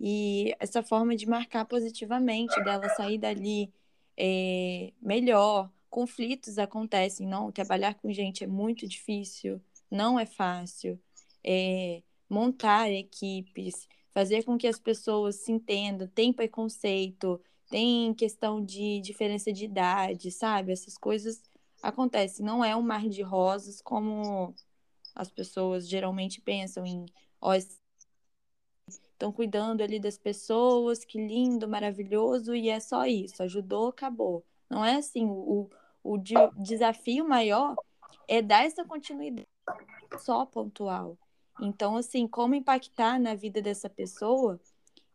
[0.00, 3.70] E essa forma de marcar positivamente, dela sair dali
[4.16, 7.52] é, melhor, conflitos acontecem, não?
[7.52, 9.60] Trabalhar com gente é muito difícil,
[9.90, 11.00] não é fácil.
[11.44, 17.40] É, montar equipes, fazer com que as pessoas se entendam, tem preconceito,
[17.70, 20.72] tem questão de diferença de idade, sabe?
[20.72, 21.42] Essas coisas
[21.82, 22.44] acontecem.
[22.44, 24.54] Não é um mar de rosas como
[25.14, 27.06] as pessoas geralmente pensam em
[29.12, 34.44] estão cuidando ali das pessoas, que lindo, maravilhoso, e é só isso, ajudou, acabou.
[34.68, 35.70] Não é assim, o,
[36.02, 36.18] o
[36.58, 37.74] desafio maior
[38.28, 39.48] é dar essa continuidade
[40.18, 41.18] só pontual.
[41.60, 44.60] Então, assim, como impactar na vida dessa pessoa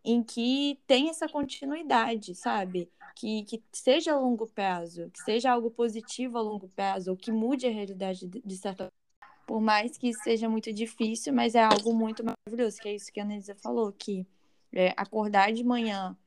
[0.03, 2.89] em que tem essa continuidade, sabe?
[3.15, 7.31] Que, que seja a longo prazo, que seja algo positivo a longo prazo, ou que
[7.31, 8.91] mude a realidade de, certa forma.
[9.45, 13.19] Por mais que seja muito difícil, mas é algo muito maravilhoso, que é isso que
[13.19, 14.25] a Anelisa falou, que
[14.71, 16.17] é, acordar de manhã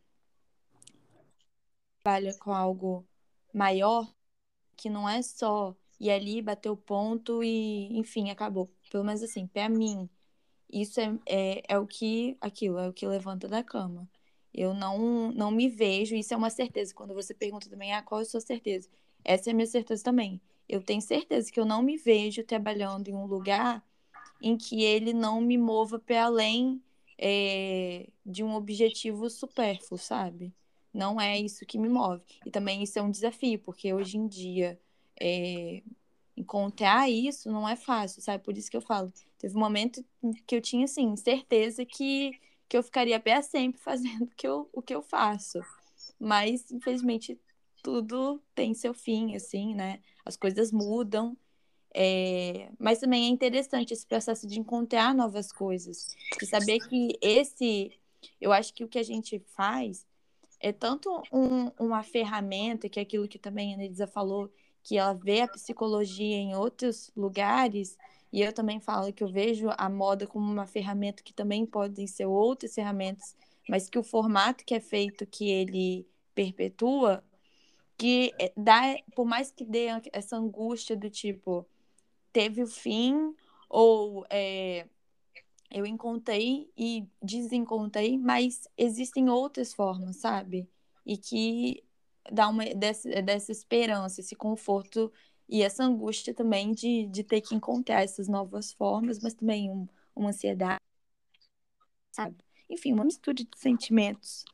[2.02, 3.04] trabalha com algo
[3.52, 4.06] maior,
[4.76, 8.70] que não é só ir ali, bater o ponto e, enfim, acabou.
[8.90, 10.08] Pelo menos assim, para mim,
[10.70, 14.08] isso é, é, é o que, aquilo, é o que levanta da cama.
[14.52, 16.94] Eu não, não me vejo, isso é uma certeza.
[16.94, 18.88] Quando você pergunta também, ah, qual é a sua certeza?
[19.24, 20.40] Essa é a minha certeza também.
[20.68, 23.84] Eu tenho certeza que eu não me vejo trabalhando em um lugar
[24.40, 26.82] em que ele não me mova para além
[27.18, 30.54] é, de um objetivo supérfluo, sabe?
[30.92, 32.22] Não é isso que me move.
[32.46, 34.78] E também isso é um desafio, porque hoje em dia
[35.20, 35.82] é,
[36.36, 38.42] encontrar isso não é fácil, sabe?
[38.42, 39.12] Por isso que eu falo.
[39.38, 40.04] Teve um momento
[40.46, 42.38] que eu tinha, assim, certeza que
[42.68, 45.60] que eu ficaria para sempre fazendo que eu, o que eu faço.
[46.18, 47.38] Mas, infelizmente,
[47.82, 50.00] tudo tem seu fim, assim, né?
[50.24, 51.36] As coisas mudam.
[51.94, 52.70] É...
[52.78, 56.16] Mas também é interessante esse processo de encontrar novas coisas.
[56.38, 57.92] De saber que esse.
[58.40, 60.06] Eu acho que o que a gente faz
[60.58, 64.50] é tanto um, uma ferramenta, que é aquilo que também a Nelisa falou,
[64.84, 67.98] que ela vê a psicologia em outros lugares,
[68.30, 72.06] e eu também falo que eu vejo a moda como uma ferramenta que também podem
[72.06, 73.34] ser outras ferramentas,
[73.68, 77.24] mas que o formato que é feito, que ele perpetua,
[77.96, 81.66] que é, dá, por mais que dê essa angústia do tipo,
[82.30, 83.34] teve o fim,
[83.70, 84.86] ou é,
[85.70, 90.68] eu encontrei e desencontrei, mas existem outras formas, sabe?
[91.06, 91.82] E que
[92.32, 95.12] dá uma dessa, dessa esperança, esse conforto
[95.48, 99.86] e essa angústia também de, de ter que encontrar essas novas formas, mas também um,
[100.14, 100.80] uma ansiedade,
[102.12, 102.36] sabe?
[102.68, 104.44] Enfim, uma mistura de sentimentos,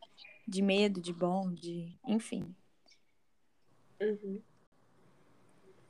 [0.47, 1.97] de medo, de bom, de.
[2.07, 2.55] Enfim.
[4.01, 4.41] Uhum.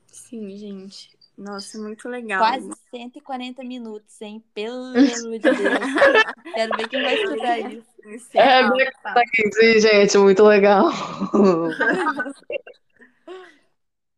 [0.07, 1.11] Sim, gente.
[1.37, 2.39] Nossa, muito legal.
[2.41, 4.45] Quase 140 minutos, hein?
[4.53, 5.49] Pelo amor de Deus.
[6.55, 7.90] Quero ver quem vai estudar isso.
[8.35, 10.89] É, é, gente, muito legal.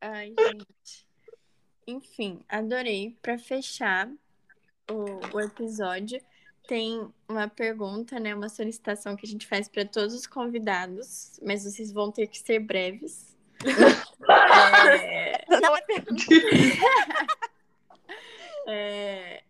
[0.01, 1.07] Ai, gente.
[1.87, 3.15] Enfim, adorei.
[3.21, 4.09] Para fechar
[4.91, 6.19] o, o episódio,
[6.67, 8.35] tem uma pergunta, né?
[8.35, 12.39] Uma solicitação que a gente faz para todos os convidados, mas vocês vão ter que
[12.39, 13.37] ser breves.
[14.29, 15.45] é...
[15.61, 16.25] Não é pergunta.
[18.69, 19.43] é,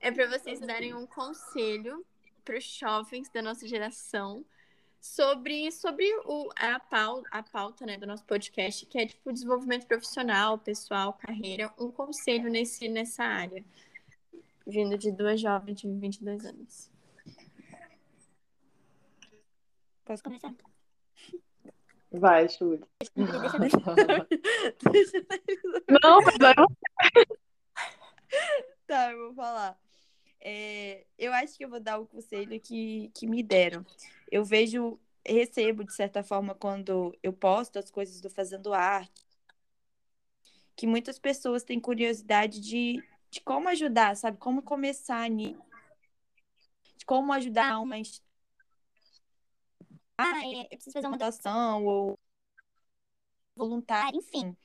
[0.00, 2.04] é para vocês darem um conselho
[2.48, 4.42] para os jovens da nossa geração
[4.98, 9.86] sobre, sobre o, a, pauta, a pauta né, do nosso podcast, que é tipo desenvolvimento
[9.86, 13.62] profissional, pessoal, carreira, um conselho nesse, nessa área,
[14.66, 16.90] vindo de duas jovens de 22 anos.
[20.06, 20.54] Posso começar?
[22.10, 22.88] Vai, Júlia.
[26.02, 26.54] Não, mas vai.
[28.86, 29.78] Tá, eu vou falar.
[30.40, 33.84] É, eu acho que eu vou dar o conselho que, que me deram.
[34.30, 39.26] Eu vejo, recebo, de certa forma, quando eu posto as coisas do Fazendo Arte,
[40.76, 44.38] que muitas pessoas têm curiosidade de, de como ajudar, sabe?
[44.38, 45.60] Como começar nisso.
[46.96, 47.96] De como ajudar uma
[50.20, 52.18] ah, é, eu preciso fazer uma doação ou
[53.54, 54.56] voluntário, enfim.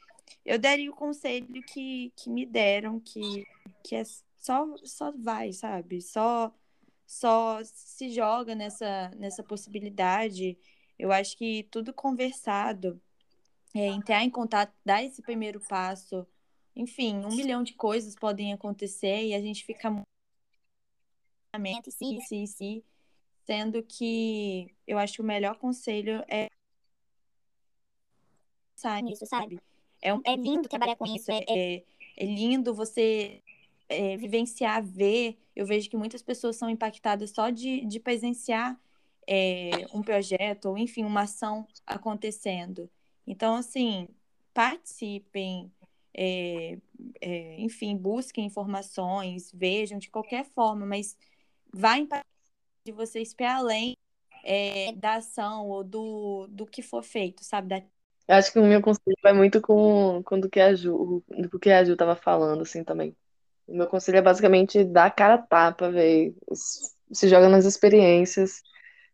[0.44, 3.46] Eu daria o conselho que, que me deram, que,
[3.84, 4.04] que é
[4.44, 6.02] só, só vai, sabe?
[6.02, 6.54] Só
[7.06, 10.58] só se joga nessa, nessa possibilidade.
[10.98, 13.00] Eu acho que tudo conversado,
[13.74, 16.26] é, entrar em contato, dar esse primeiro passo,
[16.76, 20.08] enfim, um milhão de coisas podem acontecer e a gente fica muito
[21.92, 22.84] sim, sim, sim,
[23.46, 26.48] sendo que eu acho que o melhor conselho é
[28.76, 29.60] pensar nisso, sabe?
[30.02, 31.84] É, um, é lindo trabalhar com isso, é, é,
[32.18, 33.43] é lindo você
[33.94, 35.38] é, vivenciar, ver.
[35.56, 38.80] Eu vejo que muitas pessoas são impactadas só de, de presenciar
[39.28, 42.90] é, um projeto ou, enfim, uma ação acontecendo.
[43.26, 44.08] Então, assim,
[44.54, 45.72] participem,
[46.14, 46.78] é,
[47.22, 51.16] é, enfim, busquem informações, vejam de qualquer forma, mas
[51.74, 52.28] vai impactar
[52.86, 53.96] de vocês para além
[54.98, 57.70] da ação ou do, do que for feito, sabe?
[57.70, 57.78] Da...
[58.28, 61.70] Eu acho que o meu conselho vai muito com, com do que a do que
[61.70, 63.16] a Ju tava falando, assim, também.
[63.68, 66.36] O meu conselho é basicamente dar a cara a tapa, velho.
[67.12, 68.62] Se joga nas experiências.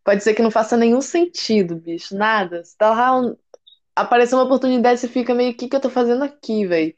[0.03, 2.15] Pode ser que não faça nenhum sentido, bicho.
[2.15, 2.63] Nada.
[2.63, 3.21] Você tá lá,
[3.95, 6.93] apareceu uma oportunidade, você fica meio, o que que eu tô fazendo aqui, velho?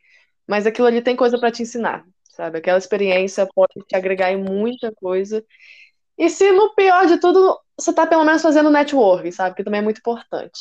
[0.48, 2.60] Mas aquilo ali tem coisa para te ensinar, sabe?
[2.60, 5.44] Aquela experiência pode te agregar em muita coisa.
[6.18, 9.56] E se no pior de tudo, você tá pelo menos fazendo network, sabe?
[9.56, 10.60] Que também é muito importante.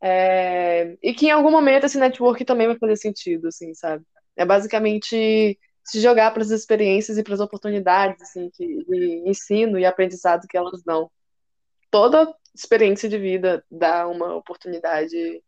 [0.00, 0.96] É...
[1.02, 4.04] E que em algum momento esse network também vai fazer sentido, assim, sabe?
[4.36, 9.78] É basicamente se jogar para as experiências e para as oportunidades assim, que, de ensino
[9.78, 11.10] e aprendizado que elas dão.
[11.90, 15.42] toda experiência de vida dá uma oportunidade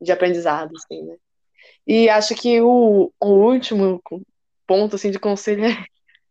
[0.00, 1.16] de aprendizado, assim, né?
[1.86, 4.02] E acho que o, o último
[4.66, 5.84] ponto, assim, de conselho é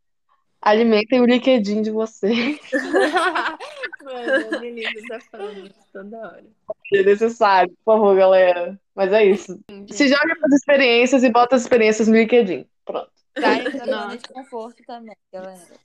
[0.61, 2.59] alimentem o LinkedIn de vocês.
[4.03, 6.45] Mano, Denise tá falando isso toda hora.
[6.93, 8.79] É necessário, por favor, galera.
[8.93, 9.59] Mas é isso.
[9.89, 12.65] Se joga as experiências e bota as experiências no LinkedIn.
[12.83, 13.11] Pronto.
[13.39, 15.79] Sai da zona de conforto também, galera.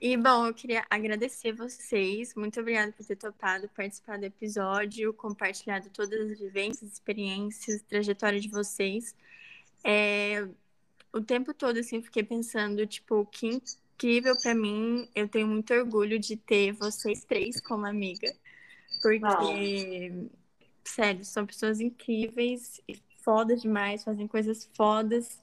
[0.00, 2.34] E, bom, eu queria agradecer vocês.
[2.34, 8.48] Muito obrigada por ter topado participar do episódio, compartilhado todas as vivências, experiências, trajetória de
[8.48, 9.14] vocês.
[9.84, 10.46] É,
[11.12, 15.08] o tempo todo, assim, fiquei pensando, tipo, que incrível pra mim.
[15.14, 18.34] Eu tenho muito orgulho de ter vocês três como amiga.
[19.00, 20.12] Porque,
[20.84, 22.80] sério, são pessoas incríveis,
[23.24, 25.40] fodas demais, fazem coisas fodas.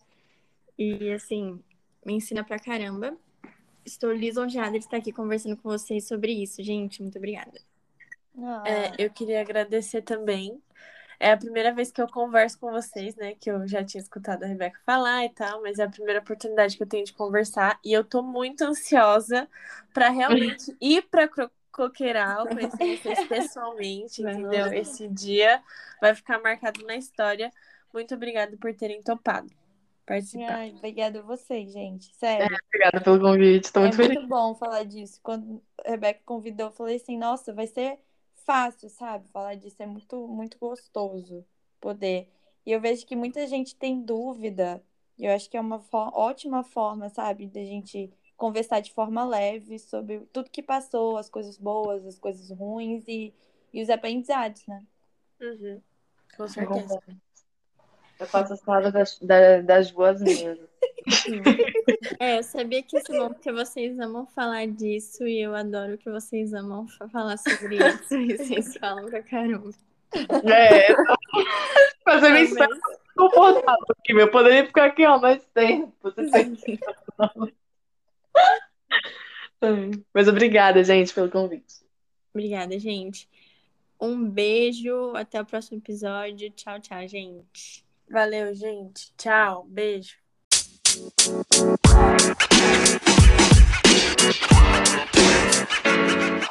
[0.78, 1.60] E, assim,
[2.06, 3.18] me ensina pra caramba.
[3.86, 7.02] Estou lisonjeada de estar aqui conversando com vocês sobre isso, gente.
[7.02, 7.60] Muito obrigada.
[8.38, 10.62] Ah, É, eu queria agradecer também.
[11.20, 13.36] É a primeira vez que eu converso com vocês, né?
[13.36, 16.78] Que eu já tinha escutado a Rebeca falar e tal, mas é a primeira oportunidade
[16.78, 17.78] que eu tenho de conversar.
[17.84, 19.50] E eu tô muito ansiosa
[19.94, 21.30] para realmente ir para
[21.72, 24.72] Coqueiral, conhecer vocês pessoalmente, entendeu?
[24.72, 25.62] Esse dia
[26.02, 27.52] vai ficar marcado na história.
[27.94, 29.50] Muito obrigada por terem topado
[30.06, 30.60] participar.
[30.60, 32.14] ai, obrigada a vocês, gente.
[32.16, 32.58] Sério.
[32.68, 33.66] Obrigada pelo convite.
[33.66, 34.18] Estou É muito feliz.
[34.18, 35.20] muito bom falar disso.
[35.24, 38.00] Quando a Rebeca convidou, eu falei assim, nossa, vai ser
[38.46, 39.28] fácil, sabe?
[39.30, 41.46] Falar disso é muito, muito gostoso
[41.80, 42.30] poder.
[42.66, 44.84] E eu vejo que muita gente tem dúvida.
[45.18, 49.26] E eu acho que é uma fo- ótima forma, sabe, da gente conversar de forma
[49.26, 53.34] leve sobre tudo que passou, as coisas boas, as coisas ruins e,
[53.74, 54.86] e os aprendizados, né?
[55.42, 55.82] Uhum,
[56.38, 57.00] com certeza.
[58.20, 60.60] Eu faço as palavras das, da- das boas-vindas.
[62.20, 65.98] É, eu sabia que isso é bom porque vocês amam falar disso e eu adoro
[65.98, 69.70] que vocês amam fa- falar sobre isso e vocês falam pra caramba.
[70.46, 70.88] É,
[72.04, 72.80] fazer bem Mas-
[73.16, 74.26] confortável aqui, meu.
[74.28, 75.94] Eu poderia ficar aqui, ó, mais tempo.
[76.04, 76.58] Você tem-
[80.14, 81.76] Mas obrigada, gente, pelo convite.
[82.34, 83.28] Obrigada, gente.
[84.00, 86.50] Um beijo, até o próximo episódio.
[86.52, 87.84] Tchau, tchau, gente.
[88.12, 89.14] Valeu, gente.
[89.18, 89.66] Tchau.
[89.70, 90.16] Beijo.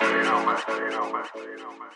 [0.01, 0.59] You know, man.
[0.69, 1.25] You know, man.
[1.35, 1.91] You know, man.